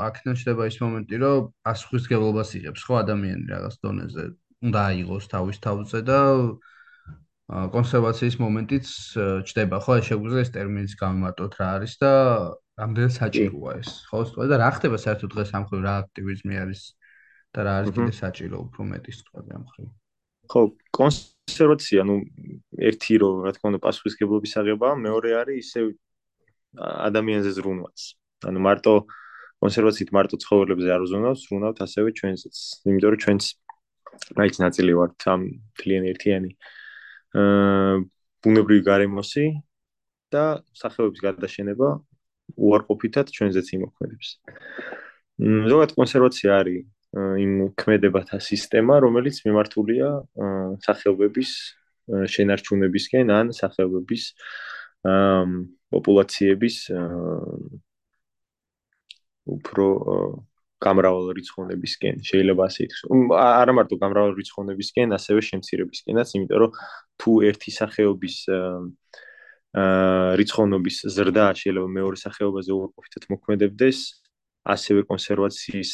აქედან 0.05 0.35
შეიძლება 0.37 0.64
ის 0.68 0.76
მომენტი, 0.85 1.16
რომ 1.22 1.47
პასუხისგებლობას 1.64 2.51
იღებს 2.61 2.83
ხო 2.85 2.95
ადამიანი 3.01 3.45
რაღაც 3.55 3.74
დონეზე, 3.81 4.24
უნდა 4.68 4.81
აიღოს 4.91 5.24
თავის 5.33 5.59
თავზე 5.64 6.01
და 6.11 6.18
კონსერვაციის 7.76 8.37
მომენტიც 8.45 8.87
ჩდება 9.49 9.78
ხო, 9.81 9.93
შეგვიძლია 10.11 10.45
ეს 10.45 10.53
ტერმინიც 10.55 10.93
გამარტოთ 11.01 11.53
რა 11.61 11.68
არის 11.81 11.95
და 12.05 12.12
რამდენად 12.85 13.12
საჭიროა 13.16 13.72
ეს. 13.81 13.91
ხო, 14.11 14.18
სწორედ 14.28 14.51
და 14.53 14.57
რა 14.61 14.70
ხდება 14.76 14.97
საერთოდ 15.01 15.31
დღეს 15.35 15.51
ამ 15.57 15.64
ხრივ 15.70 15.81
რა 15.89 15.95
აქტივიზმი 16.05 16.55
არის 16.64 16.83
და 17.55 17.61
რა 17.64 17.72
არის 17.81 17.91
კიდე 17.97 18.12
საჭირო 18.22 18.57
უფრო 18.66 18.81
მეტი 18.93 19.12
სწორედ 19.20 19.49
ამ 19.57 19.64
ხრივ. 19.72 19.89
ხო, 20.51 20.61
კონსერვაცია, 20.97 22.05
ну, 22.09 22.21
ერთი 22.91 23.21
რო 23.23 23.31
რა 23.47 23.53
თქმა 23.55 23.71
უნდა 23.73 23.81
პასუხისგებლობის 23.87 24.53
აღება, 24.61 24.89
მეორე 25.07 25.31
არის 25.41 25.59
ისე 25.63 25.81
ადამიანზე 26.79 27.51
ზრუნვაც. 27.59 27.99
ანუ 28.51 28.59
მარტო 28.67 28.95
კონსერვაციით 29.61 30.11
მარტო 30.17 30.37
ცხოველებზე 30.43 30.89
არ 30.95 31.01
უზრუნავს, 31.07 31.41
ზრუნავთ 31.47 31.79
ასევე 31.87 32.09
ჩვენსაც. 32.19 32.57
იმიტომ 32.89 33.11
რომ 33.13 33.21
ჩვენც 33.25 33.43
მაიც 34.39 34.55
ნაწილი 34.65 34.93
ვართ 34.99 35.27
ამ 35.33 35.43
თლიანი 35.81 36.07
ერთიანი 36.13 36.51
აა 37.41 37.95
ბუნებრივი 38.45 38.83
გარემოსი 38.89 39.47
და 40.33 40.45
სახეობის 40.81 41.21
გადაშენება 41.21 41.89
უარყოფითად 42.57 43.27
ჩვენზეც 43.37 43.67
იმოქმედებს. 43.77 44.29
ზოგადად 45.41 45.93
კონსერვაცია 45.99 46.51
არის 46.61 46.89
იმ 47.15 47.75
ქმედებათა 47.75 48.39
სისტემა, 48.39 49.01
რომელიც 49.03 49.43
მიმართულია 49.43 50.09
სახეობების 50.87 51.51
შენარჩუნებისკენ 52.31 53.33
ან 53.35 53.51
სახეობების 53.55 54.23
პოპულაციების 55.91 56.77
უფრო 59.51 59.87
გამრავალ 60.81 61.27
რიცხოვნებისკენ 61.37 62.23
შეიძლება 62.25 62.63
ასე 62.71 62.81
ითქვას. 62.87 63.11
არა 63.37 63.73
მარტო 63.77 63.97
გამრავალ 64.01 64.33
რიცხოვნებისკენ, 64.39 65.13
ასევე 65.19 65.41
შემცირებისკენაც, 65.51 66.29
იმიტომ 66.39 66.59
რომ 66.63 66.71
თუ 67.21 67.31
ერთი 67.51 67.71
სახეობის 67.75 68.37
აა 68.49 70.35
რიცხოვნობის 70.41 70.97
ზრდა 71.15 71.47
შეიძლება 71.55 71.89
მეორე 71.95 72.17
სახეობაზე 72.19 72.71
უარყოფითად 72.75 73.25
მოქმედებდეს, 73.31 73.99
ასევე 74.65 75.05
კონსერვაციის 75.09 75.93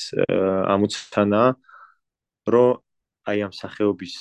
ამოცანა, 0.74 1.42
რომ 2.46 2.70
აი 3.26 3.38
ამ 3.46 3.52
სახეობის 3.54 4.14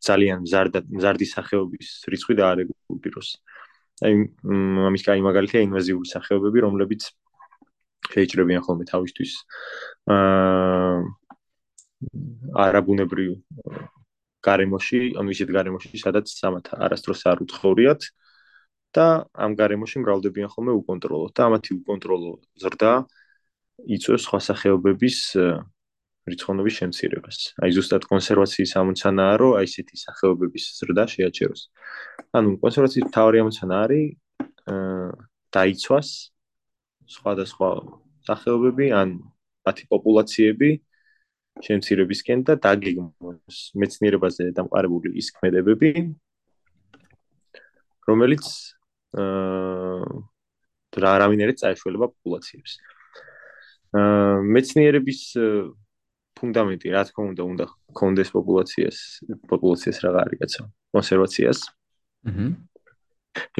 ძალიან 0.00 0.38
მზარდა 0.46 0.78
მზარდი 0.88 1.26
სახეობის 1.30 1.88
რიცხვი 2.10 2.34
დაარეგულიროს. 2.40 3.28
აი 4.06 4.12
ამის 4.88 5.02
კაი 5.06 5.20
მაგალითია 5.26 5.60
ინვაზიური 5.66 6.08
სახეობები, 6.10 6.58
რომლებიც 6.66 7.02
შეიჭრებიან 8.12 8.62
ხოლმე 8.66 8.84
თავისთვის 8.90 9.32
აა 10.12 10.98
არაბუნებრივ 12.66 13.30
გარემოში, 14.46 15.00
ანუ 15.18 15.28
ისეთ 15.34 15.50
გარემოში, 15.56 15.96
სადაც 15.98 16.30
სამათ 16.30 16.70
არასდროს 16.76 17.22
არ 17.30 17.42
უცხოვრიათ 17.46 18.02
და 18.96 19.06
ამ 19.44 19.52
გარემოში 19.60 20.02
მრავლდებიან 20.02 20.48
ხოლმე 20.52 20.72
უკონტროლოდ 20.80 21.30
და 21.36 21.42
ამათი 21.48 21.70
უკონტროლო 21.80 22.32
ზრდა 22.64 22.92
იწვევს 23.96 24.22
სხვა 24.26 24.40
სახეობების 24.48 25.18
რიცხოვნობის 26.26 26.74
შემცირებას. 26.80 27.38
აი 27.62 27.70
ზუსტად 27.76 28.02
კონსერვაციის 28.10 28.72
ამოცანაა, 28.82 29.34
რომ 29.42 29.52
აი 29.60 29.66
ესეთი 29.68 29.96
სახეობების 30.00 30.64
ზრდა 30.80 31.04
შეაჩეროს. 31.12 31.62
ანუ 32.34 32.58
კონსერვაციის 32.64 33.06
თავი 33.14 33.36
ამოცანა 33.44 33.76
არის 33.86 34.06
აა 34.66 35.10
დაიცვას 35.54 36.08
სხვადასხვა 37.16 37.70
სახეობები 38.26 38.86
ან 39.00 39.08
მათი 39.66 39.84
პოპულაციები 39.92 40.70
შემცირებისკენ 41.66 42.42
და 42.48 42.56
დაგეგმოს 42.66 43.58
მეცნიერებაზე 43.80 44.50
დამყარებული 44.58 45.14
ის 45.22 45.30
ქმედებები 45.36 45.90
რომელიც 48.10 48.44
აა 49.14 51.00
რა 51.02 51.12
რამინერით 51.22 51.60
წაეშველება 51.62 52.06
პოპულაციებს. 52.12 52.72
აა 53.96 54.42
მეცნიერების 54.56 55.20
ფუნდამენტი 56.36 56.88
რა 56.92 57.02
თქმა 57.08 57.24
უნდა 57.32 57.42
უნდა 57.52 57.66
კონდეს 57.96 58.30
პოპულაციას 58.36 58.98
პოპულაციას 59.50 59.98
რა 60.04 60.10
გარიგაცა 60.16 60.62
კონსერვაციას. 60.96 61.60
აჰა. 62.28 62.46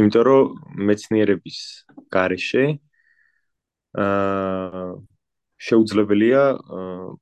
იმიტომ 0.01 0.25
რომ 0.29 0.43
მეცნიერების 0.89 1.59
გარეშე 2.15 2.65
აა 4.05 4.89
შეუძლებელია 5.57 6.43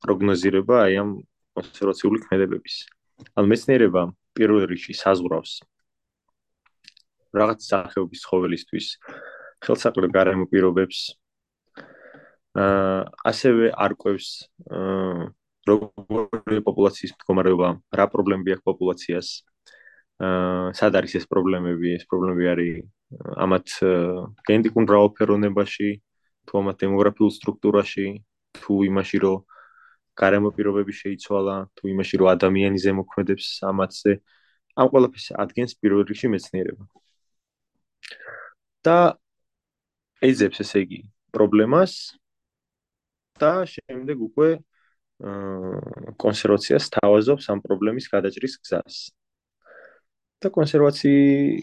პროგნოზირება 0.02 0.76
აი 0.86 0.94
ამ 1.02 1.10
კონსერვაციული 1.54 2.18
ქმედებების. 2.24 2.76
ანუ 3.38 3.46
მეცნიერება 3.52 4.02
პირველ 4.34 4.66
რიგში 4.70 4.94
საზღვრავს 4.98 5.52
რაღაც 7.40 7.68
სახეობის 7.70 8.24
ცხოველისთვის 8.24 8.86
ხელსაყრელ 9.64 10.10
გარემო 10.14 10.46
პირობებს 10.52 11.00
აა 12.54 12.98
ასევე 13.30 13.70
არკვევს 13.86 14.28
აა 14.70 15.24
როგორი 15.68 16.60
პოპულაციის 16.68 17.14
მდგომარეობა, 17.16 17.68
რა 17.98 18.06
პრობლემები 18.12 18.54
აქვს 18.54 18.66
პოპულაციას. 18.68 19.28
აა 20.22 20.72
სად 20.78 20.92
არის 21.00 21.14
ეს 21.18 21.26
პრობლემები? 21.32 21.96
ეს 21.98 22.04
პრობლემები 22.10 22.44
არის 22.52 22.74
ამათ 23.44 23.66
გენეტიკურ 24.48 24.84
რაოფერონებაში, 24.94 25.90
თუ 26.46 26.52
ამათ 26.60 26.76
დემოგრაფიულ 26.84 27.30
სტრუქტურაში, 27.38 28.06
თუ 28.60 28.72
იმაში, 28.90 29.18
რომ 29.24 29.36
გარემო 30.22 30.50
პირობები 30.56 30.92
შეიცვალა, 31.02 31.56
თუ 31.74 31.84
იმაში, 31.94 32.14
რომ 32.22 32.28
ადამიანი 32.36 32.78
ზემოქმედებს 32.84 33.46
ამათზე, 33.70 34.12
ამ 34.78 34.86
ყველაფერს 34.92 35.26
ადგენს 35.42 35.72
პირველ 35.80 36.06
რიგში 36.10 36.28
მეცნიერება. 36.34 36.84
და 38.84 39.16
ეძებს 40.24 40.60
ესე 40.64 40.84
იგი 40.84 41.00
პრობლემას 41.34 41.92
და 43.40 43.52
შემდეგ 43.74 44.22
უკვე 44.28 44.50
აა 45.24 46.14
კონსერვაციას 46.18 46.88
თავაზობს 46.96 47.50
ამ 47.52 47.60
პრობლემის 47.64 48.06
გადაჭრის 48.12 48.54
გზას. 48.62 48.96
და 50.42 50.50
კონსერვაცი 50.52 51.12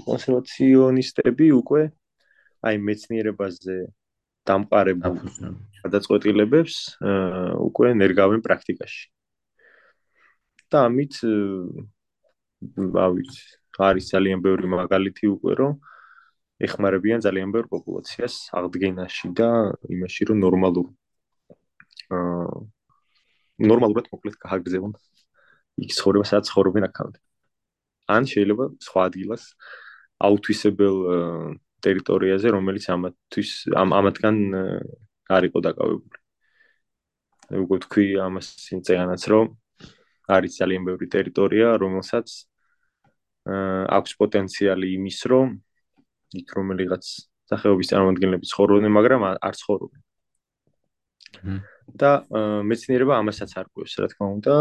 კონსერვაციონისტები 0.07 1.47
უკვე 1.61 1.81
აი 2.65 2.75
მეცნიერებაზე 2.87 3.75
დამყარებულ 4.49 5.17
გადაწყვეტილებებს 5.83 6.75
უკვე 7.67 7.87
ნერგავენ 8.01 8.41
პრაქტიკაში. 8.47 9.03
და 10.71 10.77
ამით 10.87 11.13
ავიც 13.05 13.31
არის 13.81 14.05
ძალიან 14.13 14.39
ბევრი 14.45 14.67
მაგალითი 14.71 15.25
უკვე 15.35 15.53
რომ 15.61 15.73
ეხმარებიან 16.67 17.23
ძალიან 17.25 17.49
ბევრ 17.55 17.67
პოპულაციას 17.73 18.35
აღდგენაში 18.57 19.27
და 19.39 19.49
იმაში 19.95 20.27
რომ 20.29 20.37
ნორმალურ 20.45 20.87
აა 22.17 22.61
ნორმალურად 23.71 24.09
მოკლედ 24.13 24.35
გააგზავნონ 24.45 24.93
იქ 25.85 25.91
ცხოვრება 25.97 26.25
სადაც 26.29 26.49
ცხოვრობენ 26.51 26.87
აქამდე. 26.89 27.19
ან 28.15 28.23
შეიძლება 28.31 28.65
სხვა 28.85 29.01
ადგილას 29.09 29.43
აუთვისებელ 30.27 30.97
ტერიტორიაზე, 31.85 32.47
რომელიც 32.55 32.85
ამათვის 32.93 33.49
ამ 33.81 33.89
ამათგან 33.99 34.37
არ 35.35 35.43
იყო 35.49 35.59
დაკავებული. 35.67 36.17
უკვე 37.63 37.77
თქვი 37.85 38.05
ამას 38.27 38.47
წეგანაც 38.87 39.21
რომ 39.31 39.47
არის 40.35 40.51
ძალიან 40.61 40.83
ბევრი 40.87 41.07
ტერიტორია, 41.15 41.67
რომელსაც 41.83 42.27
აა 43.49 43.81
აქვს 43.97 44.11
პოტენციალი 44.21 44.87
იმის, 44.97 45.19
რომ 45.31 45.47
იქ 46.39 46.47
რომელიღაც 46.57 47.05
სახეობის 47.51 47.91
წარმოადგენლები 47.91 48.45
ცხოვრობენ, 48.47 48.91
მაგრამ 48.95 49.21
არ 49.35 49.55
ცხოვრობენ. 49.61 50.01
და 52.01 52.11
მეცნიერება 52.63 53.13
ამასაც 53.19 53.51
არკვევს, 53.61 53.93
რა 53.99 54.07
თქმა 54.11 54.27
უნდა. 54.37 54.55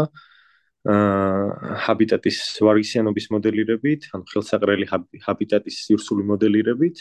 აა 0.81 1.77
ჰაბიტატის 1.85 2.37
ვარგისიანობის 2.65 3.25
მოდელირებით, 3.33 4.01
ანუ 4.17 4.23
ხელსაყრელი 4.31 4.85
ჰაბიტატის 5.25 5.75
სივრცული 5.85 6.23
მოდელირებით 6.25 6.97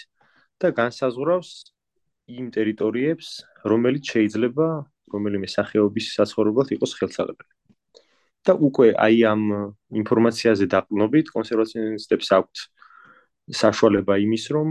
და 0.61 0.69
განსაზღვრავს 0.77 1.51
იმ 2.29 2.47
ტერიტორიებს, 2.57 3.29
რომელიც 3.73 4.05
შეიძლება 4.13 4.67
რომელიმე 5.11 5.49
სახეობის 5.49 6.07
საცხოვრებლად 6.17 6.69
იყოს 6.77 6.93
ხელსაყრელი. 7.01 7.55
და 8.41 8.53
უკვე 8.57 8.97
აი 8.97 9.17
ამ 9.33 9.43
ინფორმაციაზე 10.01 10.65
დაყნობით 10.73 11.27
კონსერვაციონისტებს 11.29 12.29
აქვთ 12.37 12.57
საშუალება 13.51 14.17
იმის, 14.23 14.45
რომ 14.55 14.69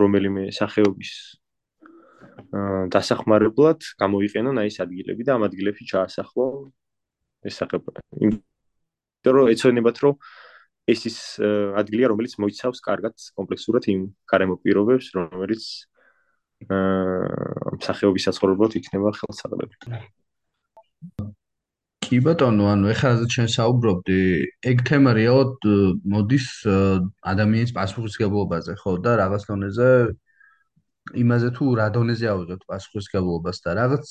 რომელიმე 0.00 0.48
სახეობის 0.54 1.12
დასახმარებლად 2.94 3.84
გამოიყენონ 4.00 4.60
აი 4.62 4.70
ეს 4.70 4.78
ადგილები 4.84 5.26
და 5.26 5.36
ამ 5.36 5.46
ადგილებში 5.46 5.84
ჩაასახლო 5.90 6.46
ეს 7.46 7.54
სახეობა. 7.60 8.00
იმიტომ 8.20 9.34
რომ 9.36 9.50
ეცოდნებათ 9.54 9.96
რომ 10.04 10.14
ეს 10.90 11.00
ის 11.10 11.18
ადგილია 11.82 12.10
რომელიც 12.10 12.34
მოიცავს 12.42 12.80
კარგად 12.86 13.14
კომპლექსურად 13.38 13.84
იმ 13.92 14.00
გარემო 14.32 14.56
პირობებს 14.64 15.12
რომელიც 15.18 15.64
აა 16.70 17.76
სახეობის 17.86 18.26
საცხოვრებლად 18.28 18.76
იქნება 18.80 19.12
ხელსაყრელი. 19.20 19.74
კი 22.10 22.18
ბატონო, 22.26 22.64
ანუ 22.72 22.88
ეხლა 22.90 23.10
რაც 23.14 23.30
ჩვენ 23.30 23.48
საუბრობდი, 23.54 24.18
ეგ 24.66 24.80
თემა 24.88 25.10
რეალოდ 25.14 25.66
მოდის 26.10 26.46
ადამიანის 27.32 27.72
პასუხისგებლობაზე, 27.76 28.74
ხო 28.80 28.94
და 29.04 29.12
რაღაც 29.20 29.46
დონეზე 29.50 29.90
იმაზე 31.22 31.50
თუ 31.54 31.68
რა 31.78 31.86
დონეზე 31.94 32.26
ავიღებთ 32.32 32.66
პასუხისგებლობას 32.66 33.62
და 33.62 33.76
რაღაც 33.78 34.10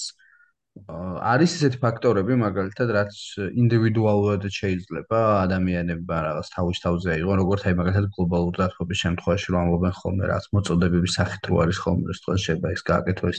არის 0.88 1.56
ესეთი 1.58 1.80
ფაქტორები 1.84 2.38
მაგალითად 2.42 2.92
რაც 2.96 3.16
ინდივიდუალურად 3.64 4.46
შეიძლება 4.58 5.20
ადამიანებმა 5.46 6.18
რაღაც 6.28 6.48
თავის 6.56 6.82
თავზე 6.86 7.10
აიღონ 7.16 7.42
როგორც 7.42 7.66
აი 7.70 7.76
მაგალითად 7.80 8.08
გლობალურ 8.16 8.60
დათბობის 8.62 9.02
შემთხვევაში 9.04 9.48
რომ 9.56 9.60
ამობენ 9.66 9.94
ხოლმე 10.00 10.32
რაც 10.32 10.46
მოწოდებების 10.56 11.18
სახით 11.20 11.44
რო 11.50 11.60
არის 11.66 11.78
ხოლმე 11.84 12.16
ეს 12.16 12.24
თქვენ 12.24 12.40
შეიძლება 12.46 12.70
ეს 12.76 12.82
გააკეთოს. 12.92 13.38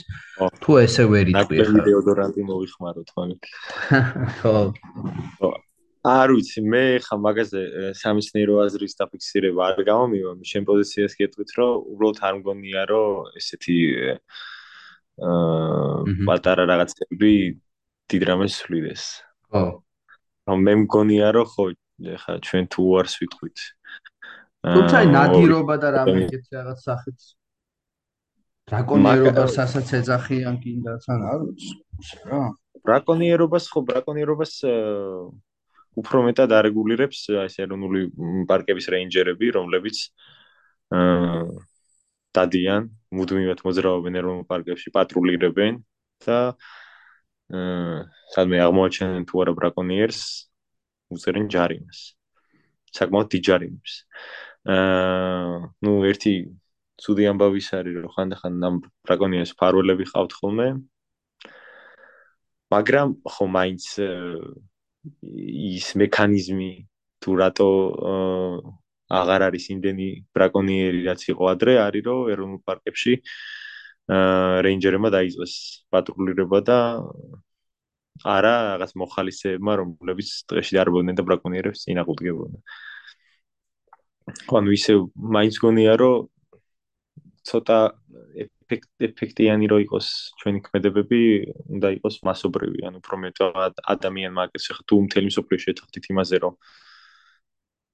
თუ 0.61 0.71
ესე 0.85 1.03
ვერ 1.11 1.25
იტყვი 1.33 1.65
ხა 1.71 1.81
დეოდორანტი 1.89 2.41
მოვიხმაროთ 2.51 3.09
მაგათ 3.17 3.43
ხო. 4.41 5.51
არ 6.01 6.31
ვიცი, 6.33 6.61
მე 6.65 6.85
ხა 7.05 7.15
მაგაზე 7.21 7.61
სამეცნიერო 7.93 8.55
აზრის 8.65 8.97
დაფიქსირება 8.97 9.61
არ 9.69 9.83
გამომივა, 9.85 10.31
შენ 10.49 10.63
პოზიციას 10.65 11.13
გეტყვით, 11.19 11.51
რომ 11.61 11.71
უბრალოდ 11.93 12.17
არ 12.25 12.33
მგონია, 12.41 12.81
რომ 12.89 13.37
ესეთი 13.37 13.77
აა 15.21 16.25
პატარა 16.27 16.63
რაღაცები 16.71 17.33
დიდ 18.09 18.21
რამეს 18.29 18.55
ვლიდეს. 18.65 19.03
ხო. 19.51 19.63
რომ 20.47 20.59
მე 20.65 20.73
მგონია 20.83 21.27
რომ 21.37 21.45
ხო 21.51 21.63
ეხლა 22.15 22.35
ჩვენ 22.47 22.63
თუ 22.73 22.79
უარს 22.89 23.13
ვიტყვით. 23.21 23.57
თუმცა 24.65 24.97
ნადირობა 25.15 25.75
და 25.81 25.89
რამე 25.97 26.17
ეგეთ 26.25 26.45
რაღაც 26.57 26.79
სახით 26.87 27.19
ბრაკონიერობა 28.71 29.45
სასაც 29.51 29.87
ეძახიან 29.99 30.55
კიდაც 30.63 31.03
ან 31.13 31.21
არ 31.31 31.39
ვიცი 31.45 32.17
რა. 32.29 32.41
ბრაკონიერობას 32.85 33.65
ხო 33.71 33.79
ბრაკონიერობას 33.89 34.53
უფრო 36.01 36.17
მეტად 36.27 36.49
არეგულირებს 36.55 37.19
ეს 37.45 37.55
ეროვნული 37.59 38.01
პარკების 38.49 38.85
რეინჯერები, 38.93 39.47
რომლებიც 39.57 39.97
აა 40.95 41.41
დადიან 42.31 42.87
მუდმივად 43.11 43.59
მოძრაობენ 43.65 44.17
ეროვნულ 44.21 44.45
პარკებში, 44.47 44.93
პატრულირებენ 44.95 45.81
და 46.25 46.39
აა 47.51 47.97
სადმე 48.31 48.57
აღმოაჩენენ 48.63 49.23
თუ 49.27 49.43
არა 49.43 49.53
ბრაკონიერს, 49.59 50.21
უწერენ 51.11 51.47
ჯარიმას. 51.51 51.99
საკმაოდ 52.95 53.27
დიდ 53.33 53.43
ჯარიმებს. 53.47 53.93
აა 54.71 55.59
ნუ 55.83 55.93
ერთი 56.11 56.33
ცუდი 57.01 57.23
ამბავი 57.31 57.61
არის, 57.79 57.95
რომ 58.03 58.11
ხანდახან 58.15 58.53
ამ 58.67 58.75
ბრაკონიერს 59.03 59.53
ფარველები 59.59 60.05
ყავთ 60.11 60.31
ხოლმე. 60.39 60.67
მაგრამ 62.71 63.07
ხო 63.27 63.45
მაინც 63.57 63.83
ის 65.75 65.87
მექანიზმი 65.99 66.71
თუ 67.19 67.29
რატო 67.41 67.69
აა 68.11 68.80
აღარ 69.19 69.47
არის 69.49 69.65
იმდენი 69.75 70.07
ბრაკონიერი 70.37 71.01
რაც 71.09 71.21
იყო 71.33 71.43
ადრე 71.53 71.73
არის 71.85 72.03
რომ 72.07 72.31
ეროვნულ 72.33 72.61
პარკებში 72.67 73.13
აა 73.21 74.61
რეინჯერებმა 74.65 75.09
დაიწყეს 75.15 75.53
პატრულირება 75.93 76.59
და 76.69 76.77
არა 78.35 78.53
რაღაც 78.77 78.91
მოხალისეებმა 79.01 79.73
რომლებიც 79.81 80.29
დღეში 80.51 80.77
დარბოდნენ 80.77 81.15
და 81.19 81.23
ბრაკონიერებს 81.27 81.83
წინააღმდეგებოდნენ. 81.85 82.61
ანუ 84.57 84.69
ისე 84.77 84.93
მაინც 85.35 85.55
გონია 85.63 85.93
რომ 86.01 86.27
ცოტა 87.49 87.79
ეფექტიანი 89.07 89.65
რო 89.71 89.77
იყოს 89.85 90.07
ჩვენი 90.39 90.59
ქმედებები, 90.67 91.21
უნდა 91.75 91.87
იყოს 91.97 92.15
მასობრივი, 92.27 92.79
ანუ 92.87 92.97
უფრო 93.01 93.15
მეტად 93.25 93.73
ადამიანმა 93.93 94.41
აკეთოს 94.47 94.67
ხა 94.77 94.83
თუ 94.87 94.95
მთელი 95.07 95.27
მსოფლიო 95.33 95.59
შეთანხმდით 95.65 96.05
იმაზე 96.13 96.37
რომ 96.45 96.53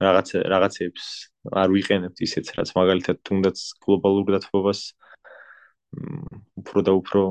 რაღაც 0.02 0.28
რაღაცებს 0.54 1.06
არ 1.58 1.70
ვიყენებთ 1.74 2.18
ისეც 2.28 2.54
რაც 2.58 2.70
მაგალითად 2.78 3.18
თუნდაც 3.26 3.58
გლობალურ 3.82 4.30
დათბობას 4.38 4.82
უფრო 6.62 6.80
და 6.86 6.94
უფრო 7.02 7.24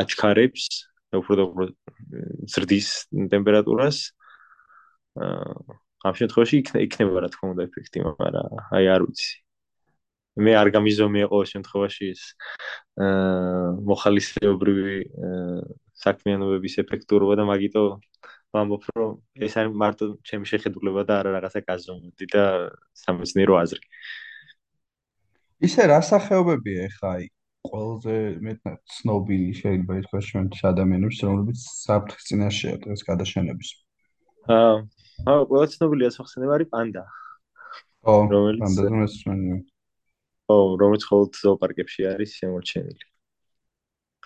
აჩქარებს 0.00 0.64
და 1.10 1.20
უფრო 1.22 1.34
და 1.40 1.42
უფრო 1.48 1.64
ზრდის 2.52 2.88
ტემპერატურას. 3.32 3.98
ამ 6.00 6.14
შემთხვევაში 6.16 6.60
იქნება 6.86 7.24
რა 7.24 7.28
თქმა 7.32 7.46
უნდა 7.54 7.62
ეფექტი 7.68 7.98
მაგრამ 8.06 8.60
აი 8.76 8.84
არ 8.94 9.02
ვიცი. 9.08 9.30
მე 10.40 10.52
არ 10.60 10.68
გამიზომია 10.76 11.26
ყოველ 11.32 11.46
შემთხვევაში 11.52 12.04
ეს 12.14 12.22
აა 13.04 13.72
მოხალისეობრივი 13.90 14.94
საქმიანობების 16.04 16.74
ეფექტურობა 16.84 17.34
და 17.40 17.44
მაგიტო 17.50 17.82
ვამბობ 18.54 18.86
რომ 18.98 19.10
ეს 19.46 19.56
არის 19.60 19.76
მარტო 19.82 20.06
ჩემი 20.26 20.48
შეხედულება 20.52 21.02
და 21.08 21.18
არა 21.22 21.30
რაღაცა 21.36 21.60
გაზომვდი 21.70 22.26
და 22.34 22.44
სამეცნიერო 23.02 23.54
აზრი. 23.62 23.82
ისე 25.68 25.86
რა 25.92 26.00
სახეობებია 26.10 26.88
ეხა 26.90 27.12
აი 27.14 27.28
ყველაზე 27.70 28.16
მეტად 28.46 28.78
ცნობილი 28.96 29.50
შეიძლება 29.60 29.98
ითქვას 30.00 30.28
ჩვენთვის 30.30 30.62
ადამიანებს 30.72 31.18
რომლებიც 31.28 31.58
საფრთხის 31.84 32.28
წინაშეა 32.30 32.76
დღეს 32.84 33.00
გადაშენების. 33.10 33.70
აა 34.56 34.74
აა 35.30 35.42
ყველაზე 35.50 35.72
ცნობილი 35.76 36.08
ასახსენება 36.10 36.56
არის 36.58 36.70
პანდა. 36.74 37.04
ო 38.08 38.14
პანდა 38.32 38.82
ზუსტად. 38.88 39.62
ო 40.50 40.56
რომელიც 40.82 41.02
ხოლმე 41.06 41.38
ზოოპარკებში 41.44 42.02
არის 42.14 42.30
შემორჩენილი. 42.40 43.06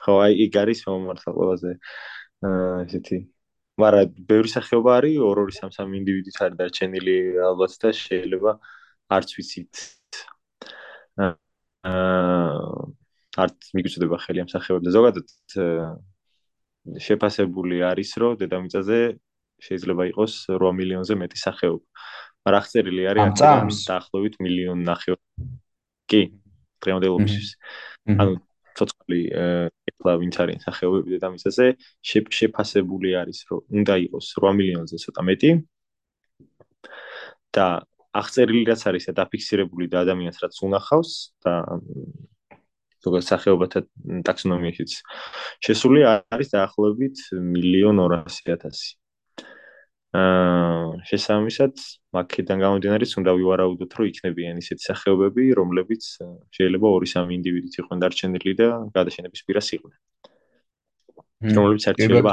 ხო 0.01 0.13
აი 0.25 0.33
იქ 0.47 0.55
არის 0.63 0.81
მომართა 0.89 1.31
ყველაზე 1.39 1.73
აა 2.47 2.83
ესეთი 2.87 3.19
მაგრამ 3.83 4.27
ბევრი 4.31 4.51
სახეობა 4.55 4.91
არის 5.01 5.17
ორ-ორი 5.29 5.55
სამ-სამ 5.59 5.95
ინდივიდით 5.99 6.37
არის 6.47 6.59
დარჩენილი 6.61 7.17
ალბათ 7.49 7.73
და 7.83 7.91
შეიძლება 7.99 8.53
არც 9.17 9.29
ვიცით. 9.39 9.75
აა 11.19 11.33
არც 13.45 13.59
მიგვიწოდება 13.75 14.17
ხელი 14.25 14.45
ამ 14.45 14.51
სახეობებზე. 14.55 14.91
ზოგადად 14.95 15.27
შეფასებული 17.07 17.77
არის 17.91 18.11
რომ 18.23 18.39
დედამიწაზე 18.43 19.01
შეიძლება 19.65 20.03
იყოს 20.13 20.33
8 20.55 20.73
მილიონზე 20.79 21.15
მეტი 21.19 21.39
სახეობა. 21.43 21.87
მაგრამ 22.45 22.61
აღწერილი 22.61 23.03
არის? 23.11 23.23
დაახლოებით 23.91 24.35
მილიონი 24.45 24.83
ნახევარი 24.87 25.51
კი 26.11 26.23
დღევანდელობის 26.85 27.47
ანუ 28.21 28.33
ცოცხალი 28.79 29.21
ეხლა 30.01 30.13
ვინც 30.21 30.35
არის 30.45 30.65
სახეობები 30.67 31.15
დედამიწაზე 31.15 31.67
შეფასებული 32.39 33.11
არის 33.21 33.39
რომ 33.51 33.61
უნდა 33.79 33.95
იყოს 34.07 34.27
8 34.41 34.59
მილიონზე 34.61 34.97
ცოტა 35.05 35.23
მეტი. 35.31 35.51
და 37.55 37.67
აღწერილი 38.19 38.63
რაც 38.71 38.83
არის 38.91 39.05
და 39.09 39.13
დაფიქსირებული 39.21 39.87
და 39.91 40.03
ადამიანს 40.03 40.39
რაც 40.43 40.55
უნახავს 40.67 41.11
და 41.47 41.55
ზოგადად 43.05 43.27
სახეობათა 43.29 43.81
ტაქსონომიაშიც 44.27 44.93
შესული 45.67 46.03
არის 46.11 46.49
დაახლოებით 46.55 47.17
1.200.000 47.39 48.83
აა 50.15 50.99
შესაბამისად 51.11 51.81
მაქედან 52.15 52.61
გამომდინარე 52.63 53.07
უნდა 53.21 53.33
ვივარაუდოთ 53.39 53.95
რომ 53.99 54.11
იქნებიან 54.11 54.61
ისეთი 54.63 54.85
სახეობები 54.89 55.47
რომლებიც 55.59 56.03
შეიძლება 56.55 56.93
2-3 56.95 57.33
ინდივიდით 57.39 57.79
იყვნენ 57.83 58.05
დარჩენილი 58.05 58.53
და 58.61 58.69
გადაშენების 58.95 59.43
პირას 59.49 59.71
იყვნენ. 59.77 59.99
რომლებიც 61.59 61.87
არ 61.91 61.99
შეიძლება 61.99 62.33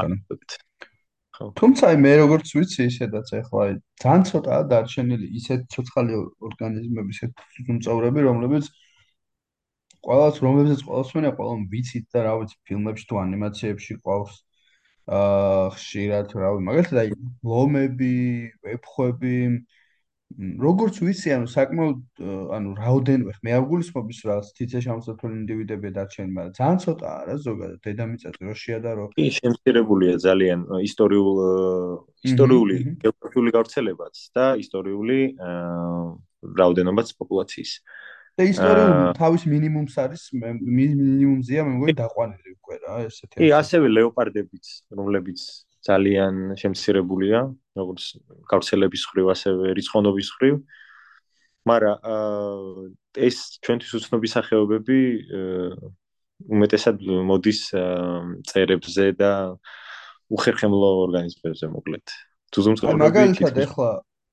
თუმცა 1.58 1.90
აი 1.90 1.96
მე 2.04 2.12
როგორც 2.22 2.46
ვიცი 2.54 2.86
ისედაც 2.92 3.34
ახლა 3.40 3.60
აი 3.66 3.74
ძალიან 4.04 4.22
ცოტაა 4.30 4.62
დარჩენილი 4.72 5.26
ისეთ 5.42 5.60
ცოცხალი 5.74 6.12
ორგანიზმები 6.48 7.10
ისეთ 7.16 7.30
ძუძუმწოვრები 7.56 8.20
რომლებიც 8.28 8.64
ყოველს 10.06 10.38
რომლებზეც 10.46 10.80
ყოველს 10.86 11.10
მენე 11.18 11.30
ყოველ 11.40 11.66
ვიცით 11.74 12.06
და 12.14 12.20
რა 12.28 12.34
ვიცი 12.38 12.56
ფილმებში 12.70 13.04
თუ 13.10 13.14
ანიმაციებში 13.26 13.98
ყავს 14.06 14.32
აა 14.38 14.51
ხშირად 15.08 16.34
რავი 16.38 16.66
მაგალითად 16.68 16.98
აი 17.02 17.14
ლომები, 17.42 18.16
ვეფხვები 18.62 19.36
როგორც 20.38 20.98
ვიცი 21.02 21.32
ანუ 21.36 21.48
საკმაოდ 21.52 22.22
ანუ 22.56 22.70
რაოდენობა 22.78 23.34
მე 23.44 23.54
არ 23.56 23.64
გულისხმობ 23.68 24.12
ის 24.14 24.20
რაღაც 24.28 24.48
თითე 24.56 24.80
შემოსათული 24.86 25.34
ინდივიდები 25.42 25.92
დარჩენილი 25.96 26.34
მაგრამ 26.36 26.54
ძალიან 26.58 26.78
ცოტაა 26.84 27.18
რა 27.28 27.36
ზოგადად 27.46 27.80
დედამიწაზე 27.86 28.46
რო 28.48 28.54
შეადარო 28.62 29.04
კი 29.16 29.26
შემცირებულია 29.38 30.14
ძალიან 30.24 30.60
ისტორიულ 30.88 31.36
ისტორიული 32.32 32.76
გეოგრაფიული 33.04 33.50
გავრცელებაც 33.58 34.14
და 34.36 34.46
ისტორიული 34.64 35.18
რაოდენობაც 36.62 37.08
პოპულაციის 37.20 37.72
და 38.38 38.46
ისტორიული 38.48 39.12
თავის 39.18 39.42
მინიმუმს 39.52 39.98
არის 40.04 40.22
მინიმუმზია 40.38 41.66
მე 41.66 41.72
მგონი 41.76 41.94
დაყვანილი 42.00 42.54
უკვე 42.56 42.78
რა 42.86 42.94
ესეთი 43.08 43.34
კი 43.42 43.50
ასევე 43.58 43.92
ლეოპარდებიც 43.96 44.72
რომლებიც 44.96 45.40
ძალიან 45.82 46.54
შემცირებულია 46.60 47.40
როგორც 47.78 48.04
გავრცელების 48.50 49.02
ხრივ 49.10 49.30
ასევე 49.34 49.74
რიცხოვნობის 49.78 50.28
ხრივ. 50.38 50.54
მაგრამ 51.62 51.96
ეს 53.22 53.36
ჩვენთვის 53.62 53.92
უცნობი 53.98 54.28
სახეობები 54.34 54.98
უმეტესად 56.50 57.02
მოდის 57.30 57.60
წერებზე 58.50 59.06
და 59.14 59.32
უხერხემლო 60.32 60.88
ორგანიზმებზე 61.06 61.66
მოკლედ. 61.70 62.06
თუ 62.52 62.58
ზუმწოვრები 62.66 63.02
მაგალითად 63.02 63.54
ეხლა 63.66 63.90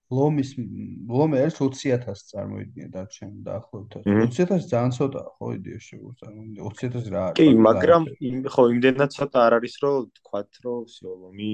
ლომის 0.10 0.56
ლომე 0.58 1.42
არის 1.46 1.58
20000 1.62 2.22
წარმოიდგინე 2.32 2.88
დარჩენ 2.94 3.34
დაახლოებით 3.46 4.08
20000 4.10 4.66
ძალიან 4.72 4.94
ცოტა 4.98 5.22
ხო 5.38 5.50
იდეაში 5.58 5.98
წარმოიდგინე 6.22 6.62
20000 6.66 7.12
რა 7.14 7.22
არის? 7.30 7.38
კი 7.38 7.46
მაგრამ 7.68 8.08
ხო 8.54 8.64
იმდენად 8.74 9.14
ცოტა 9.18 9.44
არ 9.46 9.54
არის 9.60 9.76
რომ 9.84 10.08
თქვათ 10.18 10.50
რომ 10.66 10.82
სიო 10.94 11.14
ლომი 11.22 11.54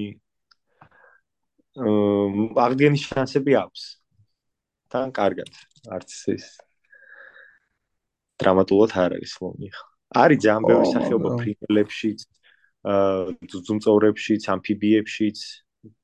აა 1.84 2.46
აღდგენის 2.64 3.02
შანსები 3.10 3.52
აქვს. 3.60 3.82
თან 4.88 5.12
კარგად 5.20 5.52
არც 5.92 6.10
ის 6.32 6.46
დრამატულად 8.40 8.96
არ 9.04 9.20
არის 9.20 9.32
ლომი 9.44 9.68
ხო. 9.76 9.84
არის 10.16 10.38
ძალიან 10.46 10.62
ბევრი 10.70 10.86
სახეობა 10.96 11.28
ფრინველებშიც 11.44 12.20
აა 12.88 13.36
ძუძუმწოვრებშიც 13.52 14.42
ამფიბიებშიც 14.54 15.38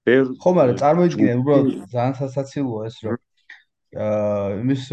ბევრ 0.07 0.31
ხო 0.43 0.51
მაგრამ 0.59 0.79
წარმოიდგინე 0.83 1.35
უბრალოდ 1.43 1.75
ძალიან 1.95 2.15
სასაცილოა 2.21 2.87
ეს 2.91 2.97
რომ 3.07 3.19
აა 4.07 4.49
იმის 4.63 4.87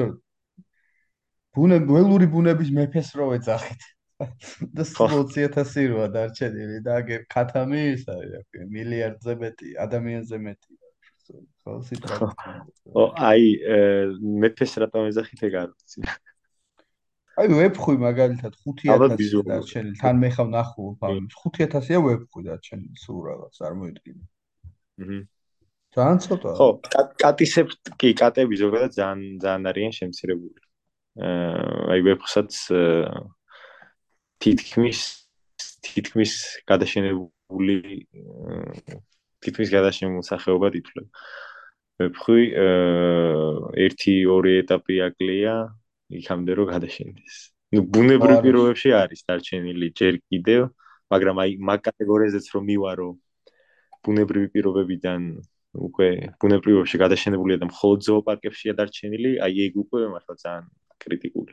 ბუნებ 1.57 1.87
ველური 1.93 2.27
ბუნების 2.33 2.69
მეფეს 2.77 3.15
რო 3.19 3.29
ეძახით. 3.37 3.85
და 4.75 4.83
20000 4.83 5.85
როა 5.93 6.07
დარჩენილი 6.15 6.79
და 6.83 6.97
აგერ 7.01 7.21
ქათამი 7.31 7.83
ის 7.93 8.03
არის 8.11 8.65
მილიარდზე 8.75 9.35
მეტი 9.43 9.69
ადამიანზე 9.85 10.39
მეტი. 10.47 10.71
ხო 11.63 11.75
სიტყვა 11.87 12.27
ო 12.99 13.03
აი 13.29 13.45
მეფეს 14.43 14.73
რატომ 14.83 15.07
ეძახით 15.11 15.45
ეგ 15.47 15.55
არ 15.61 15.69
ვიცი. 15.71 15.99
აი 17.39 17.47
ვებხვი 17.59 17.95
მაგალითად 18.03 18.59
5000 18.65 19.45
დარჩენილი. 19.51 19.95
თან 20.03 20.19
მე 20.25 20.29
ხავ 20.35 20.51
ნახულობ 20.57 21.07
5000-ია 21.45 22.03
ვებხვი 22.09 22.41
დარჩენილი 22.49 23.03
სულ 23.05 23.19
რაღაც 23.29 23.63
არ 23.69 23.79
მოიდგინე 23.79 24.23
აჰა. 24.99 25.19
ძალიან 25.95 26.17
ცოტა. 26.23 26.49
ხო, 26.57 26.67
კატისებს 27.23 27.73
კი, 27.99 28.09
კატები 28.13 28.55
ზოგადად 28.61 28.91
ძალიან 28.93 29.21
ძალიან 29.43 29.63
არიან 29.71 29.93
შემცირებული. 29.99 30.59
აა 31.19 31.93
აი 31.93 31.99
ვებსაც 32.07 32.51
თითქმის 34.43 34.99
თითქმის 35.87 36.33
გადაშენებული 36.69 37.77
თითქმის 39.43 39.69
გადაშენებული 39.73 40.25
სახეობა 40.29 40.67
თითქოს. 40.75 41.07
ვებხვი 41.99 42.43
აა 42.65 43.73
1-2 43.89 44.53
ეტაპი 44.61 44.95
აკლია 45.09 45.55
იქამდე 46.19 46.51
რომ 46.57 46.67
გადაშენდეს. 46.73 47.35
ნუ 47.73 47.81
ბუნებრივ 47.93 48.37
პირობებში 48.45 48.89
არის 48.97 49.21
დარჩენილი 49.29 49.87
ჯერ 49.99 50.15
კიდევ, 50.29 50.61
მაგრამ 51.13 51.35
აი 51.43 51.51
მაგ 51.69 51.79
კატეგორიაზეც 51.89 52.45
რომ 52.53 52.63
მივარო 52.69 53.09
ბუნებრივი 54.09 54.47
პირობებიდან 54.55 55.29
უკვე 55.89 56.09
ბუნებრივში 56.41 56.97
გადაშენებულია 57.03 57.57
და 57.61 57.69
მხოლოდ 57.69 57.99
ზოოპარკებშია 58.09 58.73
დარჩენილი, 58.79 59.31
აი 59.45 59.53
ეგ 59.69 59.77
უკვე 59.85 60.07
მართლა 60.13 60.35
ძალიან 60.43 60.65
კრიტიკული. 61.03 61.51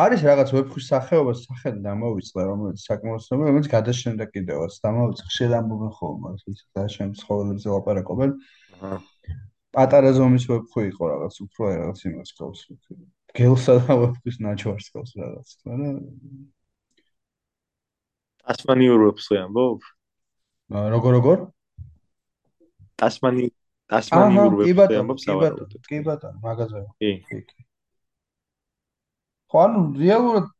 არის 0.00 0.20
რაღაც 0.24 0.48
ვებხვის 0.54 0.86
სახეობა 0.90 1.32
სახელი 1.36 1.80
დამოვიწყდა, 1.84 2.42
რომელიც 2.50 2.80
საკმაოდ 2.88 3.22
რომელიც 3.36 3.66
გადაშენდა 3.74 4.24
კიდევაც, 4.34 4.72
დამოვიწყდა 4.86 5.30
ხშირად 5.30 5.54
ამბობენ 5.60 5.92
ხოლმე, 5.98 6.30
ის 6.50 6.60
გადაშენდა 6.76 7.14
ცხოველებზე 7.20 7.68
ლაპარაკობენ. 7.74 8.30
აჰა. 8.80 8.98
პატარა 9.70 10.10
ზომის 10.18 10.44
ვებხვი 10.50 10.82
იყო 10.90 11.04
რაღაც, 11.14 11.34
უფრო 11.46 11.62
რაღაც 11.70 11.98
იმას 12.10 12.30
ყავს. 12.38 12.60
გელსა 13.38 13.74
და 13.86 13.92
ვებხვის 14.00 14.36
ნაჩვარს 14.42 14.86
ყავს 14.90 15.12
რაღაც, 15.20 15.48
მაგრამ 15.68 15.96
ასმანიურ 18.50 19.00
ვებხვი 19.06 19.36
ამბობ? 19.46 19.80
როგორ 20.94 21.12
როგორ? 21.18 21.38
ტასმანი 23.00 23.50
ტასმანიურ 23.90 24.56
ვეფხვი 24.60 24.98
ამბობს 25.00 25.26
ავარავდეთ. 25.34 25.86
კი 25.90 26.00
ბატონო, 26.06 26.38
მაგაზე. 26.44 26.82
კი. 27.02 27.12
ხო, 29.50 29.62
ანუ 29.66 29.80
რეალურად 29.98 30.50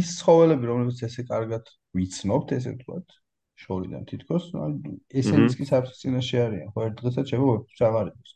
ის 0.00 0.12
ცხოველები, 0.20 0.70
რომლებიც 0.70 1.02
ესე 1.08 1.24
კარგად 1.28 1.68
ვიცნობთ, 1.96 2.54
ესე 2.56 2.72
ვთქვათ, 2.76 3.16
შორიდან 3.60 4.06
თითქოს, 4.08 4.46
ანუ 4.56 4.94
ესენიც 5.12 5.58
კი 5.60 5.68
საფრთხის 5.68 6.00
წინაშე 6.04 6.40
არიან. 6.46 6.68
ხო, 6.72 6.86
ერთ 6.88 6.96
დღესაც 7.02 7.24
შეიძლება 7.32 7.56
ვეფხვი 7.58 7.84
აღარ 7.90 8.06
იყოს. 8.14 8.30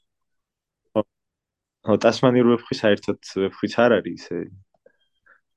ხო, 1.89 1.97
ტასმანიურ 2.05 2.49
ვეფხვი 2.53 2.75
საერთოდ 2.85 3.33
ვეფხვიც 3.45 3.73
არ 3.81 3.97
არის 4.01 4.29
ესე. 4.29 4.43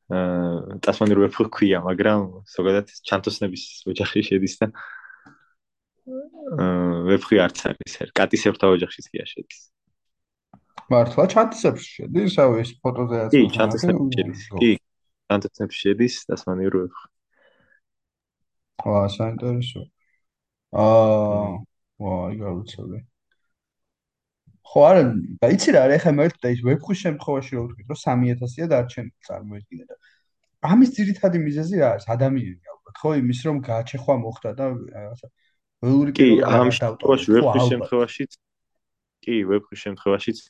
აა 0.07 0.79
ტასმანიურ 0.87 1.19
ვეფხვი 1.27 1.45
ქვია, 1.51 1.79
მაგრამ 1.83 2.21
ზოგადად 2.47 2.87
ჩანთოსნების 3.03 3.63
ოჯახში 3.91 4.23
შედის 4.31 4.55
და 4.63 4.71
აა 4.71 4.96
ვეფხვი 6.07 7.39
არც 7.43 7.59
არის, 7.67 7.95
კატისებრთა 8.15 8.67
ოჯახშიც 8.75 9.07
კი 9.11 9.25
შედის. 9.31 9.59
მართლა 10.87 11.23
ჩანთოსნებში 11.33 11.89
შედის, 11.97 12.37
ავი 12.43 12.61
ეს 12.63 12.71
ფოტოზე 12.79 13.15
არის. 13.23 13.33
კი, 13.35 13.41
ჩანთოსნებში 13.57 14.07
შედის. 14.15 14.43
კი, 14.61 14.71
ჩანთოსნებში 15.27 15.79
შედის 15.83 16.15
ტასმანიურ 16.31 16.73
ვეფხვი. 16.79 17.07
აა, 18.87 19.05
საინტერესო. 19.17 19.81
აა, 20.71 21.51
ვა, 21.99 22.15
იგავიცები. 22.37 22.99
ხო 24.67 24.79
არა, 24.87 25.03
დაიცი 25.43 25.69
რა, 25.75 25.81
ეხლა 25.97 26.11
მე 26.15 26.25
და 26.43 26.49
ის 26.55 26.61
ვებხვის 26.67 26.99
შემთხვევაში 27.03 27.51
რო 27.55 27.61
ვთქვი, 27.67 27.83
რომ 27.87 27.99
3000-ია 28.03 28.65
დარჩენილი 28.71 29.27
წარმოიდგინე 29.27 29.85
და 29.87 29.95
ამის 30.67 30.89
ძირითადი 30.97 31.39
მიზეზი 31.39 31.75
რა 31.79 31.87
არის? 31.95 32.05
ადამიანი 32.15 32.71
ალბათ, 32.73 32.95
ხო, 32.99 33.09
იმის 33.21 33.39
რომ 33.47 33.57
გააჩეხვა 33.67 34.15
მოხდა 34.23 34.51
და 34.59 34.65
რაღაცა 34.75 35.27
ველური 35.85 36.11
კი, 36.17 36.27
ამ 36.41 36.71
შემთხვევაში 36.73 37.33
ვებხვის 37.35 37.69
შემთხვევაშიც 37.71 38.37
კი, 39.27 39.37
ვებხვის 39.51 39.83
შემთხვევაშიც 39.85 40.41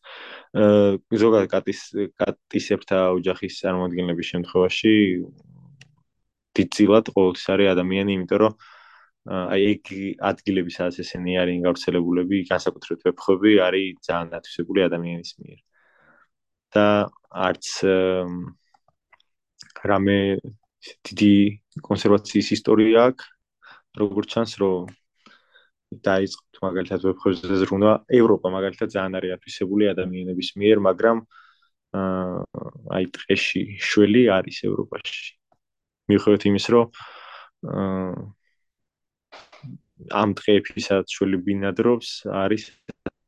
აა 0.64 1.20
ზოგადად 1.24 1.52
კატის 1.52 1.82
კატისებთა 2.22 3.00
ოჯახის 3.18 3.60
წარმოადგენლების 3.64 4.32
შემთხვევაში 4.34 4.96
დიდწილად 6.58 7.12
ყოველთვის 7.16 7.48
არის 7.54 7.72
ადამიანი, 7.76 8.18
იმიტომ 8.18 8.42
რომ 8.44 8.54
აი 9.28 9.64
ეგ 9.72 9.90
ადგილები 10.32 10.72
სადაც 10.72 11.00
ესენი 11.04 11.34
არიან 11.42 11.66
გავრცელებულები, 11.68 12.38
განსაკუთრებით 12.52 13.02
ვებხვები 13.08 13.52
არის 13.68 14.00
ძალიან 14.08 14.30
ათვისებული 14.40 14.86
ადამიანის 14.88 15.32
მიერ. 15.42 15.60
და 16.76 16.88
არც 17.48 17.66
რამე 19.90 20.20
დიდი 21.08 21.36
კონსერვაციის 21.88 22.48
ისტორია 22.58 23.06
აქვს, 23.12 23.26
როგორც 24.02 24.28
ჩანს, 24.34 24.52
რომ 24.62 24.88
დაიწყოთ 25.88 26.60
მაგალითად 26.64 27.04
ვებხვებზე 27.08 27.58
ზრუნვა, 27.64 27.94
ევროპა 28.12 28.48
მაგალითად 28.52 28.92
ძალიან 28.92 29.14
არის 29.20 29.32
ათვისებული 29.38 29.88
ადამიანების 29.94 30.50
მიერ, 30.60 30.78
მაგრამ 30.84 31.18
აი 32.92 33.06
ტყეში 33.16 33.62
შველი 33.80 34.24
არის 34.38 34.58
ევროპაში. 34.68 35.28
მიუხედავად 36.12 36.44
იმის, 36.52 36.66
რომ 36.76 36.86
ამ 40.12 40.30
დღეებისაც 40.40 41.06
შველი 41.08 41.38
ბინადრობს 41.48 42.10
არის 42.28 42.64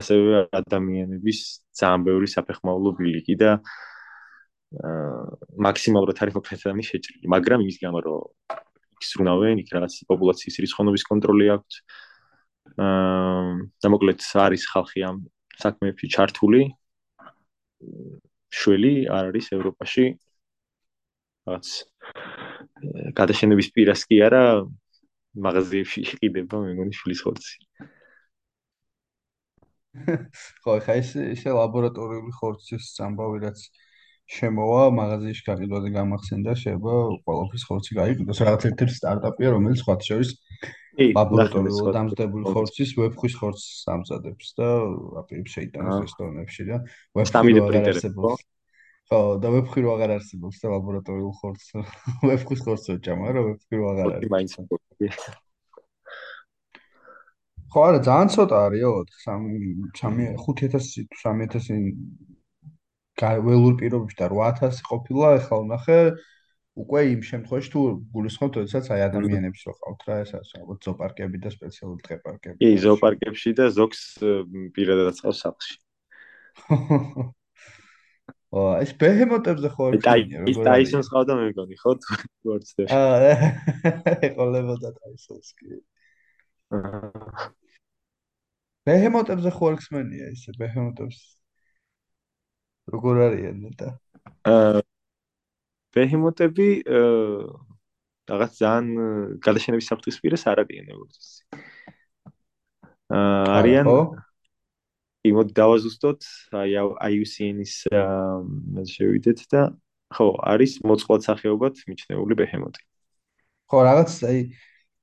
ასევე 0.03 0.51
ადამიანების 0.59 1.39
ძალიან 1.79 2.01
ბევრი 2.07 2.27
საფეხმავლო 2.35 2.89
ბილიკი 2.99 3.35
და 3.39 3.51
აა 4.79 5.23
მაქსიმალურად 5.65 6.21
არის 6.23 6.35
მოქცევანი 6.37 6.83
შეჭრილი 6.85 7.25
მაგრამ 7.35 7.59
იმის 7.65 7.77
გამო 7.83 7.99
რომ 8.05 8.21
ისრუნავენ 9.01 9.63
იქ 9.63 9.69
რაღაც 9.75 9.93
პოპულაციის 10.11 10.55
რიცხოვნობის 10.63 11.03
კონტროლი 11.09 11.45
აქვს 11.57 11.75
აა 11.79 12.08
და 12.79 13.91
მოკლედ 13.93 14.23
არის 14.45 14.63
ხალხი 14.71 15.03
ამ 15.09 15.17
საქმეებში 15.59 16.07
ჩართული 16.15 16.61
შველი 18.59 18.93
არ 19.15 19.31
არის 19.31 19.51
ევროპაში 19.57 20.05
რაღაც 21.47 21.67
გადაშენების 23.19 23.67
პირას 23.75 24.05
კი 24.09 24.21
არა 24.27 24.43
მაღაზიებში 25.45 26.03
იყიდება 26.05 26.61
მეგონი 26.65 26.95
შვილის 26.99 27.21
ხორცი. 27.25 27.55
ხო, 30.63 30.73
ხა 30.85 30.95
ის 31.01 31.11
ისე 31.35 31.53
ლაბორატორიული 31.57 32.33
ხორცის 32.39 32.89
სამბავი 32.95 33.43
რაც 33.45 33.59
შემოვა 34.29 34.81
მაღაზიაში 34.93 35.43
გაყიდვაზე 35.49 35.89
გამახსენდა, 35.97 36.51
შეიძლება 36.63 36.95
ყველაფრის 37.25 37.63
ხორცი 37.69 37.97
გაიყიდოს. 37.99 38.41
რაღაც 38.45 38.67
ერთ-ერთი 38.69 38.95
სტარტაპია, 38.99 39.53
რომელიც 39.55 39.81
სხვა 39.83 39.95
შორის 40.09 40.33
ლაბორატორიულად 40.99 41.95
დამზადებული 41.97 42.53
ხორცის 42.53 42.93
ვებხვის 42.99 43.35
ხორცს 43.39 43.89
ამზადებს 43.95 44.47
და 44.59 44.69
აპირებს 45.23 45.57
შეიტანოს 45.57 45.99
რესტორნებში 46.05 46.63
და 46.69 46.77
ვებხვი 47.17 47.53
აღარ 47.65 47.91
არსებობს. 47.93 48.47
ხო, 49.09 49.19
და 49.41 49.47
ვებხვი 49.55 49.79
რო 49.85 49.89
აღარ 49.95 50.11
არსებობს 50.19 50.57
და 50.61 50.73
ლაბორატორიულ 50.75 51.33
ხორცს. 51.41 51.69
ვებხვის 52.29 52.65
ხორცს 52.65 52.91
ვეჭამა, 52.93 53.25
რა 53.33 53.41
ვებხვი 53.49 53.75
რო 53.79 53.85
აღარ 53.93 54.07
არის. 54.19 54.29
მაინც 54.35 54.51
ხო 57.69 57.81
არა 57.85 57.99
ძალიან 58.05 58.29
ცოტა 58.33 58.59
არისო 58.65 58.91
3 59.21 60.33
5000 60.41 61.05
3000 61.21 61.91
ველურ 63.45 63.75
პირობებში 63.81 64.17
და 64.17 64.29
8000 64.33 64.81
ყოფილა 64.89 65.27
ახლა 65.37 65.57
ვნახე 65.65 65.99
უკვე 66.79 67.01
იმ 67.11 67.21
შემთხვევაში 67.27 67.71
თუ 67.73 67.81
გულისხმობთ, 68.13 68.57
როდესაც 68.61 68.85
აი 68.95 69.01
ადამიანებს 69.09 69.65
რო 69.67 69.73
ყავთ 69.79 70.03
რა, 70.07 70.15
ეს 70.23 70.31
არის 70.37 70.51
ალბათ 70.59 70.87
ზოოპარკები 70.87 71.41
და 71.43 71.51
სპეციალური 71.51 72.01
დღეპარკები. 72.07 72.57
კი, 72.61 72.69
ზოოპარკებში 72.85 73.51
და 73.59 73.65
ზოგს 73.75 74.01
პირადად 74.77 75.19
წავს 75.19 75.41
სახლში. 75.43 75.75
ო, 78.55 78.61
ეს 78.79 78.91
ბეჰემოტებზე 79.01 79.71
ხო 79.75 79.89
არის? 79.89 80.07
აი, 80.13 80.21
ის 80.53 80.61
ტაისონს 80.69 81.11
ყავდა 81.11 81.37
მე 81.39 81.47
მგონი, 81.51 81.79
ხო? 81.83 81.95
გორცდე. 82.47 82.87
აა, 82.95 83.33
ეყოლებოდა 84.29 84.93
ტაისონს 84.99 85.49
კი. 85.59 85.81
ბეჰემოტებზე 88.87 89.51
ხო 89.57 89.73
არქსმენია 89.73 90.31
ისე 90.37 90.55
ბეჰემოტებს? 90.61 91.19
როგორ 92.89 93.25
არიან 93.27 93.67
და? 93.77 93.91
აა 94.49 94.81
ბეჰემოტები 95.95 96.69
აა 96.85 97.67
რაღაც 98.29 98.51
ძალიან 98.61 98.85
გადაშენების 99.41 99.89
საფრთხის 99.89 100.17
პირას 100.21 100.43
არ 100.51 100.63
არიან 100.63 100.85
როგორც 100.93 101.13
ის. 101.17 101.29
აა 103.09 103.45
არიან 103.59 103.87
იმოდ 105.29 105.47
დავაზუსტოთ 105.59 106.21
აი 106.61 106.75
IUCN-ის 107.09 107.73
შევიდეთ 108.93 109.39
და 109.51 109.61
ხო 110.13 110.27
არის 110.53 110.79
მოწყვლად 110.89 111.25
სახეობად 111.25 111.83
მიჩნეული 111.89 112.37
ბეჰემოტი. 112.39 112.81
ხო 113.69 113.79
რაღაც 113.89 114.13
აი 114.29 114.39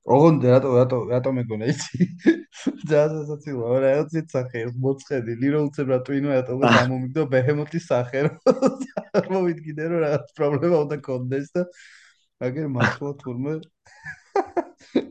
ოღონდ 0.07 0.41
რატო 0.47 0.69
რატო 0.79 0.97
რატო 1.11 1.31
მეგონა 1.35 1.67
იცი? 1.71 2.07
ძალიან 2.89 3.11
სასაცილოა 3.27 3.77
რაღაც 3.83 4.31
სახე 4.31 4.59
მოწყედი 4.83 5.33
ლიროუცებ 5.43 5.87
რატო 5.93 6.11
ინო 6.19 6.29
რატო 6.35 6.59
გამომიგდო 6.63 7.27
ბეჰემოტის 7.33 7.87
სახე 7.91 8.23
რომ 9.23 9.33
მოვიდგინე 9.37 9.89
რომ 9.91 10.03
რაღაც 10.05 10.31
პრობლემა 10.37 10.77
უნდა 10.85 10.97
კონდეს 11.07 11.51
და 11.57 11.65
აგერ 12.47 12.71
მართლა 12.77 13.11
თურმე 13.23 13.53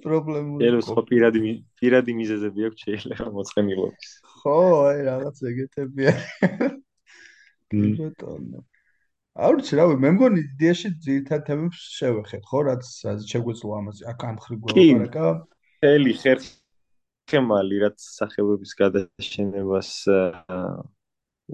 პრობლემური 0.07 0.69
ელოს 0.71 0.89
ხო 0.95 1.03
პირადი 1.11 1.41
პირადი 1.81 2.13
მიზეზები 2.21 2.67
აქვს 2.71 2.87
შეიძლება 2.87 3.29
მოწყენილობის. 3.37 4.11
ხო 4.41 4.57
აი 4.87 4.99
რაღაც 5.11 5.37
ეგეთები 5.51 6.03
არის. 6.13 6.81
ბეტონო 7.75 8.61
აუჩი 9.37 9.77
რავი 9.77 9.97
მე 10.01 10.11
მგონი 10.17 10.43
იდეაში 10.43 10.91
ძირითად 11.05 11.43
თემებს 11.49 11.81
შევეხეთ 11.99 12.45
ხო 12.51 12.61
რაც 12.71 12.85
შეგვეძლო 13.33 13.73
ამაზე 13.79 14.07
აქ 14.13 14.23
ამ 14.29 14.37
ხრი 14.45 14.57
გვეყარაკა 14.63 15.25
ელი 15.91 16.15
ხერხემალი 16.23 17.81
რაც 17.85 17.99
სახეობების 18.07 18.73
გადაშენებას 18.81 19.91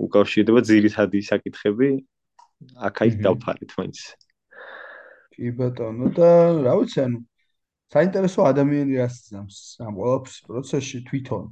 უკავშირდება 0.07 0.61
ძირითადი 0.71 1.25
საკითხები 1.33 1.91
აქ-აი 2.89 3.17
დავფარით 3.27 3.73
მაინც. 3.79 4.01
კი 5.33 5.53
ბეტონო 5.59 6.11
და 6.19 6.29
რა 6.67 6.75
ვიცი 6.81 7.01
ანუ 7.07 7.19
საინტერესო 7.95 8.47
ადამიანი 8.53 9.01
რას 9.01 9.17
ძამს 9.29 9.59
ამ 9.87 9.99
ყველაფრის 10.01 10.39
პროცესში 10.49 10.99
თვითონ? 11.09 11.45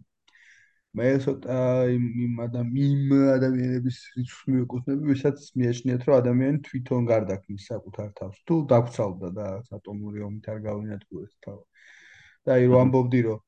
მე 0.99 1.09
ცოტა 1.25 1.57
იმ 1.95 2.05
იმ 2.27 3.11
ადამიანების 3.35 3.99
რიცხვს 4.15 4.47
მივეკუთვნები 4.51 5.11
ვისაც 5.11 5.45
მიეშნიათ 5.61 6.07
რომ 6.09 6.17
ადამიანი 6.23 6.63
თვითონ 6.69 7.07
გარდაქმნის 7.13 7.67
საკუთარ 7.71 8.09
თავს. 8.21 8.41
თუ 8.47 8.57
დაგცალდა 8.73 9.29
და 9.39 9.47
ატომური 9.79 10.25
ომით 10.29 10.51
არ 10.55 10.59
გავინადგურეთ 10.67 11.33
თავ 11.47 11.59
და 12.45 12.57
აი 12.57 12.67
რომ 12.73 12.81
ამბობდი 12.85 13.21
რომ 13.29 13.41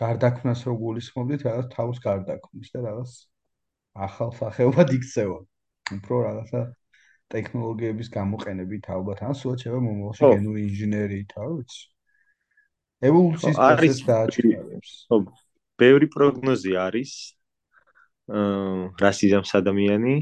გარდაქმნას 0.00 0.60
რო 0.68 0.74
გულისხმობდით 0.82 1.44
რაღაც 1.48 1.68
თავს 1.76 1.98
გარდაქმნის 2.08 2.74
და 2.74 2.80
რაღაც 2.88 3.12
ახალ 4.08 4.30
სახეობად 4.40 4.94
იქცევა 4.98 5.38
უფრო 5.96 6.16
რაღაცა 6.26 6.60
ტექნოლოგიების 7.32 8.08
გამოყენებით 8.18 8.84
ალბათ 8.94 9.18
ან 9.28 9.34
სულ 9.36 9.54
შეიძლება 9.60 9.80
მომავალში 9.88 10.22
გენური 10.32 10.60
ინჟინერიით, 10.68 11.30
რა 11.36 11.46
ვიცი. 11.54 11.82
ევოლუციის 13.08 13.58
პროცესს 13.58 14.02
დააჩქარებს. 14.08 14.90
ხო, 15.08 15.16
ბევრი 15.78 16.06
პროგნოზი 16.14 16.72
არის, 16.86 17.12
რასიზმს 19.02 19.50
ადამიანი. 19.60 20.16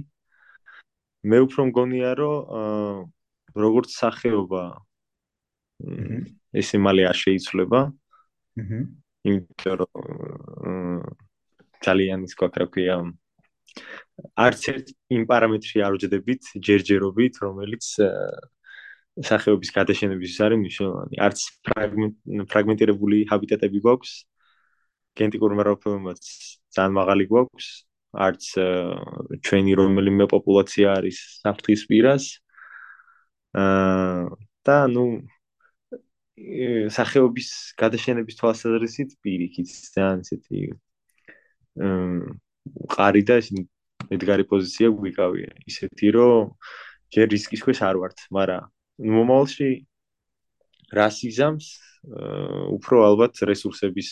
მე 1.26 1.38
უფრო 1.46 1.60
მგონია 1.70 2.10
რომ 2.20 3.10
როგორც 3.56 3.88
სახეობა 3.98 4.64
ესე 6.60 6.76
მალე 6.78 7.02
არ 7.10 7.16
შეიცვლება. 7.22 7.80
აჰა 8.56 8.80
იმიტომ 9.26 9.74
რომ 9.80 11.02
ძალიან 11.82 12.20
ის 12.26 12.34
ყოა 12.38 12.58
რა 12.62 12.66
ქვია 12.70 12.96
არც 14.47 14.61
ერთ 14.72 14.87
იმ 15.16 15.24
პარამეტრში 15.31 15.83
არ 15.87 15.97
ვჯდებით 15.97 16.43
ჯერჯერობით 16.66 17.35
რომელიც 17.45 17.85
სახეობის 19.24 19.70
გადაშენების 19.72 20.33
არის 20.45 20.61
მნიშვნელოვანი. 20.61 21.16
არც 21.27 21.39
ფრაგმენტირებული 22.53 23.18
ჰაბიტატები 23.31 23.79
გვაქვს 23.85 24.12
გენტიკურ 25.16 25.53
მრავალფეროვნებას 25.57 26.27
ძალიან 26.77 26.93
მაღალი 27.01 27.24
გვაქვს 27.33 27.68
არც 28.27 28.43
ჩვენი 29.47 29.72
რომელიმე 29.81 30.27
პოპულაცია 30.33 30.87
არის 31.01 31.16
საფრთხის 31.45 31.83
პირას. 31.89 32.24
აა 33.57 34.37
და 34.66 34.77
ნუ 34.93 35.05
სახეობის 36.93 37.49
გადაშენების 37.81 38.37
თვალსაზრისით 38.41 39.16
პირიქით 39.24 39.68
ძალიან 39.97 40.24
ისეთი 40.27 40.59
მყარი 42.86 43.22
და 43.28 43.38
ისინი 43.42 43.62
მედგარი 44.10 44.44
პოზიცია 44.50 44.88
გვიკავია. 44.94 45.50
ისეთი 45.70 46.08
რომ 46.16 46.54
ჯერ 47.14 47.26
რისკის 47.34 47.62
ქვეშ 47.64 47.78
არ 47.88 47.96
ვართ 48.02 48.18
მაგრამ 48.36 48.62
მომავალში 49.16 49.70
რასიზმს 50.98 51.66
უფრო 52.76 52.96
ალბათ 53.08 53.42
რესურსების 53.50 54.08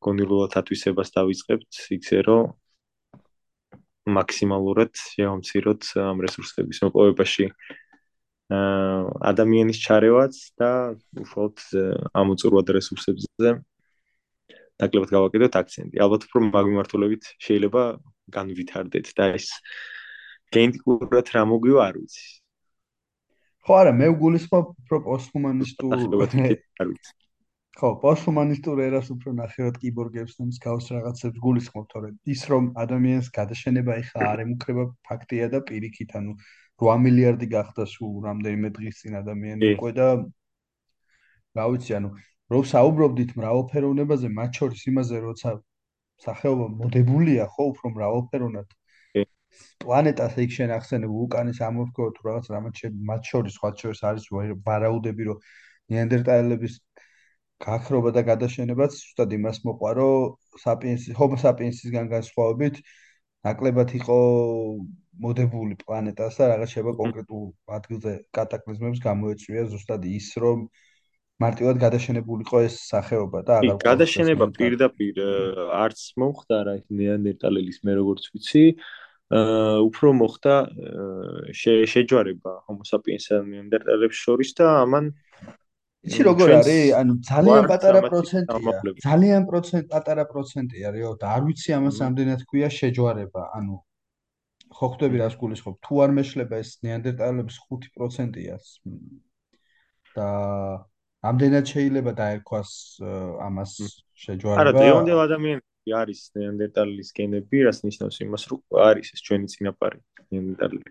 კონტროლად 0.00 0.56
ათვისებას 0.60 1.12
დავიწყებთ 1.16 1.72
ისე 1.98 2.20
რომ 2.28 2.54
მაქსიმალურად 4.06 4.92
შევამციროთ 4.94 5.82
ამ 5.98 6.22
რესურსების 6.24 6.78
მოპოვებაში. 6.86 7.50
ადამიანის 9.26 9.78
ჩარევაც 9.82 10.34
და 10.54 10.94
უშუალოდ 11.18 11.58
ამოწურვად 12.14 12.68
რესურსებზე 12.78 13.50
დაკლებად 14.82 15.12
გავაკეთოთ 15.16 15.58
აქცენტი. 15.60 16.00
ალბათ 16.04 16.26
უფრო 16.28 16.42
მაგმართულებით 16.46 17.28
შეიძლება 17.46 17.82
განვითარდეთ 18.36 19.12
და 19.16 19.28
ეს 19.36 19.46
გენტიკურად 20.56 21.30
რა 21.36 21.42
მოგვივა 21.52 21.86
არ 21.90 22.00
ვიცი. 22.00 22.26
ხო 23.66 23.78
არა, 23.82 23.92
მე 23.98 24.08
ვგულისხმობ 24.14 24.66
უფრო 24.82 24.98
პოსტჰუმანისტურ 25.06 25.94
არ 25.96 26.90
ვიცი. 26.92 27.14
ხო, 27.76 27.88
პოსტჰუმანისტურ 28.00 28.78
ერას 28.86 29.08
უფრო 29.12 29.32
ნახევად 29.36 29.80
კიბორგებს 29.80 30.36
და 30.38 30.44
მსგავს 30.48 30.86
რაღაცებს 30.96 31.40
გულისხმობ, 31.44 31.84
თორე 31.92 32.08
ის 32.32 32.42
რომ 32.52 32.70
ადამიანის 32.84 33.28
გადაშენება 33.36 33.98
ეხა 34.00 34.22
არ 34.28 34.42
ემუქრება 34.46 34.84
ფაქტია 35.08 35.50
და 35.52 35.60
პირიქით, 35.68 36.14
ანუ 36.20 36.32
8 36.80 37.04
მილიარდი 37.04 37.46
გახდა 37.52 37.84
სულ 37.84 38.14
რამდენიმე 38.28 38.70
დღის 38.78 39.02
წინ 39.02 39.18
ადამიანი 39.20 39.74
უკვე 39.76 39.92
და 39.98 40.08
რა 41.56 41.66
ვიცი, 41.72 41.92
ანუ 42.00 42.08
რო 42.54 42.60
საუბრობდით 42.72 43.30
მრავალფეროვნებაზე, 43.38 44.28
მათ 44.38 44.58
შორის 44.60 44.82
იმაზე, 44.90 45.20
როცა 45.26 45.52
სახეობა 46.24 46.66
მოდებულია, 46.80 47.46
ხო, 47.54 47.64
უფრო 47.72 47.92
მრავალფეროვნად. 47.96 48.68
პლანეტას 49.82 50.36
იქ 50.44 50.50
შენ 50.56 50.72
ახსენებ 50.76 51.10
ვულკანის 51.16 51.58
ამოფრქვევა 51.68 52.10
თუ 52.16 52.22
რაღაც 52.28 52.46
რამაც 52.54 52.80
მათ 53.10 53.30
შორის 53.30 53.56
სხვა 53.58 53.70
შორის 53.82 54.00
არის 54.10 54.24
ვარაუდები, 54.68 55.28
რომ 55.30 55.38
ნიანდერტალელების 55.94 56.74
გაქრობა 57.66 58.10
და 58.16 58.22
გადაშენებაც 58.30 58.96
ზუსტად 59.00 59.32
იმას 59.38 59.58
მოყვა, 59.66 59.90
რომ 59.98 60.36
საპიენსი, 60.64 61.16
ჰომო 61.20 61.36
საპიენსისგან 61.44 62.10
განსხვავებით, 62.14 62.82
ნაკლებად 63.46 63.94
იყო 64.00 64.18
მოდებული 65.24 65.78
პლანეტას 65.82 66.36
და 66.40 66.48
რაღაც 66.52 66.74
შეება 66.76 66.92
კონკრეტულ 67.00 67.44
ადგილზე 67.78 68.12
კატაკლიზმებს 68.38 69.00
გამოეწვია 69.06 69.64
ზუსტად 69.72 70.04
ის 70.12 70.28
რომ 70.44 70.66
მარტივად 71.42 71.80
გადაშენებულიყო 71.80 72.60
ეს 72.66 72.76
სახეობა 72.90 73.42
და 73.48 73.58
აღარ 73.60 73.80
გადაშენება 73.82 74.46
პირდაპირ 74.56 75.18
არც 75.84 76.04
მომხდარა 76.22 76.76
ეს 76.80 76.86
ნეანდერტალელის 77.00 77.82
მე 77.84 77.96
როგორც 78.00 78.30
ვიცი. 78.32 78.64
აა 79.36 79.82
უფრო 79.82 80.08
მოხდა 80.16 80.54
შეჯვარება 81.60 82.52
ჰომო 82.70 82.84
საპიენსა 82.86 83.40
და 83.40 83.44
ნეანდერტალებს 83.52 84.16
შორის 84.22 84.50
და 84.54 84.66
ამან 84.86 85.10
იცი 86.06 86.22
როგორ 86.30 86.52
არის? 86.56 86.78
ანუ 87.00 87.12
ძალიან 87.26 87.64
პატარა 87.72 88.00
პროცენტია. 88.06 88.94
ძალიან 89.02 89.42
პროცენტ 89.50 89.84
პატარა 89.92 90.24
პროცენტია 90.32 90.88
რეო 90.94 91.12
და 91.20 91.26
არ 91.36 91.42
ვიცი 91.50 91.70
ამას 91.78 91.96
რამდენად 92.06 92.40
ქვია 92.46 92.68
შეჯვარება. 92.78 93.42
ანუ 93.58 93.74
ხო 94.76 94.86
ხვდები 94.94 95.16
რას 95.22 95.34
გულისხმობ? 95.42 95.74
თუ 95.84 95.92
არ 96.06 96.10
მეშლება 96.16 96.54
ეს 96.62 96.70
ნეანდერტალების 96.86 97.56
5%-ია 97.66 98.56
და 100.14 100.28
ამდენად 101.24 101.64
შეიძლება 101.72 102.12
დაერქვას 102.20 102.70
ამას 103.46 103.72
შეჯვარება? 104.26 104.60
არა 104.62 104.72
დეონდელ 104.76 105.20
ადამიანები 105.26 105.96
არის 106.00 106.20
ნეანდერტალის 106.36 107.10
გენები 107.16 107.64
რაც 107.66 107.78
ნიშნავს 107.86 108.16
იმას 108.26 108.42
რომ 108.50 108.60
არის 108.90 109.08
ეს 109.16 109.20
ჩვენი 109.26 109.46
წინაპარი 109.54 110.00
ნეანდერტალები 110.34 110.90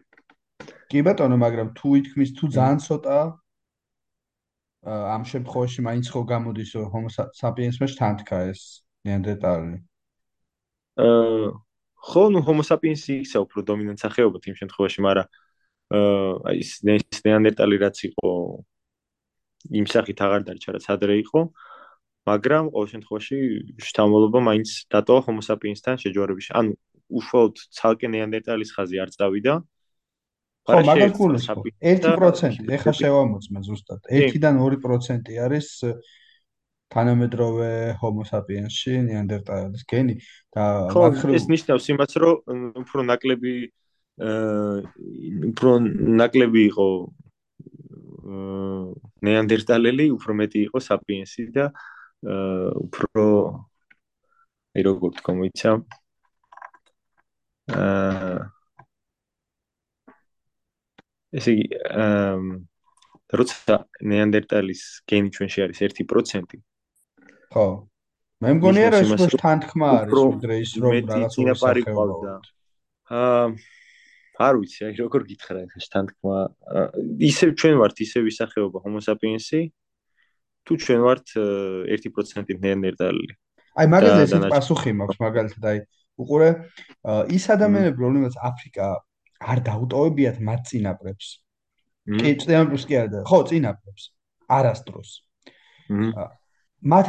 კი 0.91 0.99
ბატონო 1.05 1.37
მაგრამ 1.41 1.73
თუ 1.77 1.87
ითქმის 1.99 2.31
თუ 2.37 2.45
ძალიან 2.55 2.79
ცოტა 2.85 3.17
ამ 4.85 5.23
შემთხვევაში 5.25 5.81
მაინც 5.81 6.05
ხო 6.13 6.21
გამოდის 6.29 6.69
რომ 6.77 6.85
ჰომო 6.93 7.09
საპიენსმა 7.33 7.87
შთანთქა 7.89 8.37
ეს 8.53 8.61
ნეანდერტალი? 9.05 9.77
აა 11.01 11.49
ხო, 12.05 12.23
ნუ 12.33 12.39
ჰომო 12.45 12.63
საპიენსი 12.69 13.11
იქცა 13.25 13.39
უფრო 13.45 13.59
დომინანტ 13.65 13.97
სახეობა 14.05 14.37
იმ 14.45 14.55
შემთხვევაში, 14.61 14.99
მაგრამ 15.05 15.27
აა 15.97 16.53
ის 16.61 16.69
ნეანდერტალი 17.25 17.75
რაც 17.81 17.97
იყო 18.09 18.29
იმ 19.71 19.85
სახით 19.89 20.19
აღარ 20.25 20.41
დარჩა, 20.47 20.69
რაც 20.75 20.85
ადრე 20.95 21.15
იყო, 21.23 21.41
მაგრამ 22.29 22.63
ყოველ 22.73 22.89
შემთხვევაში 22.93 23.37
შთამბოლობა 23.85 24.39
მაინც 24.49 24.69
დატოვა 24.89 25.21
ჰომო 25.25 25.41
საპიენსთან 25.45 25.95
შეჯვარებაში. 26.03 26.51
ანუ 26.59 26.71
უშუალოდ 27.19 27.55
ცალკე 27.77 28.07
ნეანდერტალის 28.15 28.69
ხაზი 28.75 28.97
არ 29.05 29.09
წავიდა. 29.15 29.53
ხო, 30.65 30.79
მაგალ 30.89 31.11
გულს 31.13 31.45
1%, 31.45 32.65
ეხა 32.75 32.91
შევამოწმე 32.97 33.59
ზუსტად. 33.69 34.01
1-დან 34.09 34.55
2% 34.57 35.37
არის 35.45 35.67
თანამედროვე 36.93 37.97
ჰომო 37.99 38.23
საპიენსში 38.29 38.93
ნეანდერტალის 39.09 39.83
გენი 39.89 40.15
და 40.53 40.65
ეს 41.37 41.47
ნიშნავს 41.49 41.85
იმას 41.93 42.17
რომ 42.23 42.61
უფრო 42.81 43.05
ნაკლები 43.09 43.53
აა 44.25 44.75
უფრო 45.51 45.71
ნაკლები 46.21 46.61
იყო 46.71 46.87
ნეანდერტალელი 48.25 50.09
უფრო 50.15 50.35
მეტი 50.41 50.59
იყო 50.67 50.81
საპიენსი 50.81 51.45
და 51.53 51.65
უფრო 52.81 53.25
აი 54.75 54.81
როგორ 54.87 55.11
თქვა 55.19 55.33
მოიცა 55.39 55.73
აა 57.75 58.39
ესე 61.35 61.53
იგი 61.53 61.67
როცა 63.39 63.77
ნეანდერტალის 64.09 64.81
გენი 65.09 65.29
ჩვენში 65.35 65.59
არის 65.65 65.79
1% 65.85 66.57
ხო. 67.55 67.67
მე 68.41 68.51
მგონია 68.57 68.89
რომ 68.95 69.15
ეს 69.15 69.37
თანთქმა 69.41 69.87
არის 70.01 70.13
ვიდრე 70.33 70.55
ის 70.65 70.71
რომ 70.81 70.93
რაღაც 71.13 71.37
ინაპარი 71.45 71.81
ყავდა 71.87 72.33
აა 73.21 73.47
არ 74.35 74.53
ვიცი 74.59 74.81
აი 74.85 74.93
როგორ 74.99 75.21
გითხრა 75.31 75.59
ეს 75.79 75.87
თანთქმა 75.93 76.37
ისევ 77.31 77.49
ჩვენ 77.59 77.75
ვართ 77.81 77.95
ისევ 78.05 78.23
ისახეობა 78.31 78.83
homo 78.85 78.99
sapiens-ი 78.99 79.61
თუ 80.65 80.73
ჩვენ 80.85 80.99
ვართ 81.07 81.27
1% 81.39 82.63
ნეანდერტალი 82.65 83.27
აი 83.75 83.87
მაგალითად 83.91 84.33
ეს 84.39 84.51
პასუხი 84.55 84.91
მაქვს 84.95 85.19
მაგალითად 85.19 85.63
აი 85.71 85.79
უყურე. 86.19 86.49
ის 87.35 87.45
ადამიანები 87.51 87.99
რომლებიც 87.99 88.35
აფრიკა 88.39 88.87
არ 89.51 89.59
დაუტოვებიათ 89.67 90.37
მათ 90.47 90.61
წინაპრებს. 90.71 91.27
კი 92.05 92.31
წინაპრებს 92.39 92.83
კი 92.87 92.95
არა 93.01 93.23
ხო 93.27 93.39
წინაპრებს 93.51 94.03
არასდროს. 94.57 95.11
მათ 96.85 97.07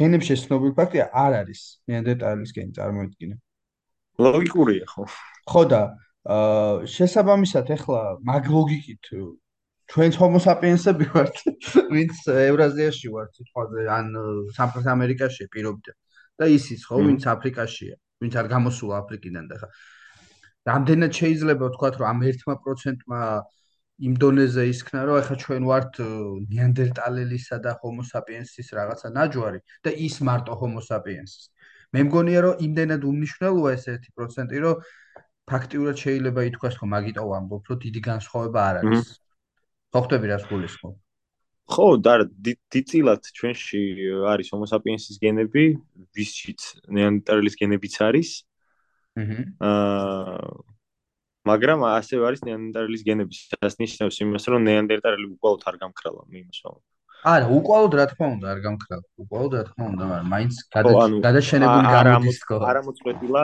გენებში 0.00 0.34
ცნობილი 0.40 0.72
ფაქტია 0.78 1.04
არ 1.12 1.32
არის 1.42 1.60
ნეანდერტალის 1.90 2.50
გენი 2.56 2.72
წარმოიდგინე. 2.78 3.36
ლოგიკურია 4.16 4.86
ხო? 4.88 5.04
ხო 5.50 5.62
და 5.68 5.82
აა 6.26 6.86
შესაბამისად 6.90 7.68
ეხლა 7.76 8.00
მაგ 8.26 8.48
ლოგიკით 8.50 9.10
ჩვენ 9.92 10.16
ჰომო 10.18 10.38
საპიენსები 10.42 11.06
ვართ, 11.14 11.36
ვინც 11.94 12.22
ევრაზიაში 12.26 13.10
ვართ, 13.14 13.36
სიტყვაზე 13.38 13.84
ან 13.96 14.06
სამხრეთ 14.56 14.86
ამერიკაში 14.96 15.46
პირობდე. 15.54 15.94
და 16.36 16.46
ისიც 16.52 16.82
ხო, 16.84 16.96
ვინც 17.00 17.22
აფრიკაშია, 17.32 17.94
ვინც 18.20 18.34
არ 18.36 18.46
გამოსულა 18.52 18.94
აფრიკიდან 19.02 19.44
და 19.48 19.56
ხა. 19.60 19.68
რამდენად 20.68 21.12
შეიძლება 21.16 21.64
ვთქვა, 21.70 21.88
რომ 21.96 22.08
ამ 22.12 22.18
1%-მა 22.28 23.20
იმ 24.06 24.14
დონეზე 24.20 24.62
ისქნა, 24.68 25.00
რომ 25.08 25.16
ახლა 25.22 25.36
ჩვენ 25.44 25.62
ვართ 25.70 25.92
ნიანდერტალელისა 26.50 27.56
და 27.64 27.72
ჰომო 27.80 28.04
საპიენსის 28.04 28.68
რაღაცა 28.76 29.08
ნაჯვარი 29.16 29.60
და 29.80 29.90
ის 29.96 30.16
მარტო 30.28 30.52
ჰომო 30.60 30.80
საპიენსის. 30.90 31.44
მე 31.94 32.00
მგონია 32.10 32.40
რომ 32.44 32.54
იმდენად 32.66 33.02
უმნიშვნელოა 33.08 33.70
ეს 33.72 33.84
1%, 33.88 34.60
რომ 34.60 34.76
ფაქტიურად 35.46 35.96
შეიძლება 36.02 36.40
ითქვას, 36.50 36.74
რომ 36.82 36.88
მაგიტო 36.96 37.22
ვამბობ, 37.30 37.62
რომ 37.70 37.78
დიდი 37.86 38.00
განსხვავება 38.10 38.60
არ 38.70 38.76
არის. 38.82 39.10
ხო 39.92 39.98
ხვდები 40.02 40.26
რას 40.32 40.44
გულისხმობ? 40.50 40.94
ხო, 41.66 41.86
და 41.98 42.12
დიდწილად 42.46 43.22
ჩვენში 43.34 43.80
არის 44.30 44.48
homo 44.54 44.66
sapiens-ის 44.70 45.18
გენები, 45.18 45.64
ვისშიც 46.14 46.60
neandertalis 46.86 47.54
გენებიც 47.58 47.94
არის. 48.06 48.30
აა 49.16 50.76
მაგრამ 51.46 51.86
ასევე 51.86 52.22
არის 52.26 52.40
neandertalis 52.46 53.02
გენები, 53.06 53.34
სადაც 53.38 53.74
ნიშნავს 53.82 54.16
იმას, 54.22 54.44
რომ 54.50 54.60
neandertalები 54.66 55.26
უკვალოდ 55.38 55.62
არ 55.70 55.76
გამქრალა 55.82 56.22
მიმოსვლა. 56.26 56.70
არა, 57.26 57.46
უკვალოდ 57.58 57.92
რა 57.98 58.06
თქმა 58.10 58.26
უნდა 58.34 58.46
არ 58.54 58.58
გამქრალა. 58.66 59.04
უკვალოდ 59.22 59.52
რა 59.58 59.62
თქმა 59.68 59.84
უნდა, 59.90 60.04
მაგრამ 60.10 60.28
მაინც 60.34 60.54
გადაშენებული 61.26 61.86
გამოდის 61.96 62.38
თქო. 62.42 62.56
არა 62.70 62.80
მოწყვეტილა. 62.86 63.42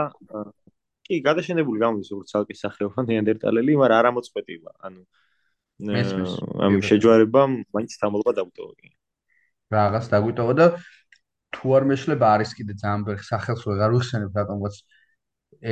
კი, 1.12 1.20
გადაშენებული 1.28 1.84
გამოდის 1.84 2.09
როგორც 2.16 2.32
ცალკე 2.32 2.56
სახეობა 2.56 3.05
neandertaleli, 3.09 3.76
მაგრამ 3.82 3.98
არა 4.01 4.10
მოწყვეტილა. 4.16 4.72
ანუ 4.89 5.02
ამ 5.82 6.74
შეჯვარებამ 6.89 7.52
მაინც 7.74 7.93
თამლობა 8.01 8.32
დაგვიტოვა 8.39 8.74
კი. 8.80 8.90
რაღაც 9.72 10.05
დაგვიტოვა 10.12 10.55
და 10.60 10.66
თუ 11.52 11.66
არ 11.76 11.84
მეშლება 11.90 12.26
არის 12.36 12.51
კიდე 12.56 12.72
ძალიან 12.82 13.02
ბევრი 13.06 13.24
სახელს 13.28 13.62
ვეღარ 13.68 13.90
ვიხსენებ 13.97 14.36
რატომღაც 14.40 14.74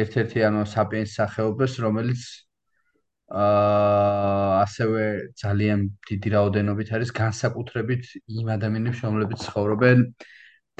ერთ-ერთი 0.00 0.38
ანუ 0.48 0.60
საპიენს 0.74 1.12
სახეობას 1.20 1.72
რომელიც 1.84 2.20
აა 3.30 4.64
ასევე 4.64 5.02
ძალიან 5.42 5.80
დიდი 6.10 6.28
რაოდენობით 6.34 6.88
არის 6.98 7.10
განსაკუთრებით 7.20 8.04
იმ 8.40 8.46
ადამიანებს 8.56 9.00
რომლებიც 9.06 9.38
ცხოვრობენ 9.46 9.98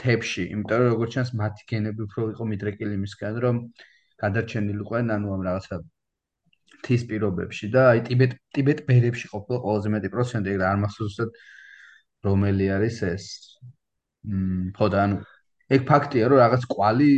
თებში, 0.01 0.43
იმიტომ 0.55 0.78
რომ 0.82 0.91
როგორც 0.95 1.11
ჩანს 1.15 1.31
მათი 1.41 1.62
გენები 1.70 2.01
უფრო 2.09 2.23
იყო 2.35 2.45
მიდრეკილი 2.53 2.97
მისგან 3.05 3.35
რომ 3.45 3.57
გადარჩენილიყვენ 4.23 5.15
ანუ 5.17 5.35
ამ 5.37 5.43
რაღაცა 5.49 5.77
თის 6.87 7.03
პირობებში 7.11 7.67
და 7.75 7.83
აი 7.93 8.01
ტიბეტ 8.09 8.33
ტიბეტ 8.57 8.79
ბერებში 8.89 9.27
ყოფილა 9.33 9.59
ყველაზე 9.65 9.89
მეტი 9.95 10.09
პროცენტი 10.15 10.55
და 10.61 10.67
არ 10.73 10.79
მახსოვს 10.85 11.17
ზუსტად 11.17 11.31
რომელი 12.29 12.67
არის 12.77 12.97
ეს. 13.13 13.25
მ 14.25 14.73
ხო 14.77 14.87
და 14.93 14.99
ანუ 15.05 15.17
ეგ 15.77 15.81
ფაქტია 15.91 16.29
რომ 16.29 16.39
რაღაც 16.45 16.63
კვალი 16.73 17.11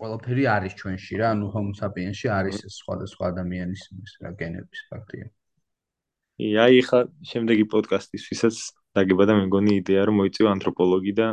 ყველაფერი 0.00 0.44
არის 0.56 0.72
ჩვენში 0.80 1.14
რა 1.20 1.26
ანუ 1.36 1.46
homo 1.54 1.72
sapiens-ში 1.76 2.28
არის 2.38 2.56
ეს 2.66 2.74
სხვადასხვა 2.80 3.24
ადამიანის 3.32 3.82
ის 3.92 4.12
რა 4.24 4.30
გენების 4.40 4.80
ფაქტია. 4.90 5.26
ი 6.40 6.48
აი 6.64 6.80
ხა 6.88 7.00
შემდეგი 7.30 7.64
პოდკასტის 7.72 8.24
ვისაც 8.32 8.56
დაგება 8.96 9.24
და 9.28 9.32
მე 9.38 9.44
მგონი 9.48 9.72
იდეა 9.80 10.02
რომ 10.08 10.16
მოიწვია 10.20 10.48
ანთროპოლოგი 10.56 11.12
და 11.20 11.28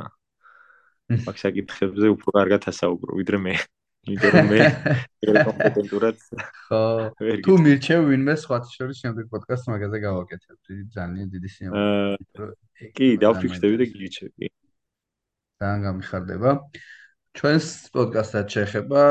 მაგ 1.28 1.36
საკითხებზე 1.46 2.08
უფრო 2.16 2.30
კარგად 2.40 2.68
ასაუბრო 2.72 3.18
ვიდრე 3.20 3.38
მე 3.46 3.54
იმიტომ 4.08 4.32
რომ 4.38 4.48
მე 4.52 4.60
კომპეტენტურად 5.50 6.24
ხო 6.68 6.84
თუ 7.48 7.58
მირჩევ 7.66 8.08
ვინმე 8.12 8.36
სხვა 8.44 8.62
შორის 8.76 9.04
შემდეგ 9.04 9.28
პოდკასტს 9.34 9.72
მაგაზე 9.74 9.98
გავაკეთებ 10.06 10.58
ძალიან 10.96 11.28
დიდი 11.36 11.50
სიამოვნებაა 11.56 12.96
კი 13.00 13.12
დავფიქრდები 13.26 13.82
და 13.84 13.88
გიჩები 13.94 14.50
ძალიან 15.60 15.82
გამიხარდება. 15.86 16.52
ჩვენს 17.38 17.66
პოდკასტად 17.96 18.54
შეხება 18.56 19.02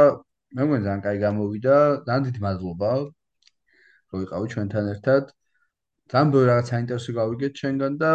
მე 0.57 0.63
მგონი 0.65 0.85
ძალიან 0.87 1.03
კაი 1.07 1.19
გამოვიდა 1.25 1.75
ძალიან 2.07 2.23
დიდი 2.29 2.41
მადლობა 2.45 2.93
რომ 4.13 4.23
იყავი 4.27 4.47
ჩვენთან 4.55 4.89
ერთად. 4.95 5.25
ძალიან 6.13 6.31
ბევრი 6.33 6.49
რაღაც 6.49 6.71
საინტერესო 6.73 7.13
გავიგეთ 7.21 7.53
ჩვენგან 7.61 7.99
და 8.03 8.13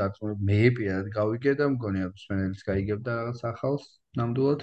დაწუნე 0.00 0.34
მე 0.48 0.60
პირადად 0.76 1.08
გავიგე 1.16 1.52
და 1.60 1.68
მგონია 1.74 2.06
მსმენელიც 2.12 2.60
გაიგებდა 2.68 3.10
რაღაც 3.20 3.40
ახალს 3.52 3.86
ნამდვილად 4.20 4.60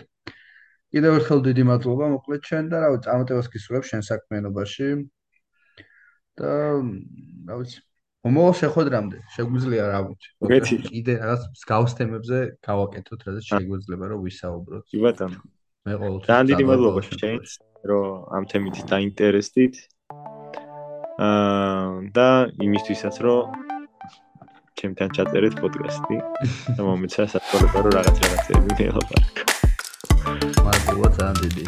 კიდევ 0.94 1.20
ერთხელ 1.20 1.40
დიდი 1.46 1.64
მადლობა 1.70 2.06
მოკლედ 2.16 2.42
ჩვენ 2.50 2.66
და 2.72 2.78
რა 2.82 2.90
ვიცი 2.96 3.10
ამოტევას 3.14 3.48
გისურვებ 3.54 3.84
შენ 3.90 4.02
საქმიანობაში. 4.10 4.88
და 6.40 6.52
რა 7.50 7.56
ვიცი 7.60 7.80
მომავალ 8.26 8.56
შეხვედრამდე 8.62 9.18
შეგვიძლია 9.36 9.84
რა 9.92 10.00
ვიცი 10.10 10.78
კიდე 10.90 11.14
რაღაც 11.22 11.44
მსგავს 11.54 11.94
თემებზე 12.00 12.40
გავაკეთოთ 12.68 13.20
რადგან 13.28 13.46
შეგვიძლია 13.52 14.10
რომ 14.12 14.20
ვისაუბროთ. 14.28 14.84
კი 14.92 14.98
ბატონო 15.06 15.40
მე 15.88 15.94
ყოველთვის 16.02 16.28
ძალიან 16.30 16.50
დიდი 16.52 16.66
მადლობა 16.70 17.02
შენს 17.08 17.50
რომ 17.90 18.08
ამ 18.36 18.44
თემით 18.52 18.76
დაინტერესდით. 18.92 19.76
აა 21.28 22.12
და 22.18 22.28
იმისთვისაც 22.68 23.16
რომ 23.26 23.44
ჩემთან 24.80 25.10
ჩაწერეთ 25.16 25.54
პოდკასტი. 25.62 26.18
და 26.76 26.82
მომეცა 26.88 27.24
სასწავლებლო 27.36 27.88
რაღაც 28.00 28.18
რაღაცები 28.26 28.68
მიიღოთ 28.68 29.49
Lagoa 30.70 31.10
da, 31.10 31.34
bebê. 31.34 31.64